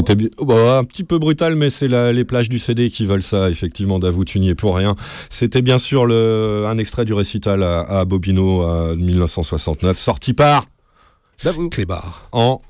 [0.00, 3.06] C'était bi- bah, un petit peu brutal, mais c'est la- les plages du CD qui
[3.06, 4.96] veulent ça, effectivement, Davou, tu n'y es pour rien.
[5.28, 10.66] C'était bien sûr le, un extrait du récital à, à Bobino euh, 1969, sorti par
[11.44, 12.28] Davou Clébar.
[12.32, 12.60] en,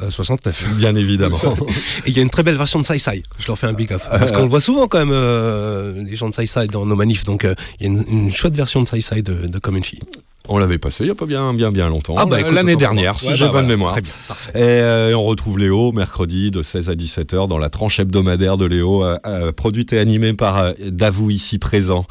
[0.00, 0.76] Euh, 69.
[0.78, 1.36] bien évidemment.
[2.06, 3.22] Et il y a une très belle version de Sai Sai.
[3.38, 4.00] Je leur fais un big up.
[4.08, 6.96] Parce qu'on le voit souvent quand même, euh, les gens de Sai Sai dans nos
[6.96, 7.24] manifs.
[7.24, 9.76] Donc euh, il y a une, une chouette version de Sai Sai de, de Comme
[9.76, 10.00] une fille.
[10.48, 12.14] On l'avait passé il n'y a pas bien, bien, bien longtemps.
[12.16, 13.68] Ah bah, L'année dernière, si Ouais, j'ai bah, bonne voilà.
[13.76, 13.94] mémoire.
[14.26, 14.52] Parfait.
[14.54, 18.64] Et euh, on retrouve Léo mercredi de 16 à 17h dans la tranche hebdomadaire de
[18.64, 22.06] Léo, euh, euh, produite et animée par euh, Davou ici présent.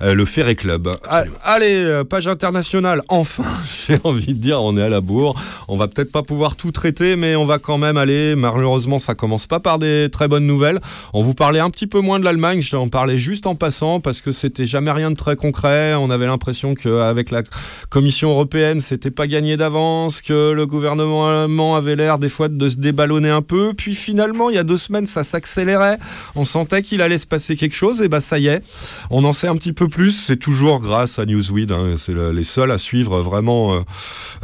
[0.00, 0.88] Euh, le Ferré Club.
[1.08, 3.44] Ah, allez, euh, page internationale, enfin,
[3.88, 5.40] j'ai envie de dire, on est à la bourre.
[5.66, 8.34] On va peut-être pas pouvoir tout traiter, mais on va quand même aller.
[8.36, 10.80] Malheureusement, ça commence pas par des très bonnes nouvelles.
[11.12, 14.20] On vous parlait un petit peu moins de l'Allemagne, j'en parlais juste en passant parce
[14.20, 15.94] que c'était jamais rien de très concret.
[15.94, 17.42] On avait l'impression qu'avec la
[17.88, 22.68] Commission européenne, c'était pas gagné d'avance, que le gouvernement allemand avait l'air des fois de
[22.68, 23.72] se déballonner un peu.
[23.76, 25.98] Puis finalement, il y a deux semaines, ça s'accélérait.
[26.36, 28.62] On sentait qu'il allait se passer quelque chose, et bah ça y est.
[29.10, 30.12] On en sait un petit peu plus.
[30.12, 31.70] C'est toujours grâce à Newsweek.
[31.70, 31.96] hein.
[31.98, 33.80] C'est le- les seuls à suivre vraiment euh,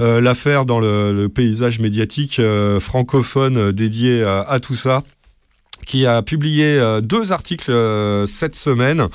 [0.01, 5.03] euh, l'affaire dans le, paysage médiatique euh, francophone dédié à tout ça
[5.85, 9.09] qui a publié euh, deux articles euh, cette semaine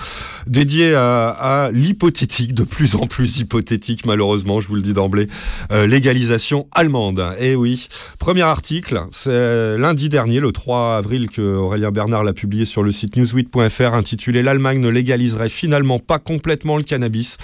[0.47, 5.27] dédiés à, l'hypothétique, de plus en plus hypothétique malheureusement, je vous le dis d'emblée,
[5.71, 7.23] euh, légalisation allemande.
[7.39, 7.87] Et oui,
[8.19, 12.91] premier article, c'est lundi dernier, le 3 avril, que Aurélien Bernard l'a publié sur le
[12.91, 17.37] site newsweek.fr intitulé L'Allemagne ne légaliserait finalement pas complètement le cannabis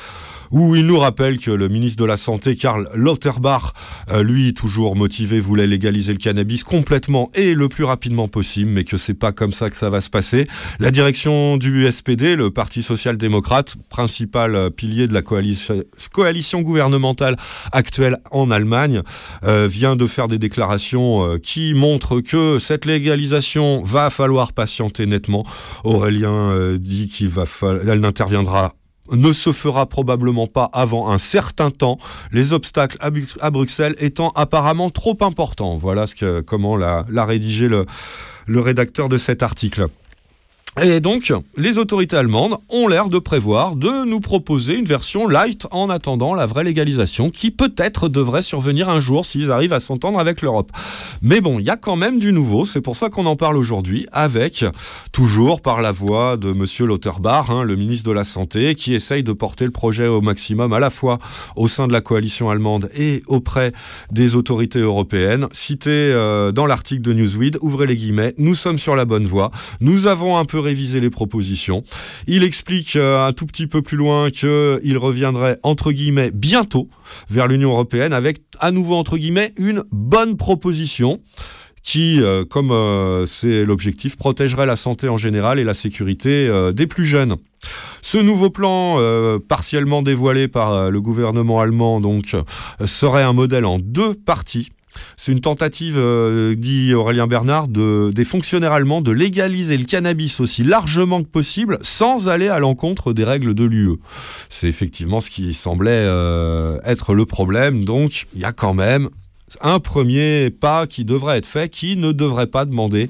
[0.51, 3.73] où il nous rappelle que le ministre de la Santé, Karl Lauterbach,
[4.11, 8.83] euh, lui, toujours motivé, voulait légaliser le cannabis complètement et le plus rapidement possible, mais
[8.83, 10.45] que c'est pas comme ça que ça va se passer.
[10.79, 17.37] La direction du SPD, le Parti social-démocrate, principal euh, pilier de la coalition, gouvernementale
[17.71, 19.01] actuelle en Allemagne,
[19.43, 25.45] euh, vient de faire des déclarations qui montrent que cette légalisation va falloir patienter nettement.
[25.83, 28.73] Aurélien dit qu'il va fa- elle n'interviendra
[29.11, 31.97] ne se fera probablement pas avant un certain temps,
[32.31, 35.77] les obstacles à, Bruxelles étant apparemment trop importants.
[35.77, 39.87] Voilà ce que, comment l'a rédigé le rédacteur de cet article.
[40.81, 45.67] Et donc, les autorités allemandes ont l'air de prévoir de nous proposer une version light
[45.71, 50.19] en attendant la vraie légalisation qui peut-être devrait survenir un jour s'ils arrivent à s'entendre
[50.19, 50.73] avec l'Europe.
[51.21, 53.55] Mais bon, il y a quand même du nouveau, c'est pour ça qu'on en parle
[53.55, 54.65] aujourd'hui avec,
[55.13, 59.23] toujours par la voix de Monsieur Lauterbach, hein, le ministre de la Santé, qui essaye
[59.23, 61.19] de porter le projet au maximum à la fois
[61.55, 63.71] au sein de la coalition allemande et auprès
[64.11, 65.47] des autorités européennes.
[65.53, 69.51] Cité euh, dans l'article de Newsweek, ouvrez les guillemets, nous sommes sur la bonne voie,
[69.79, 71.83] nous avons un peu révisé les propositions.
[72.27, 76.89] Il explique euh, un tout petit peu plus loin qu'il reviendrait entre guillemets bientôt
[77.29, 81.21] vers l'Union européenne avec à nouveau entre guillemets une bonne proposition
[81.83, 86.87] qui, euh, comme euh, c'est l'objectif, protégerait la santé en général et la sécurité des
[86.87, 87.35] plus jeunes.
[88.01, 88.99] Ce nouveau plan,
[89.47, 92.35] partiellement dévoilé par le gouvernement allemand, donc,
[92.85, 94.69] serait un modèle en deux parties.
[95.17, 100.39] C'est une tentative, euh, dit Aurélien Bernard, de, des fonctionnaires allemands de légaliser le cannabis
[100.39, 103.97] aussi largement que possible sans aller à l'encontre des règles de l'UE.
[104.49, 107.85] C'est effectivement ce qui semblait euh, être le problème.
[107.85, 109.09] Donc, il y a quand même
[109.61, 113.09] un premier pas qui devrait être fait, qui ne devrait pas demander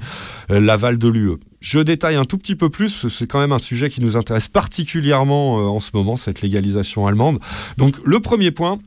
[0.51, 1.37] euh, l'aval de l'UE.
[1.61, 4.01] Je détaille un tout petit peu plus, parce que c'est quand même un sujet qui
[4.01, 7.39] nous intéresse particulièrement en ce moment, cette légalisation allemande.
[7.77, 8.77] Donc le premier point,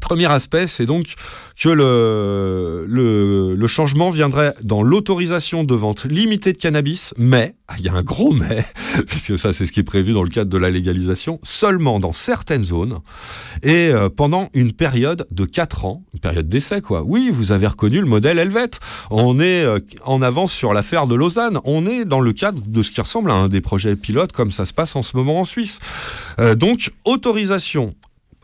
[0.00, 1.14] Premier aspect, c'est donc
[1.60, 7.88] que le, changement viendrait dans l'autorisation de vente limitée de cannabis, mais, ah, il y
[7.88, 8.64] a un gros mais,
[9.06, 12.12] puisque ça c'est ce qui est prévu dans le cadre de la légalisation, seulement dans
[12.12, 12.98] certaines zones
[13.62, 17.02] et euh, pendant une période de 4 ans, une période d'essai quoi.
[17.06, 18.80] Oui, vous avez reconnu le modèle helvète.
[19.10, 21.60] On est euh, en avance sur l'affaire de Lausanne.
[21.64, 24.50] On est dans le cadre de ce qui ressemble à un des projets pilotes comme
[24.50, 25.78] ça se passe en ce moment en Suisse.
[26.40, 27.94] Euh, donc, autorisation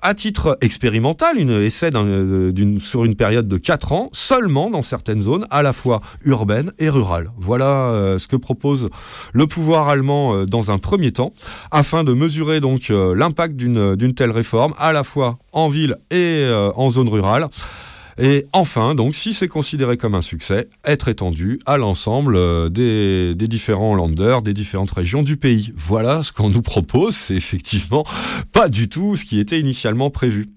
[0.03, 5.23] à titre expérimental, une essai euh, sur une période de 4 ans, seulement dans certaines
[5.23, 7.31] zones, à la fois urbaines et rurales.
[7.37, 8.89] Voilà euh, ce que propose
[9.33, 11.33] le pouvoir allemand euh, dans un premier temps,
[11.71, 16.91] afin de mesurer donc l'impact d'une telle réforme, à la fois en ville et en
[16.91, 17.49] zone rurale.
[18.21, 23.35] Et enfin, donc, si c'est considéré comme un succès, être étendu à l'ensemble euh, des,
[23.47, 25.73] différents landers, des différentes régions du pays.
[25.77, 28.05] Voilà ce qu'on nous propose, c'est effectivement
[28.53, 30.49] pas du tout ce qui était initialement prévu.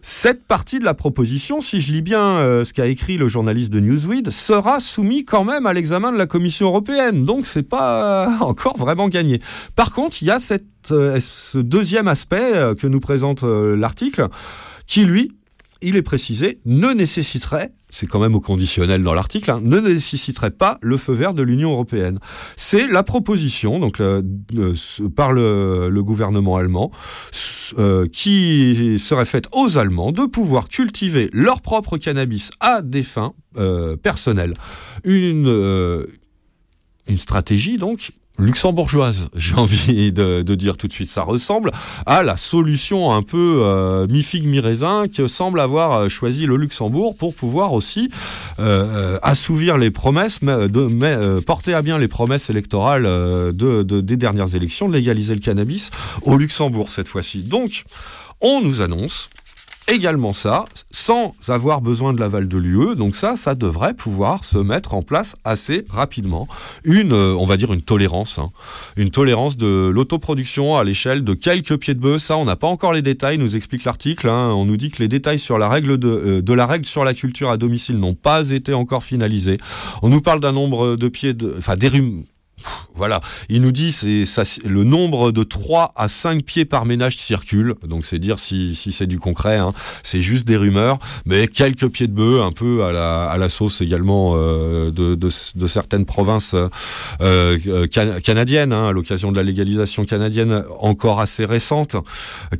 [0.00, 3.70] Cette partie de la proposition, si je lis bien euh, ce qu'a écrit le journaliste
[3.70, 7.26] de Newsweek, sera soumis quand même à l'examen de la Commission européenne.
[7.26, 9.40] Donc c'est pas euh, encore vraiment gagné.
[9.76, 14.28] Par contre, il y a ce deuxième aspect que nous présente l'article,
[14.86, 15.32] qui lui,
[15.84, 20.50] il est précisé, ne nécessiterait, c'est quand même au conditionnel dans l'article, hein, ne nécessiterait
[20.50, 22.18] pas le feu vert de l'Union européenne.
[22.56, 24.22] C'est la proposition, donc euh,
[25.14, 26.90] par le, gouvernement allemand,
[27.78, 33.34] euh, qui serait faite aux Allemands de pouvoir cultiver leur propre cannabis à des fins
[33.56, 34.54] euh, personnelles.
[35.04, 36.08] Une
[37.16, 41.08] stratégie donc luxembourgeoise, j'ai envie de, dire tout de suite.
[41.08, 41.70] Ça ressemble
[42.06, 47.16] à la solution un peu euh, mi-figue, mi-raisin que semble avoir euh, choisi le Luxembourg
[47.16, 48.10] pour pouvoir aussi
[48.58, 50.40] euh, euh, assouvir les promesses,
[51.46, 55.90] porter à bien les promesses électorales de, de- des dernières élections, légaliser le cannabis
[56.22, 57.38] au Luxembourg cette fois-ci.
[57.42, 57.84] Donc,
[58.40, 59.30] on nous annonce
[59.88, 62.94] également ça, sans avoir besoin de l'aval de l'UE.
[62.96, 66.48] Donc ça, ça devrait pouvoir se mettre en place assez rapidement.
[66.84, 68.50] Une, euh, on va dire une tolérance, hein.
[68.96, 72.22] une tolérance de l'autoproduction à l'échelle de quelques pieds de bœuf.
[72.22, 74.28] Ça, on n'a pas encore les détails, nous explique l'article.
[74.28, 74.52] hein.
[74.54, 77.04] On nous dit que les détails sur la règle de, euh, de la règle sur
[77.04, 79.58] la culture à domicile n'ont pas été encore finalisés.
[80.02, 81.88] On nous parle d'un nombre de pieds, de, enfin des
[82.94, 84.24] Voilà, il nous dit c'est
[84.64, 89.06] le nombre de 3 à 5 pieds par ménage circule, donc c'est dire si, c'est
[89.06, 89.72] du concret, hein.
[90.02, 94.32] c'est juste des rumeurs, mais quelques pieds de bœuf, un peu à la, sauce également
[94.34, 96.68] euh, de, certaines provinces euh,
[97.20, 101.96] euh, can- canadiennes, hein, à l'occasion de la légalisation canadienne encore assez récente,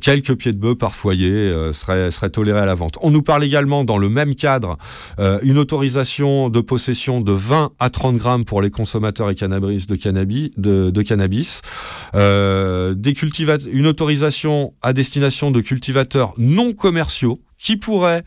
[0.01, 2.97] quelques pieds de bœuf par foyer euh, seraient, tolérés à la vente.
[3.01, 4.77] On nous parle également dans le même cadre
[5.43, 9.94] une autorisation de possession de 20 à 30 grammes pour les consommateurs et cannabis de
[9.95, 11.61] cannabis.
[12.15, 12.95] Euh,
[13.71, 18.23] une autorisation à destination de cultivateurs non commerciaux qui pourraient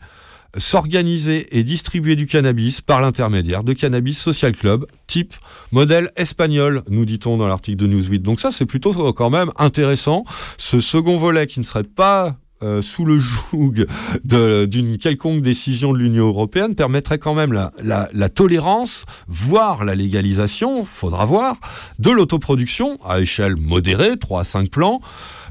[0.57, 5.35] s'organiser et distribuer du cannabis par l'intermédiaire de Cannabis Social Club, type
[5.71, 8.21] modèle espagnol, nous dit-on dans l'article de Newsweek.
[8.21, 10.23] Donc ça, c'est plutôt quand même intéressant.
[10.57, 13.85] Ce second volet qui ne serait pas euh, sous le joug
[14.23, 21.25] d'une quelconque décision de l'Union européenne permettrait quand même la tolérance, voire la légalisation, faudra
[21.25, 21.55] voir,
[21.99, 25.01] de l'autoproduction à échelle modérée, 3 à 5 plans,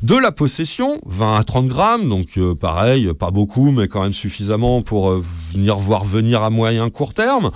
[0.03, 4.13] de la possession, 20 à 30 grammes, donc euh, pareil, pas beaucoup, mais quand même
[4.13, 5.23] suffisamment pour euh,
[5.53, 7.51] venir voir venir à moyen court terme,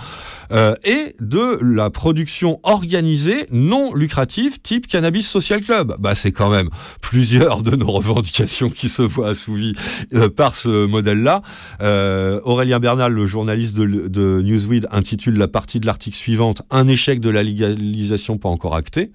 [0.52, 5.96] euh, et de la production organisée non lucrative type Cannabis Social Club.
[5.98, 6.68] Bah, c'est quand même
[7.00, 9.74] plusieurs de nos revendications qui se voient assouvies
[10.14, 11.42] euh, par ce modèle-là.
[11.80, 16.86] Euh, Aurélien Bernal, le journaliste de, de Newsweek, intitule la partie de l'article suivante Un
[16.86, 19.10] échec de la légalisation pas encore acté.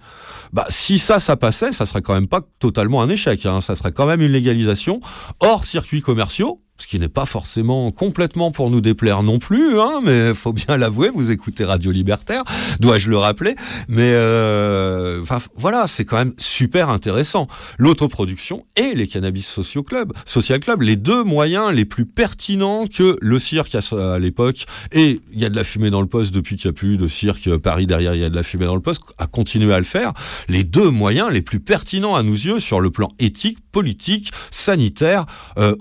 [0.53, 3.16] Bah, si ça, ça passait, ça serait quand même pas totalement un échec.
[3.25, 3.61] Hein.
[3.61, 4.99] Ça serait quand même une légalisation
[5.39, 6.61] hors circuits commerciaux.
[6.79, 10.77] Ce qui n'est pas forcément complètement pour nous déplaire non plus, hein, mais faut bien
[10.77, 12.43] l'avouer, vous écoutez Radio Libertaire,
[12.79, 13.55] dois-je le rappeler.
[13.87, 15.23] Mais euh,
[15.55, 17.47] voilà, c'est quand même super intéressant.
[17.79, 23.17] L'autoproduction et les cannabis social club, social club, les deux moyens les plus pertinents que
[23.21, 24.65] le cirque à, l'époque.
[24.91, 26.97] Et il y a de la fumée dans le poste depuis qu'il n'y a plus
[26.97, 29.73] de cirque Paris derrière, il y a de la fumée dans le poste, à continuer
[29.73, 30.13] à le faire.
[30.47, 35.25] Les deux moyens les plus pertinents à nos yeux sur le plan éthique, politique, sanitaire,
[35.57, 35.75] euh,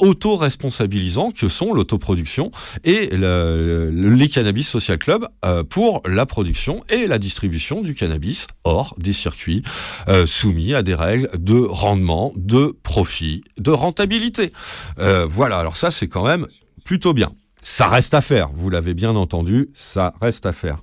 [1.35, 2.51] que sont l'autoproduction
[2.85, 7.95] et le- le- les cannabis social club euh, pour la production et la distribution du
[7.95, 9.63] cannabis hors des circuits
[10.09, 14.53] euh, soumis à des règles de rendement, de profit, de rentabilité.
[14.99, 16.47] Euh, voilà, alors ça c'est quand même
[16.85, 17.33] plutôt bien.
[17.69, 20.79] Ça reste à faire, vous l'avez bien entendu, ça reste à faire.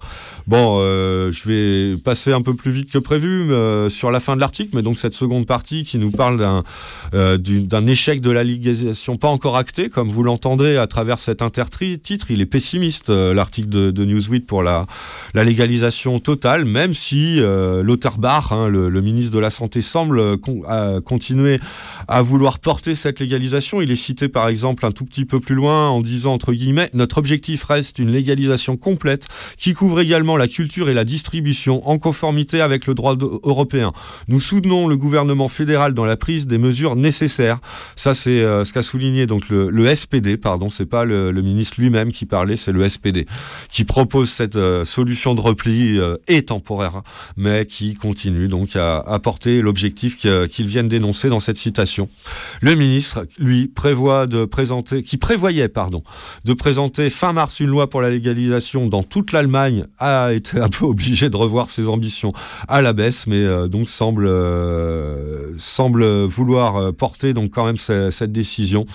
[0.47, 4.35] Bon, euh, je vais passer un peu plus vite que prévu euh, sur la fin
[4.35, 6.65] de l'article, mais donc cette seconde partie qui nous parle d'un
[7.13, 7.37] euh,
[7.87, 12.41] échec de la légalisation pas encore acté, comme vous l'entendez à travers cet intertitre, il
[12.41, 14.85] est pessimiste, euh, l'article de, Newsweek pour la,
[15.33, 20.37] la légalisation totale, même si euh, Lauterbach, hein, le, ministre de la Santé, semble
[21.05, 21.61] continuer
[22.09, 23.81] à vouloir porter cette légalisation.
[23.81, 26.72] Il est cité par exemple un tout petit peu plus loin en disant entre guillemets
[26.93, 29.27] notre objectif reste une légalisation complète
[29.57, 33.93] qui couvre également la culture et la distribution en conformité avec le droit européen.
[34.27, 37.59] Nous soutenons le gouvernement fédéral dans la prise des mesures nécessaires.
[37.95, 42.11] Ça c'est euh, ce qu'a souligné donc le, SPD, pardon, c'est pas le, ministre lui-même
[42.11, 43.27] qui parlait, c'est le SPD
[43.69, 47.01] qui propose cette euh, solution de repli euh, et temporaire,
[47.37, 52.09] mais qui continue donc à, à porter l'objectif que- qu'il vienne d'énoncer dans cette citation.
[52.61, 56.03] Le ministre, lui, prévoit de présenter, qui prévoyait, pardon,
[56.45, 60.61] de de présenter fin mars une loi pour la légalisation dans toute l'Allemagne a été
[60.61, 62.31] un peu obligé de revoir ses ambitions
[62.69, 65.51] à la baisse, mais euh, donc semble euh,
[66.25, 68.85] vouloir euh, porter quand même ce- cette décision.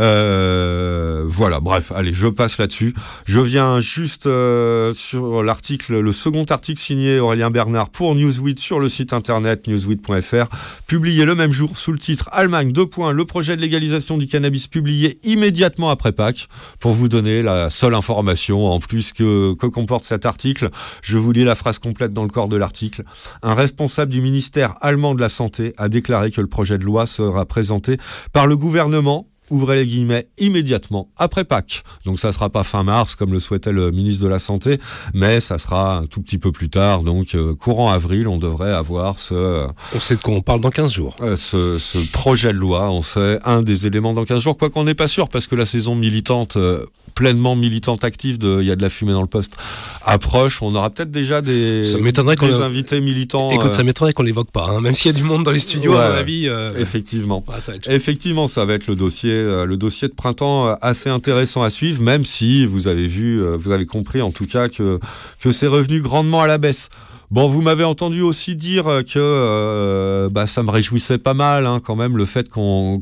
[0.00, 2.94] Euh, voilà, bref, allez, je passe là-dessus.
[3.26, 8.80] Je viens juste euh, sur l'article, le second article signé Aurélien Bernard pour Newsweek sur
[8.80, 10.46] le site internet newsweek.fr,
[10.86, 14.26] publié le même jour sous le titre Allemagne, deux points, le projet de légalisation du
[14.26, 16.48] cannabis publié immédiatement après Pâques.
[16.78, 20.70] Pour vous donner la seule information en plus que, que comporte cet article,
[21.02, 23.04] je vous lis la phrase complète dans le corps de l'article.
[23.42, 27.06] Un responsable du ministère allemand de la Santé a déclaré que le projet de loi
[27.06, 27.98] sera présenté
[28.32, 31.82] par le gouvernement ouvrez les guillemets, immédiatement après Pâques.
[32.04, 34.78] Donc ça sera pas fin mars comme le souhaitait le ministre de la Santé,
[35.14, 38.72] mais ça sera un tout petit peu plus tard, donc euh, courant avril, on devrait
[38.72, 41.16] avoir ce, On sait de quoi on parle dans 15 jours.
[41.20, 42.90] euh, ce, ce projet de loi.
[42.90, 45.54] On sait un des éléments dans 15 jours, quoi qu'on n'est pas sûr, parce que
[45.56, 49.20] la saison militante, euh, pleinement militante active de Il y a de la fumée dans
[49.20, 49.56] le poste,
[50.04, 50.62] approche.
[50.62, 53.50] On aura peut-être déjà des, Ça m'étonnerait qu'on des ait- invités militants.
[53.50, 55.50] Écoute, euh, ça m'étonnerait qu'on l'évoque pas, hein, même s'il y a du monde dans
[55.50, 56.48] les studios, à mon avis.
[56.48, 57.44] euh, Effectivement.
[57.60, 57.90] ça va être chaud.
[57.90, 61.70] Effectivement, ça va être le dossier, euh, le dossier de printemps euh, assez intéressant à
[61.70, 64.98] suivre, même si vous avez vu, euh, vous avez compris en tout cas que,
[65.40, 66.88] que c'est revenu grandement à la baisse.
[67.30, 71.64] Bon, vous m'avez entendu aussi dire euh, que euh, bah, ça me réjouissait pas mal
[71.64, 73.00] hein, quand même le fait qu'on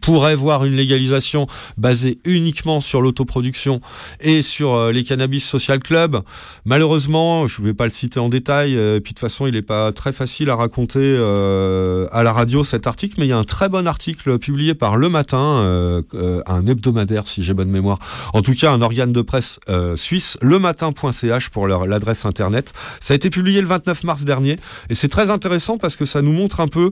[0.00, 1.46] pourrait voir une légalisation
[1.76, 3.82] basée uniquement sur l'autoproduction
[4.18, 6.22] et sur euh, les cannabis social club.
[6.64, 9.52] Malheureusement, je ne vais pas le citer en détail, euh, puis de toute façon, il
[9.52, 13.34] n'est pas très facile à raconter euh, à la radio cet article, mais il y
[13.34, 16.00] a un très bon article publié par Le Matin,
[16.46, 17.98] un hebdomadaire si j'ai bonne mémoire,
[18.32, 19.60] en tout cas un organe de presse
[19.96, 22.72] suisse, lematin.ch pour l'adresse internet.
[23.00, 24.58] Ça a été publié le 29 mars dernier,
[24.88, 26.90] et c'est très intéressant parce que ça nous montre un peu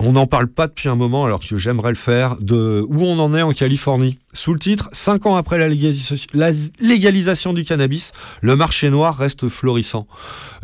[0.00, 3.18] on n'en parle pas depuis un moment, alors que j'aimerais le faire, de où on
[3.18, 4.18] en est en Californie.
[4.34, 10.06] Sous le titre, 5 ans après la légalisation, du cannabis, le marché noir reste florissant.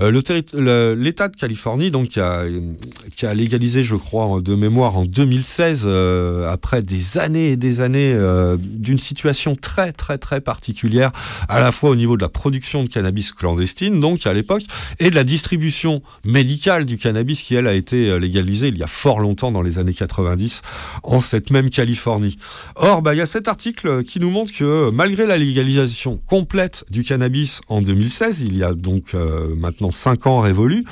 [0.00, 6.52] Euh, L'État de Californie, donc, qui a, légalisé, je crois, de mémoire en 2016, euh,
[6.52, 11.10] après des années et des années euh, d'une situation très, très, très particulière,
[11.48, 14.64] à la fois au niveau de la production de cannabis clandestine, donc à l'époque,
[14.98, 18.86] et de la distribution médicale du cannabis qui, elle, a été légalisée il y a
[18.86, 20.60] fort longtemps dans les années 90
[21.02, 22.36] en cette même Californie.
[22.76, 26.84] Or, bah, il y a cet article qui nous montre que malgré la légalisation complète
[26.90, 30.84] du cannabis en 2016, il y a donc euh, maintenant 5 ans révolus,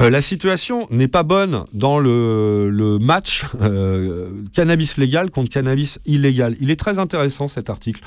[0.00, 6.56] euh, la situation n'est pas bonne dans le, match euh, cannabis légal contre cannabis illégal.
[6.58, 8.00] Il est très intéressant cet article.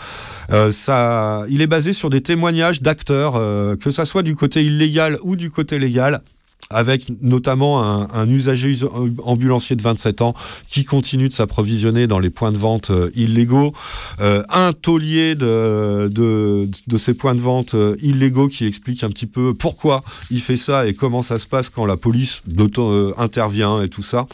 [0.71, 3.33] Ça, il est basé sur des témoignages d'acteurs,
[3.77, 6.21] que ça soit du côté illégal ou du côté légal
[6.69, 8.85] avec notamment un, un usager us-
[9.23, 10.33] ambulancier de 27 ans
[10.69, 13.73] qui continue de s'approvisionner dans les points de vente euh, illégaux,
[14.19, 19.09] euh, un taulier de, de, de ces points de vente euh, illégaux qui explique un
[19.09, 22.43] petit peu pourquoi il fait ça et comment ça se passe quand la police
[22.77, 24.27] euh, intervient et tout ça.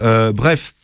[0.00, 0.74] Euh, bref,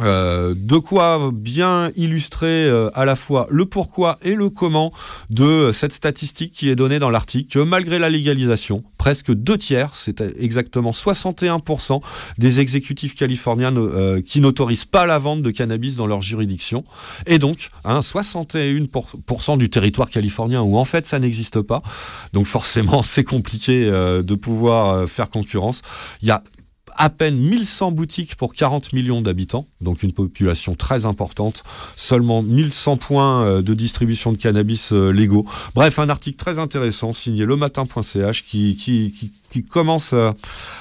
[0.00, 4.92] euh, de quoi bien illustrer euh, à la fois le pourquoi et le comment
[5.30, 9.94] de cette statistique qui est donnée dans l'article, que malgré la légalisation, presque deux tiers,
[9.94, 12.00] c'est exactement 61%
[12.36, 16.84] des exécutifs californiens euh, qui n'autorisent pas la vente de cannabis dans leur juridiction,
[17.26, 21.82] et donc hein, 61% du territoire californien où en fait ça n'existe pas,
[22.32, 25.82] donc forcément c'est compliqué euh, de pouvoir euh, faire concurrence.
[26.22, 26.42] Il y a
[26.98, 31.62] à peine 1100 boutiques pour 40 millions d'habitants, donc une population très importante,
[31.96, 35.46] seulement 1100 points euh, de distribution de cannabis euh, légaux.
[35.74, 40.32] Bref, un article très intéressant signé lematin.ch qui, qui, qui, qui commence euh,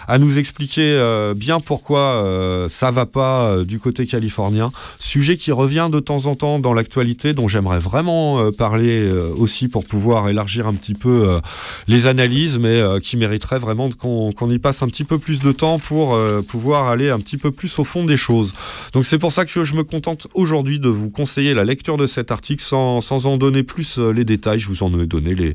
[0.08, 4.72] à nous expliquer euh, bien pourquoi euh, ça va pas du côté californien.
[5.00, 9.86] Sujet qui revient de temps en temps dans l'actualité, dont j'aimerais vraiment parler aussi pour
[9.86, 11.40] pouvoir élargir un petit peu
[11.88, 15.80] les analyses, mais qui mériterait vraiment qu'on y passe un petit peu plus de temps
[15.80, 16.18] pour
[16.48, 18.54] pouvoir aller un petit peu plus au fond des choses.
[18.94, 22.08] Donc c'est pour ça que je me contente aujourd'hui de vous conseiller la lecture de
[22.08, 24.60] cet article sans, sans en donner plus les détails.
[24.60, 25.54] Je vous en ai donné les,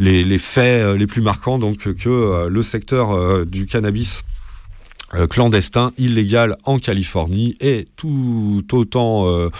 [0.00, 4.24] les, faits euh, les plus marquants, donc que euh, le secteur euh, du cannabis
[5.14, 9.50] euh, clandestin, illégal en Californie est tout autant euh,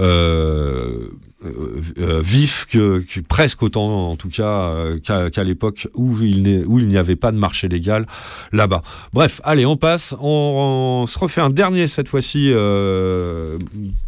[0.00, 1.08] euh,
[1.44, 6.42] euh, euh, vif que, que presque autant en tout cas euh, qu'à l'époque où il
[6.42, 8.06] n'y avait pas de marché légal
[8.52, 8.82] là-bas.
[9.12, 10.14] Bref, allez, on passe.
[10.20, 12.50] On, se refait un dernier cette fois-ci.
[12.50, 13.58] euh,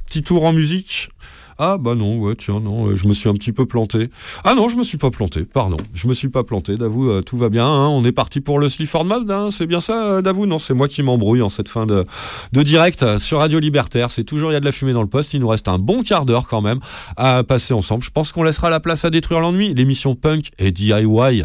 [0.06, 1.10] petit tour en musique
[1.58, 4.10] Ah bah non, ouais, tiens, non, je me suis un petit peu planté.
[4.44, 5.78] Ah non, je me suis pas planté, pardon.
[5.94, 7.64] Je me suis pas planté, Davou, euh, tout va bien.
[7.66, 10.44] hein, on est parti pour le Slifford Mode, hein, c'est bien ça, euh, Davou?
[10.44, 12.04] Non, c'est moi qui m'embrouille en cette fin de,
[12.52, 14.10] de direct euh, sur Radio Libertaire.
[14.10, 15.32] C'est toujours, il y a de la fumée dans le poste.
[15.32, 16.80] Il nous reste un bon quart d'heure quand même
[17.16, 18.04] à passer ensemble.
[18.04, 19.72] Je pense qu'on laissera la place à détruire l'ennui.
[19.72, 21.44] L'émission punk et DIY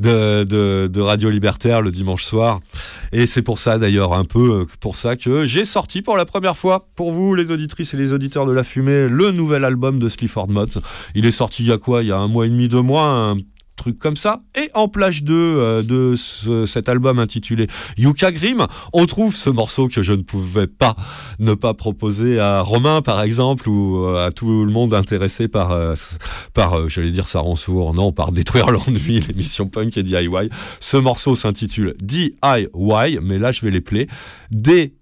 [0.00, 2.58] de, de, de Radio Libertaire le dimanche soir.
[3.12, 6.56] Et c'est pour ça d'ailleurs, un peu pour ça que j'ai sorti pour la première
[6.56, 10.08] fois, pour vous les auditrices et les auditeurs de la fumée, le nouvel album de
[10.08, 10.80] Slifford Mods.
[11.14, 12.02] Il est sorti il y a quoi?
[12.02, 13.36] Il y a un mois et demi, deux mois, un
[13.74, 14.38] truc comme ça.
[14.54, 17.66] Et en plage 2 euh, de ce- cet album intitulé
[17.96, 20.94] Yuka Grim, on trouve ce morceau que je ne pouvais pas
[21.40, 25.72] ne pas proposer à Romain par exemple ou euh, à tout le monde intéressé par,
[25.72, 25.94] euh,
[26.54, 30.28] par euh, j'allais dire sourd, non, par détruire l'ennui, l'émission punk et DIY.
[30.78, 34.06] Ce morceau s'intitule DIY, mais là je vais les play.
[34.50, 34.94] D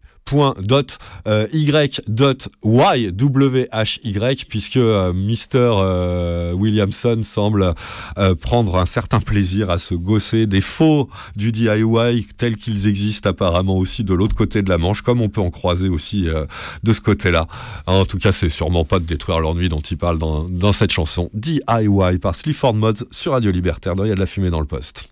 [0.61, 1.71] dot euh, y
[2.09, 7.75] dot y w h y puisque euh, Mr euh, Williamson semble
[8.19, 13.31] euh, prendre un certain plaisir à se gosser des faux du DIY tels qu'ils existent
[13.31, 16.27] apparemment aussi de l'autre côté de la Manche comme on peut en croiser aussi
[16.83, 17.47] de ce côté-là.
[17.87, 20.93] En tout cas c'est sûrement pas de détruire l'ennui dont il parle dans, dans cette
[20.93, 23.95] chanson DIY par Slifford Mods sur Radio Libertaire.
[23.99, 25.10] Il y a de la fumée dans le poste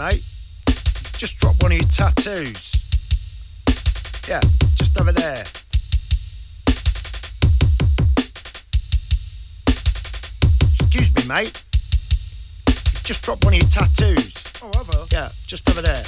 [0.00, 0.22] mate.
[1.18, 2.86] Just drop one of your tattoos.
[4.26, 4.40] Yeah,
[4.74, 5.44] just over there.
[10.70, 11.64] Excuse me, mate.
[12.66, 14.50] You've just dropped one of your tattoos.
[14.62, 15.06] Oh, have I?
[15.12, 16.02] Yeah, just over there.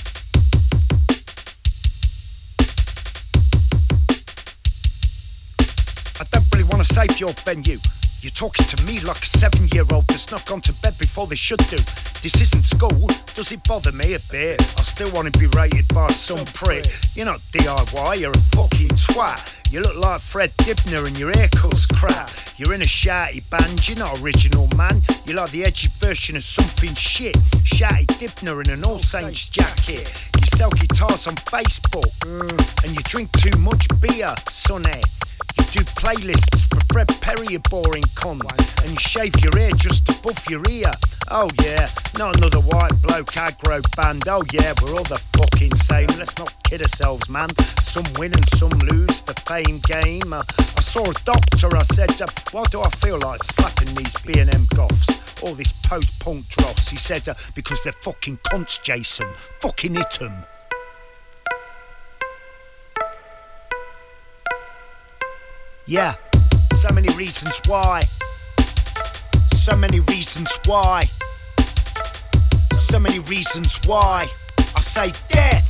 [6.18, 7.78] I don't really want to save your venue.
[8.22, 11.26] You're talking to me like a seven year old that's not gone to bed before
[11.26, 11.76] they should do.
[12.22, 13.08] This isn't school.
[13.34, 14.60] Does it bother me a bit?
[14.78, 16.86] I still want to be rated by some prick.
[17.16, 19.72] You're not DIY, you're a fucking twat.
[19.72, 22.30] You look like Fred Dibner and your haircut's crap.
[22.58, 25.02] You're in a shouty band, you're not original, man.
[25.26, 27.34] You're like the edgy version of something shit.
[27.64, 30.24] Shouty Dibner in an All Saints jacket.
[30.38, 32.12] You sell guitars on Facebook.
[32.20, 35.02] Mm, and you drink too much beer, sonny.
[35.58, 38.42] You do playlists for Fred Perry, you boring cunt.
[38.82, 40.92] And you shave your hair just above your ear.
[41.30, 41.86] Oh yeah,
[42.18, 44.24] not another white bloke aggro band.
[44.28, 46.08] Oh yeah, we're all the fucking same.
[46.18, 47.48] Let's not kid ourselves, man.
[47.80, 50.32] Some win and some lose the fame game.
[50.32, 54.16] Uh, I saw a doctor, I said, uh, why do I feel like slapping these
[54.22, 55.42] B&M goths?
[55.42, 56.88] All this post-punk dross.
[56.88, 59.28] He said, uh, because they're fucking cunts, Jason.
[59.60, 60.44] Fucking hit 'em.
[65.86, 66.14] Yeah,
[66.74, 68.08] so many reasons why.
[69.52, 71.10] So many reasons why.
[72.92, 74.28] So many reasons why.
[74.58, 75.66] I say death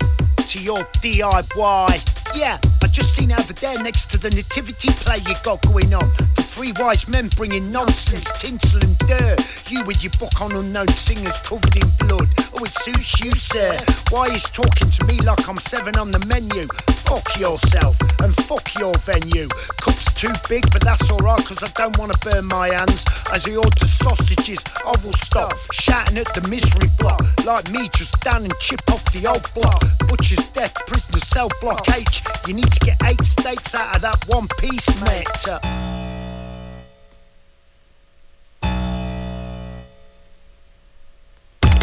[0.48, 2.21] to your DIY.
[2.34, 6.08] Yeah, I just seen over there next to the nativity play you got going on.
[6.36, 9.38] The three wise men bringing nonsense, tinsel and dirt.
[9.70, 12.28] You with your book on unknown singers covered in blood.
[12.54, 13.78] Oh, it suits you, sir.
[14.10, 16.66] Why is talking to me like I'm seven on the menu?
[17.04, 19.48] Fuck yourself and fuck your venue.
[19.80, 23.04] Cup's too big, but that's alright, cause I don't wanna burn my hands.
[23.32, 27.20] As I order sausages, I will stop shouting at the misery block.
[27.44, 29.80] Like me, just down and chip off the old block.
[30.08, 32.21] Butcher's death, prisoner cell block H.
[32.46, 35.28] You need to get eight states out of that one piece, mate.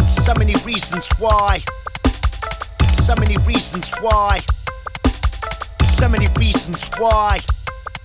[0.05, 1.63] So many reasons why.
[2.87, 4.41] So many reasons why.
[5.97, 7.39] So many reasons why.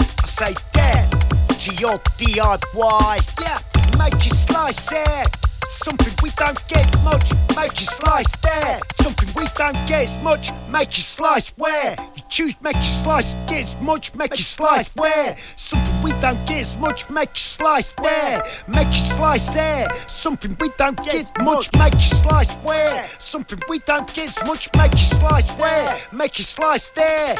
[0.01, 1.11] I say death
[1.49, 3.41] to your DIY.
[3.41, 5.27] Yeah, make you slice there.
[5.75, 8.79] Something we don't get much, make you slice there.
[9.03, 11.97] Something we don't get as much, make you slice where.
[12.15, 15.37] You choose, make you slice, get as much, make you slice where.
[15.57, 18.41] Something we don't get as much, make you slice there.
[18.69, 19.89] Make you slice there.
[20.07, 23.07] Something we don't get much, make you slice where.
[23.19, 25.99] Something we don't get as much, make you slice where.
[26.13, 27.35] Make you slice there.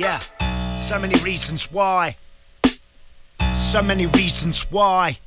[0.00, 0.18] Yeah,
[0.76, 2.16] so many reasons why.
[3.54, 5.18] So many reasons why.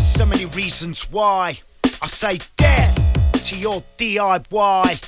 [0.00, 1.58] So many reasons why.
[1.84, 2.96] I say death
[3.44, 5.00] to your DIY.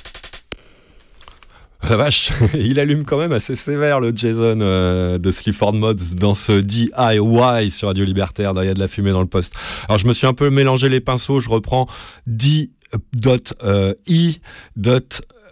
[1.89, 6.35] La vache, il allume quand même assez sévère le Jason euh, de Sleaford Mods dans
[6.35, 8.53] ce DIY sur Radio Libertaire.
[8.53, 9.55] D'ailleurs, il y a de la fumée dans le poste.
[9.87, 11.39] Alors, je me suis un peu mélangé les pinceaux.
[11.39, 11.87] Je reprends
[12.27, 12.69] D.I.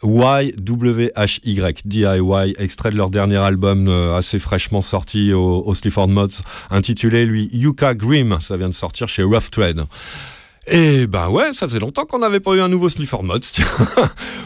[0.04, 6.42] YWHY, DIY, extrait de leur dernier album euh, assez fraîchement sorti au, au Sleaford Mods,
[6.70, 9.86] intitulé lui Yuka Grim, ça vient de sortir chez Rough Trade.
[10.68, 13.40] Et ben ouais, ça faisait longtemps qu'on n'avait pas eu un nouveau Sleaford Mods.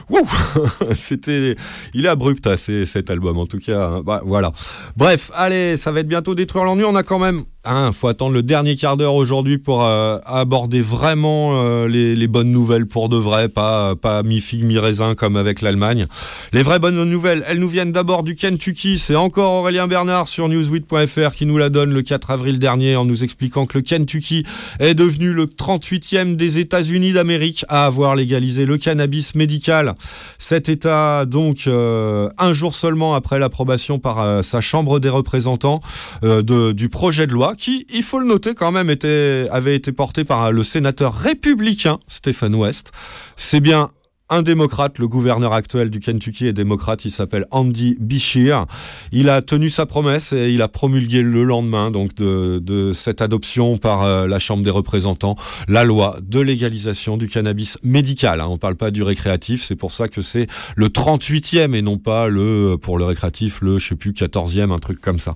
[0.95, 1.56] C'était,
[1.94, 3.88] il est abrupt assez cet album en tout cas.
[3.88, 4.02] hein.
[4.02, 4.53] Bah, voilà.
[4.95, 6.86] Bref, allez, ça va être bientôt détruire l'ennui.
[6.86, 10.82] On a quand même, hein, faut attendre le dernier quart d'heure aujourd'hui pour euh, aborder
[10.82, 15.36] vraiment euh, les, bonnes nouvelles pour de vrai, pas pas mi figue mi raisin comme
[15.36, 16.08] avec l'Allemagne.
[16.54, 19.00] Les vraies bonnes nouvelles, elles nous viennent d'abord du Kentucky.
[19.00, 23.06] C'est encore Aurélien Bernard sur newsweek.fr qui nous la donne le 4 avril dernier en
[23.06, 24.46] nous expliquant que le Kentucky
[24.80, 29.94] est devenu le 38e des États-Unis d'Amérique à avoir légalisé le cannabis médical.
[30.38, 35.82] Cet État, donc, euh, un jour seulement après l'approbation par sa Chambre des représentants
[36.22, 40.52] du projet de loi, qui, il faut le noter quand même, avait été porté par
[40.52, 42.91] le sénateur républicain Stephen West.
[43.36, 43.91] C'est bien
[44.30, 48.66] un démocrate, le gouverneur actuel du Kentucky est démocrate, il s'appelle Andy Beshear.
[49.12, 53.78] Il a tenu sa promesse et il a promulgué le lendemain donc de, cette adoption
[53.78, 55.36] par euh, la Chambre des représentants
[55.68, 58.42] la loi de légalisation du cannabis médical.
[58.42, 58.48] hein.
[58.50, 61.98] On ne parle pas du récréatif, c'est pour ça que c'est le 38e et non
[62.00, 65.36] pas le pour le récréatif le je sais plus 14e, un truc comme ça.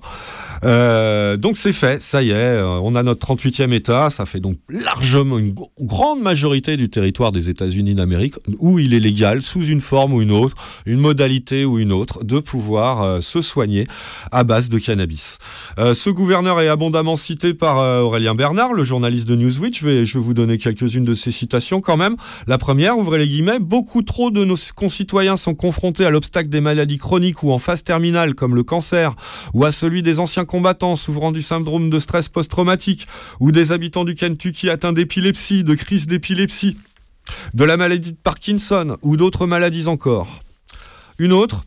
[0.64, 4.40] Euh, donc c'est fait, ça y est, euh, on a notre 38e État, ça fait
[4.40, 8.34] donc largement une gr- grande majorité du territoire des États-Unis d'Amérique
[8.80, 12.38] il est légal, sous une forme ou une autre, une modalité ou une autre, de
[12.38, 13.86] pouvoir euh, se soigner
[14.32, 15.38] à base de cannabis.
[15.78, 19.78] Euh, ce gouverneur est abondamment cité par euh, Aurélien Bernard, le journaliste de Newsweek.
[19.78, 22.16] Je vais, je vous donner quelques-unes de ses citations quand même.
[22.46, 26.60] La première, ouvrez les guillemets, beaucoup trop de nos concitoyens sont confrontés à l'obstacle des
[26.60, 29.14] maladies chroniques ou en phase terminale comme le cancer
[29.54, 33.06] ou à celui des anciens combattants souffrant du syndrome de stress post-traumatique
[33.40, 36.76] ou des habitants du Kentucky atteints d'épilepsie, de crise d'épilepsie,
[37.54, 40.40] de la maladie de Parkinson ou d'autres maladies encore.
[41.18, 41.64] Une autre,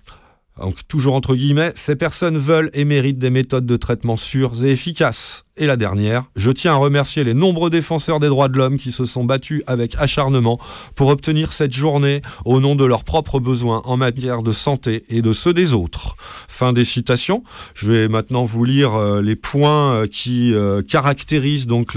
[0.60, 4.72] donc toujours entre guillemets, ces personnes veulent et méritent des méthodes de traitement sûres et
[4.72, 5.46] efficaces.
[5.56, 8.92] Et la dernière, je tiens à remercier les nombreux défenseurs des droits de l'homme qui
[8.92, 10.60] se sont battus avec acharnement
[10.96, 15.22] pour obtenir cette journée au nom de leurs propres besoins en matière de santé et
[15.22, 16.16] de ceux des autres.
[16.48, 17.44] Fin des citations.
[17.76, 21.92] Je vais maintenant vous lire euh, les points euh, qui euh, caractérisent donc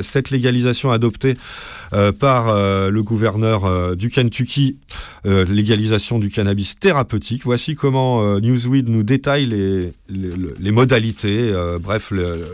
[0.00, 1.34] cette légalisation adoptée
[2.18, 4.76] par le gouverneur du Kentucky,
[5.24, 7.42] légalisation du cannabis thérapeutique.
[7.44, 12.44] Voici comment Newsweek nous détaille les, modalités, bref, le-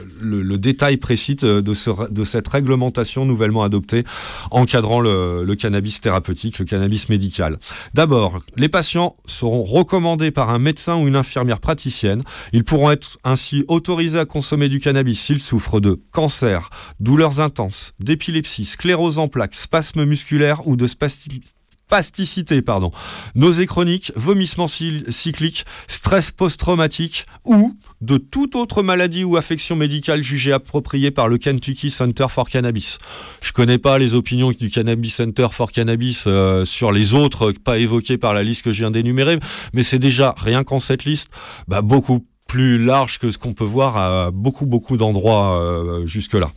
[0.41, 4.05] le détail précis de, de ce- de cette réglementation nouvellement adoptée
[4.51, 7.59] encadrant le, cannabis thérapeutique, le cannabis médical.
[7.95, 12.23] D'abord, les patients seront recommandés par un médecin ou une infirmière praticienne.
[12.53, 17.93] Ils pourront être ainsi autorisés à consommer du cannabis s'ils souffrent de cancer, douleurs intenses,
[18.01, 21.43] d'épilepsie, sclérose en plaques, spasmes musculaires ou de spasti-
[21.87, 22.91] spasticité, pardon,
[23.35, 30.23] nausées chroniques, vomissements cy- cycliques, stress post-traumatique ou de toute autre maladie ou affection médicale
[30.23, 32.99] jugée appropriée par le Kentucky Center for Cannabis.
[33.43, 37.79] Je connais pas les opinions du Cannabis Center for Cannabis euh, sur les autres pas
[37.79, 39.39] évoquées par la liste que je viens d'énumérer,
[39.75, 41.29] mais c'est déjà rien qu'en cette liste,
[41.69, 46.51] bah, beaucoup plus large que ce qu'on peut voir à beaucoup beaucoup d'endroits euh, jusque-là.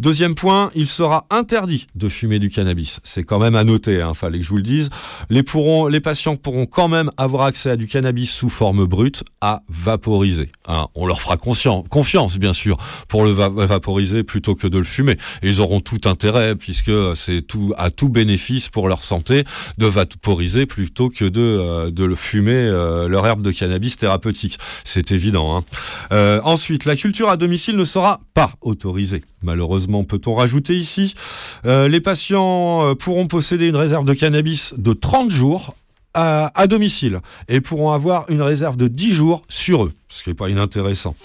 [0.00, 2.98] Deuxième point, il sera interdit de fumer du cannabis.
[3.04, 4.88] C'est quand même à noter, hein, fallait que je vous le dise.
[5.28, 9.22] Les, pourront, les patients pourront quand même avoir accès à du cannabis sous forme brute
[9.42, 10.50] à vaporiser.
[10.66, 10.86] hein.
[10.94, 15.18] On leur fera confiance, bien sûr, pour le va- vaporiser plutôt que de le fumer.
[15.42, 19.44] Ils auront tout intérêt, puisque c'est tout à tout bénéfice pour leur santé
[19.76, 24.58] de vaporiser plutôt que de, euh, de le fumer euh, leur herbe de cannabis thérapeutique.
[24.84, 25.33] C'est évident.
[25.40, 25.64] Hein.
[26.12, 29.22] Euh, ensuite, la culture à domicile ne sera pas autorisée.
[29.42, 31.14] Malheureusement, peut-on rajouter ici,
[31.66, 35.74] euh, les patients euh, pourront posséder une réserve de cannabis de 30 jours
[36.14, 40.30] à, à domicile et pourront avoir une réserve de 10 jours sur eux, ce qui
[40.30, 41.16] n'est pas inintéressant.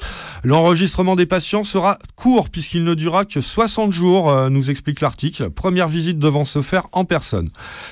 [0.44, 5.52] L'enregistrement des patients sera court puisqu'il ne durera que 60 jours, euh, nous explique l'article.
[5.52, 7.50] Première visite devant se faire en personne.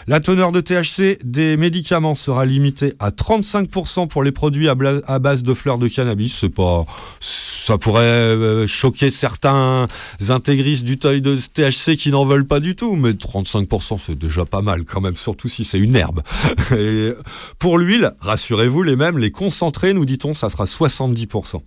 [0.08, 5.44] La teneur de THC des médicaments sera limitée à 35% pour les produits à, base
[5.44, 6.36] de fleurs de cannabis.
[6.40, 6.86] C'est pas,
[7.20, 9.88] ça pourrait euh, choquer certains
[10.30, 14.46] intégristes du teuil de THC qui n'en veulent pas du tout, mais 35% c'est déjà
[14.46, 16.22] pas mal quand même, surtout si c'est une herbe.
[17.60, 21.62] Pour l'huile, rassurez-vous, les mêmes, les concentrés, nous dit-on, ça sera 70%.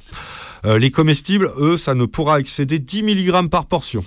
[0.66, 4.04] Euh, les comestibles, eux, ça ne pourra excéder 10 mg par portion.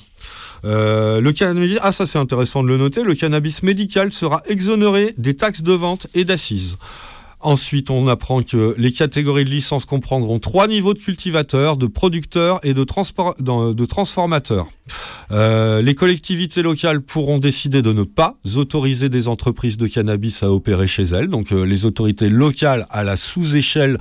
[0.65, 5.14] Euh, le cannabis, ah ça c'est intéressant de le noter, le cannabis médical sera exonéré
[5.18, 6.77] des taxes de vente et d'assises.
[7.43, 12.61] Ensuite, on apprend que les catégories de licence comprendront trois niveaux de cultivateurs, de producteurs
[12.63, 14.67] et de, transformateurs.
[15.31, 20.51] Euh, les collectivités locales pourront décider de ne pas autoriser des entreprises de cannabis à
[20.51, 21.27] opérer chez elles.
[21.27, 23.97] Donc euh, les autorités locales à la sous-échelle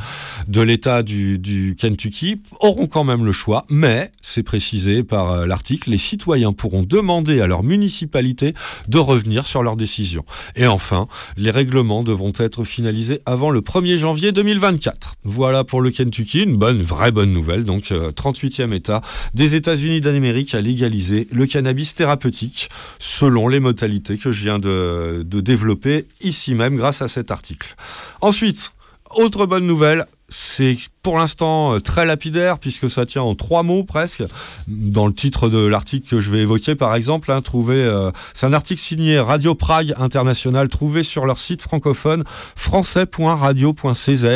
[0.46, 5.90] de l'État du, Kentucky auront quand même le choix, mais c'est précisé par euh, l'article,
[5.90, 8.54] les citoyens pourront demander à leur municipalité
[8.86, 10.24] de revenir sur leur décision.
[10.54, 15.14] Et enfin, les règlements devront être finalisés avant le 1er janvier 2024.
[15.24, 17.64] Voilà pour le Kentucky, une bonne, vraie bonne nouvelle.
[17.64, 19.00] Donc 38e État
[19.34, 22.68] des États-Unis d'Amérique à légaliser le cannabis thérapeutique
[22.98, 27.74] selon les modalités que je viens de, de développer ici même grâce à cet article.
[28.20, 28.72] Ensuite,
[29.16, 30.06] autre bonne nouvelle,
[30.52, 34.22] c'est pour l'instant euh, très lapidaire puisque ça tient en trois mots presque.
[34.68, 38.44] Dans le titre de l'article que je vais évoquer par exemple, hein, trouvé, euh, c'est
[38.46, 42.24] un article signé Radio Prague International trouvé sur leur site francophone
[42.54, 44.26] français.radio.cz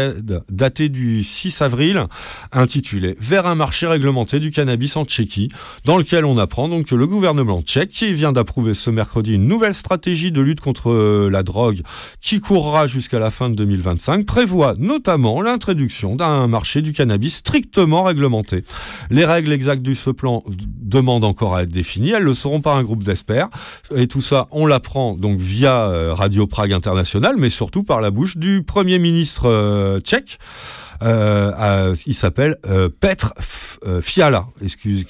[0.48, 2.06] daté du 6 avril
[2.52, 5.50] intitulé Vers un marché réglementé du cannabis en Tchéquie
[5.84, 9.46] dans lequel on apprend donc que le gouvernement tchèque qui vient d'approuver ce mercredi une
[9.46, 11.82] nouvelle stratégie de lutte contre euh, la drogue
[12.20, 18.02] qui courra jusqu'à la fin de 2025 prévoit notamment l'introduction d'un marché du cannabis strictement
[18.02, 18.64] réglementé.
[19.10, 22.10] Les règles exactes de ce plan demandent encore à être définies.
[22.10, 23.48] Elles le seront par un groupe d'experts.
[23.94, 28.10] Et tout ça, on l'apprend donc via euh, Radio Prague International, mais surtout par la
[28.10, 30.38] bouche du Premier ministre euh, tchèque.
[31.02, 33.32] Euh, il s'appelle euh, Petr
[34.00, 34.46] Fiala.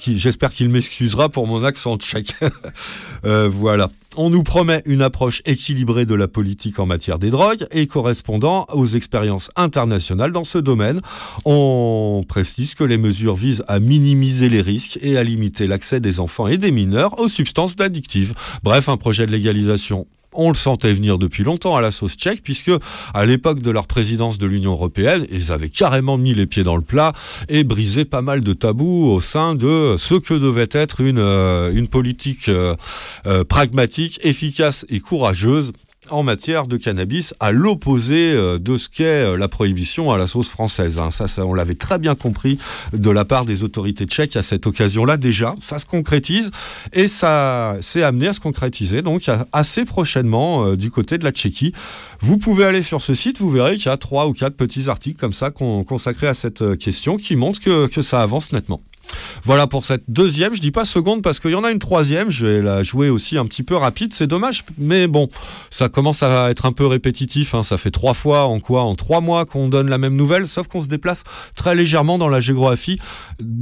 [0.05, 2.35] J'espère qu'il m'excusera pour mon accent tchèque.
[3.23, 3.89] voilà.
[4.19, 8.65] On nous promet une approche équilibrée de la politique en matière des drogues et correspondant
[8.73, 11.01] aux expériences internationales dans ce domaine.
[11.45, 16.19] On précise que les mesures visent à minimiser les risques et à limiter l'accès des
[16.19, 18.33] enfants et des mineurs aux substances addictives.
[18.63, 22.41] Bref, un projet de légalisation on le sentait venir depuis longtemps à la sauce tchèque,
[22.43, 22.71] puisque
[23.13, 26.75] à l'époque de leur présidence de l'Union européenne, ils avaient carrément mis les pieds dans
[26.75, 27.13] le plat
[27.49, 31.85] et brisé pas mal de tabous au sein de ce que devait être une, euh,
[31.87, 32.75] politique euh,
[33.25, 35.71] euh, pragmatique, efficace et courageuse
[36.09, 40.27] en matière de cannabis, à l'opposé euh, de ce qu'est euh, la prohibition à la
[40.27, 40.97] sauce française.
[40.97, 41.11] Hein.
[41.11, 42.57] Ça, on l'avait très bien compris
[42.93, 45.55] de la part des autorités tchèques à cette occasion-là déjà.
[45.59, 46.51] Ça se concrétise
[46.93, 51.31] et ça s'est amené à se concrétiser donc assez prochainement euh, du côté de la
[51.31, 51.73] Tchéquie.
[52.19, 54.89] Vous pouvez aller sur ce site, vous verrez qu'il y a trois ou quatre petits
[54.89, 58.81] articles comme ça consacrés à cette question qui montrent que, que ça avance nettement.
[59.43, 62.31] Voilà pour cette deuxième, je dis pas seconde parce qu'il y en a une troisième,
[62.31, 65.29] je vais la jouer aussi un petit peu rapide, c'est dommage, mais bon,
[65.69, 67.63] ça commence à être un peu répétitif, hein.
[67.63, 68.83] ça fait trois fois en quoi?
[68.83, 71.23] En trois mois qu'on donne la même nouvelle, sauf qu'on se déplace
[71.55, 72.99] très légèrement dans la géographie,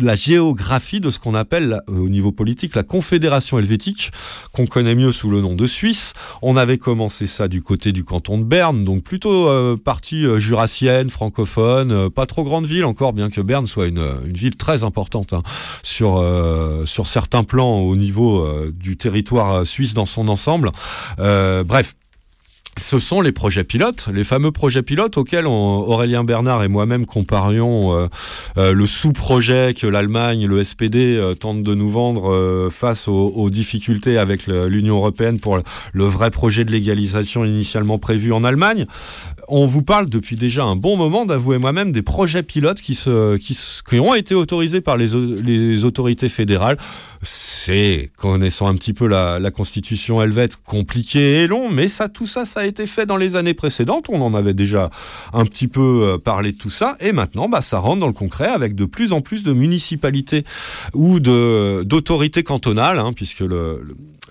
[0.02, 4.12] la géographie de ce qu'on appelle euh, au niveau politique la Confédération helvétique,
[4.52, 6.14] qu'on connaît mieux sous le nom de Suisse.
[6.42, 10.40] On avait commencé ça du côté du canton de Berne, donc plutôt euh, partie euh,
[10.40, 14.84] jurassienne, francophone, pas trop grande ville encore, bien que Berne soit une, une ville très
[14.84, 15.44] importante Hein,
[15.84, 20.72] sur, euh, sur certains plans au niveau euh, du territoire suisse dans son ensemble.
[21.20, 21.96] Euh, bref,
[22.78, 28.10] ce sont les projets pilotes, les fameux projets pilotes auxquels Aurélien Bernard et moi-même comparions
[28.58, 34.98] le sous-projet que l'Allemagne, le SPD tentent de nous vendre face aux, difficultés avec l'Union
[34.98, 35.58] européenne pour
[35.94, 38.88] le vrai projet de légalisation initialement prévu en Allemagne
[39.48, 42.98] on vous parle depuis déjà un bon moment, d'avouer moi-même, des projets pilotes qui,
[44.00, 46.78] ont été autorisés par les autorités fédérales.
[47.26, 52.46] C'est, connaissant un petit peu la, constitution helvète, compliqué et long, mais ça, tout ça,
[52.46, 54.08] ça a été fait dans les années précédentes.
[54.10, 54.90] On en avait déjà
[55.34, 58.14] un petit peu euh, parlé de tout ça, et maintenant, bah, ça rentre dans le
[58.14, 60.46] concret avec de plus en plus de municipalités
[60.94, 63.44] ou d'autorités cantonales, hein, puisque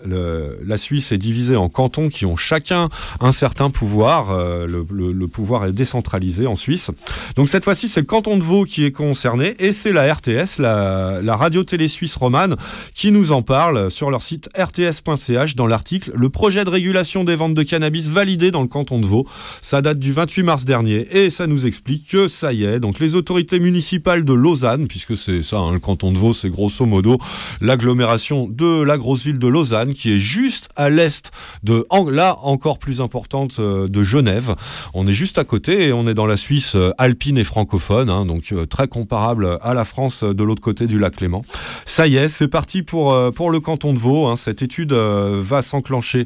[0.05, 2.89] la Suisse est divisée en cantons qui ont chacun
[3.21, 4.31] un certain pouvoir.
[4.31, 6.91] Euh, le, le, pouvoir est décentralisé en Suisse.
[7.37, 10.59] Donc cette fois-ci, c'est le canton de Vaud qui est concerné et c'est la RTS,
[10.59, 12.57] la, la radio-télé suisse romane,
[12.95, 17.37] qui nous en parle sur leur site rts.ch dans l'article Le projet de régulation des
[17.37, 19.27] ventes de cannabis validé dans le canton de Vaud.
[19.61, 22.81] Ça date du 28 mars dernier et ça nous explique que ça y est.
[22.81, 26.51] Donc les autorités municipales de Lausanne, puisque c'est ça, hein, le canton de Vaud, c'est
[26.51, 27.19] grosso modo
[27.61, 31.31] l'agglomération de la grosse ville de Lausanne qui est juste à l'est
[31.63, 34.55] de, là encore plus importante, euh, de Genève.
[34.95, 38.11] On est juste à côté et on est dans la Suisse euh, alpine et francophone,
[38.11, 41.43] hein, donc euh, très comparable à la France de l'autre côté du lac Léman.
[41.85, 44.27] Ça y est, c'est parti pour, pour le canton de Vaud.
[44.27, 44.37] Hein.
[44.37, 46.25] Cette étude va s'enclencher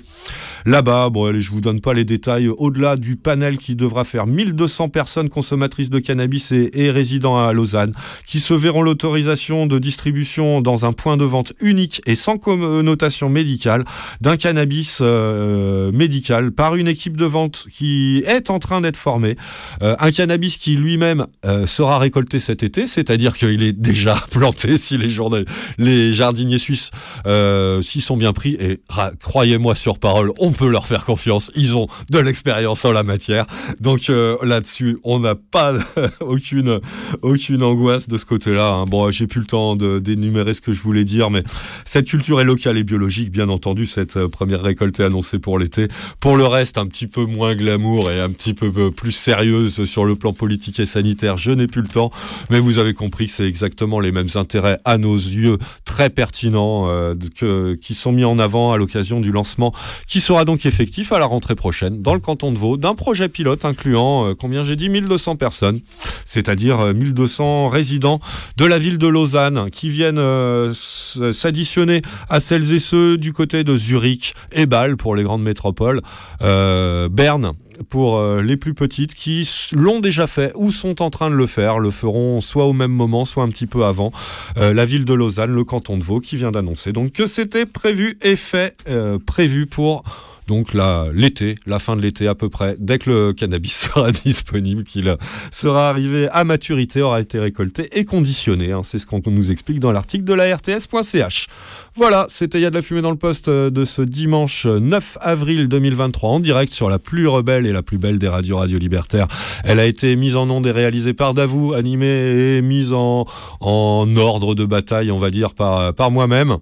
[0.64, 1.10] là-bas.
[1.10, 2.48] Bon, allez, je vous donne pas les détails.
[2.48, 7.52] Au-delà du panel qui devra faire 1200 personnes consommatrices de cannabis et, et résidant à
[7.52, 7.94] Lausanne,
[8.26, 13.28] qui se verront l'autorisation de distribution dans un point de vente unique et sans connotation
[13.28, 13.84] médicale
[14.20, 19.36] d'un cannabis euh, médical par une équipe de vente qui est en train d'être formée.
[19.82, 24.76] Euh, un cannabis qui lui-même euh, sera récolté cet été, c'est-à-dire qu'il est déjà planté
[24.76, 25.44] si les, journaux,
[25.78, 26.90] les jardiniers suisses
[27.26, 28.56] euh, s'y sont bien pris.
[28.60, 28.80] Et
[29.22, 31.50] croyez-moi sur parole, on peut leur faire confiance.
[31.56, 33.46] Ils ont de l'expérience en la matière.
[33.80, 35.72] Donc euh, là-dessus, on n'a pas
[36.20, 36.80] aucune,
[37.22, 38.72] aucune angoisse de ce côté-là.
[38.72, 38.84] hein.
[38.86, 41.42] Bon, j'ai plus le temps d'énumérer ce que je voulais dire, mais
[41.84, 45.58] cette culture est locale et biologique, bien entendu, cette euh, première récolte est annoncée pour
[45.58, 45.88] l'été.
[46.20, 49.84] Pour le reste, un petit peu moins glamour et un petit peu euh, plus sérieuse
[49.86, 52.10] sur le plan politique et sanitaire, je n'ai plus le temps,
[52.50, 55.56] mais vous avez compris que c'est exactement les mêmes intérêts à nos yeux
[55.86, 59.72] très pertinents euh, qui sont mis en avant à l'occasion du lancement
[60.08, 63.28] qui sera donc effectif à la rentrée prochaine dans le canton de Vaud d'un projet
[63.28, 65.78] pilote incluant, euh, combien j'ai dit, 1200 personnes,
[66.24, 68.18] c'est-à-dire euh, 1200 résidents
[68.56, 73.62] de la ville de Lausanne qui viennent euh, s'additionner à celles et ceux du côté
[73.62, 76.00] de Zurich et Bâle pour les grandes métropoles,
[76.42, 77.52] euh, Berne
[77.88, 81.46] pour euh, les plus petites qui l'ont déjà fait ou sont en train de le
[81.46, 84.12] faire, le feront soit au même moment, soit un petit peu avant.
[84.56, 87.66] Euh, la ville de Lausanne, le canton de Vaud qui vient d'annoncer donc que c'était
[87.66, 90.02] prévu et fait, euh, prévu pour
[90.48, 90.74] donc
[91.12, 95.14] l'été, la fin de l'été à peu près, dès que le cannabis sera disponible, qu'il
[95.52, 98.72] sera arrivé à maturité, aura été récolté et conditionné.
[98.72, 98.80] hein.
[98.82, 101.46] C'est ce qu'on nous explique dans l'article de la RTS.ch.
[101.94, 104.66] Voilà, c'était Il y a de la fumée dans le poste euh, de ce dimanche
[104.66, 108.56] 9 avril 2023 en direct sur la plus rebelle et la plus belle des radios
[108.56, 109.28] radio libertaires.
[109.64, 113.26] Elle a été mise en onde et réalisée par Davou, animée et mise en,
[113.60, 116.56] ordre de bataille, on va dire, par, par moi-même,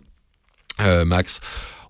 [0.80, 1.40] euh, Max.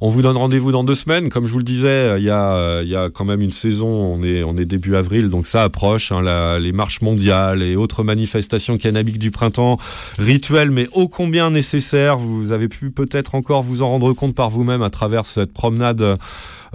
[0.01, 1.31] On vous donne rendez-vous dans deux semaines.
[1.31, 3.51] Comme je vous le disais, il y a, euh, il y a quand même une
[3.51, 3.89] saison.
[3.89, 6.13] On est, on est début avril, donc ça approche.
[6.13, 9.79] hein, les marches mondiales et autres manifestations cannabiques du printemps,
[10.19, 12.19] rituelles mais ô combien nécessaires.
[12.19, 16.19] Vous avez pu peut-être encore vous en rendre compte par vous-même à travers cette promenade.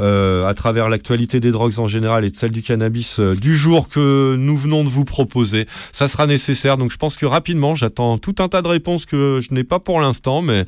[0.01, 3.55] Euh, à travers l'actualité des drogues en général et de celle du cannabis euh, du
[3.55, 5.67] jour que nous venons de vous proposer.
[5.91, 9.39] Ça sera nécessaire, donc je pense que rapidement, j'attends tout un tas de réponses que
[9.41, 10.65] je n'ai pas pour l'instant, mais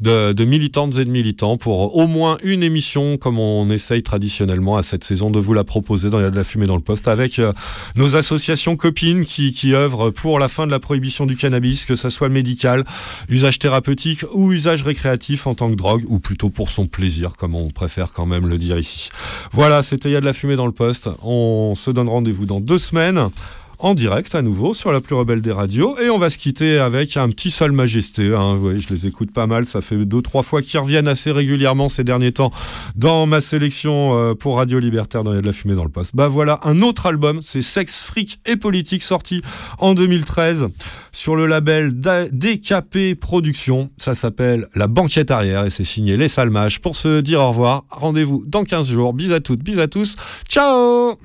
[0.00, 4.84] de, militantes et de militants pour au moins une émission comme on essaye traditionnellement à
[4.84, 6.82] cette saison de vous la proposer dans Il y a de la fumée dans le
[6.82, 7.52] poste avec euh,
[7.96, 11.96] nos associations copines qui, qui œuvrent pour la fin de la prohibition du cannabis, que
[11.96, 12.84] ça soit médical,
[13.28, 17.56] usage thérapeutique ou usage récréatif en tant que drogue, ou plutôt pour son plaisir, comme
[17.56, 19.10] on préfère quand même le dire ici.
[19.52, 21.08] Voilà, c'était Il y a de la fumée dans le poste.
[21.22, 23.30] On se donne rendez-vous dans deux semaines
[23.78, 26.78] en direct à nouveau sur la plus rebelle des radios et on va se quitter
[26.78, 28.34] avec un petit Sale Majesté.
[28.34, 28.54] Hein.
[28.54, 31.30] Vous voyez, je les écoute pas mal, ça fait deux trois fois qu'ils reviennent assez
[31.30, 32.50] régulièrement ces derniers temps
[32.94, 36.14] dans ma sélection euh, pour Radio Libertaire dans de la fumée dans le poste.
[36.14, 39.42] Bah voilà, un autre album, c'est Sex, Fric et Politique sorti
[39.78, 40.68] en 2013
[41.12, 43.90] sur le label DKP Productions.
[43.96, 46.80] Ça s'appelle La Banquette Arrière et c'est signé Les Salmages.
[46.80, 49.12] Pour se dire au revoir, rendez-vous dans 15 jours.
[49.12, 50.16] Bis à toutes, bis à tous.
[50.48, 51.16] Ciao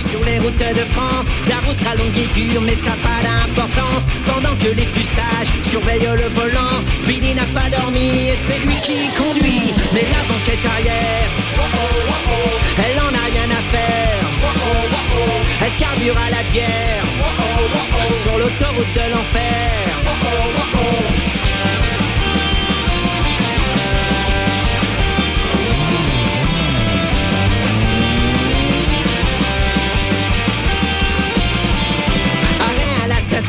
[0.00, 1.26] sur les routes de France.
[1.48, 4.08] La route sera longue et dure, mais ça n'a pas d'importance.
[4.26, 8.76] Pendant que les plus sages surveillent le volant, Speedy n'a pas dormi et c'est lui
[8.82, 9.72] qui conduit.
[9.92, 11.28] Mais la banquette arrière,
[12.78, 14.24] elle en a rien à faire.
[15.64, 17.04] Elle carbure à la bière
[18.22, 19.91] sur l'autoroute de l'enfer.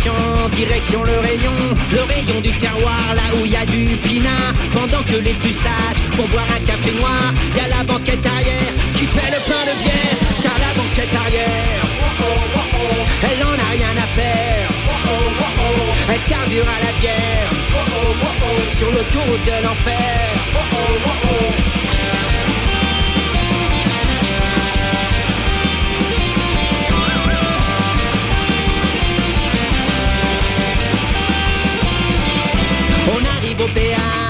[0.03, 1.55] Direction le rayon,
[1.93, 4.53] le rayon du terroir, là où il y a du pinard.
[4.73, 8.73] Pendant que les plus sages vont boire un café noir, y a la banquette arrière
[8.95, 10.17] qui fait le plein de bière.
[10.41, 11.81] Car la banquette arrière,
[13.23, 14.67] elle en a rien à faire.
[16.09, 17.49] Elle carbure à la bière
[18.73, 20.62] sur l'autoroute de l'enfer.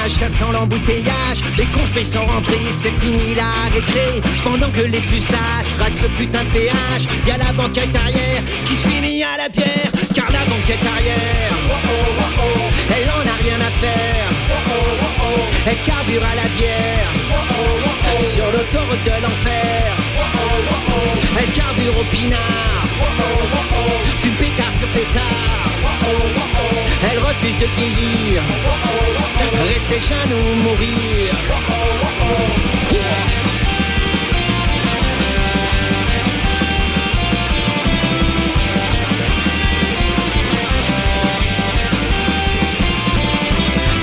[0.03, 1.39] Péage, chassant l'embouteillage.
[1.57, 4.21] Les conspects sont rentrés, c'est fini la récré.
[4.43, 8.43] Pendant que les plus sages ratent ce putain de péage, y a la banquette arrière
[8.65, 9.91] qui se finit à la bière.
[10.13, 11.53] Car la banquette arrière,
[12.95, 14.29] elle en a rien à faire.
[15.65, 17.13] Elle carbure à la bière
[18.51, 19.95] l'autoroute de l'enfer.
[21.39, 22.83] Elle carbure au pinard.
[24.19, 25.72] Fume pétard sur pétard.
[27.09, 28.41] Elle refuse de vieillir.
[29.67, 31.33] Rester jeune ou mourir.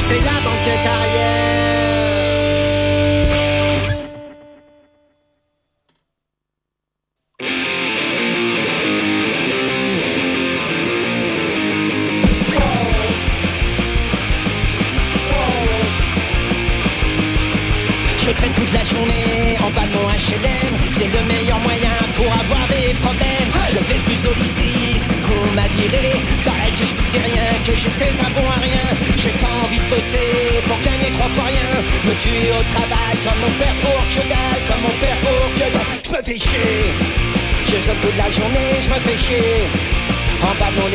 [0.07, 1.00] C'est la banquette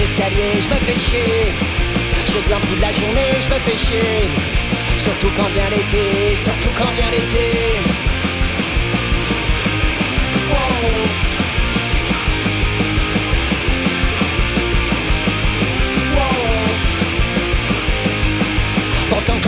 [0.06, 1.54] En bas de mon escalier, je me fais chier.
[2.28, 4.30] Je glande toute la journée, je me fais chier.
[4.98, 8.06] Surtout quand vient l'été, surtout quand vient l'été.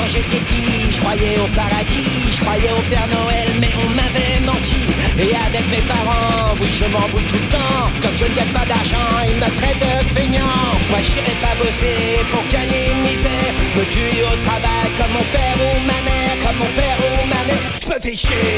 [0.07, 4.81] J'étais petit, je croyais au paradis, je croyais au Père Noël, mais on m'avait menti.
[5.19, 7.83] Et avec mes parents, oui je m'embrouille tout le temps.
[8.01, 10.63] Comme je ne gagne pas d'argent, ils me traitent de feignant.
[10.89, 13.51] Moi j'irai pas bosser pour gagner une misère.
[13.75, 17.41] Me tuer au travail comme mon père ou ma mère, comme mon père ou ma
[17.49, 17.71] mère.
[17.81, 18.49] Je me fais chier.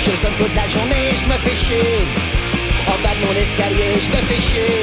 [0.00, 1.92] Je sonne toute la journée, je me fais chier.
[2.86, 4.80] En bas de mon escalier, je me fais chier.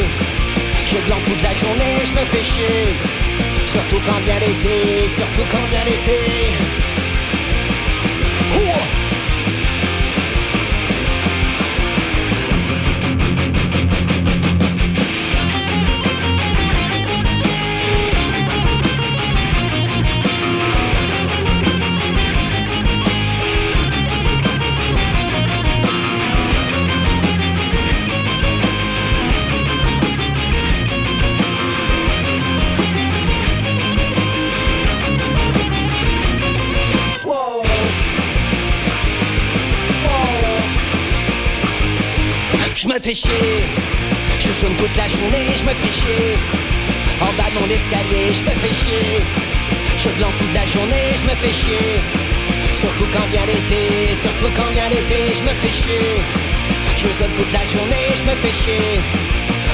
[0.86, 3.21] Je glande toute la journée, je me fais chier.
[3.72, 6.52] Surtout quand vient l'été, surtout quand vient l'été.
[43.02, 43.64] Fais chier,
[44.40, 46.38] je sonne toute la journée, je me fais chier.
[47.20, 49.22] En bas de mon escalier, je me fais chier.
[49.98, 52.02] Je glande toute la journée, je me fais chier.
[52.74, 56.22] Surtout quand vient l'été, surtout quand vient l'été, je me fais chier.
[56.96, 59.02] Je sonne toute la journée, je me fais chier.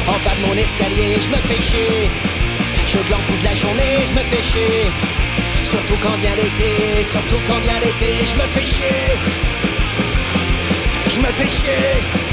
[0.08, 2.10] En bas de mon escalier, je me fais chier.
[2.88, 4.92] Je glande toute la journée, je me fais chier.
[5.64, 9.04] Surtout quand vient l'été, surtout quand vient l'été, je me fais chier.
[11.12, 12.27] Je me fais chier.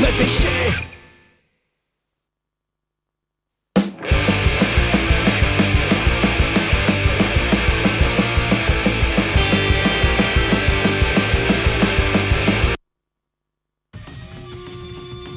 [0.00, 0.89] Je me fais chier.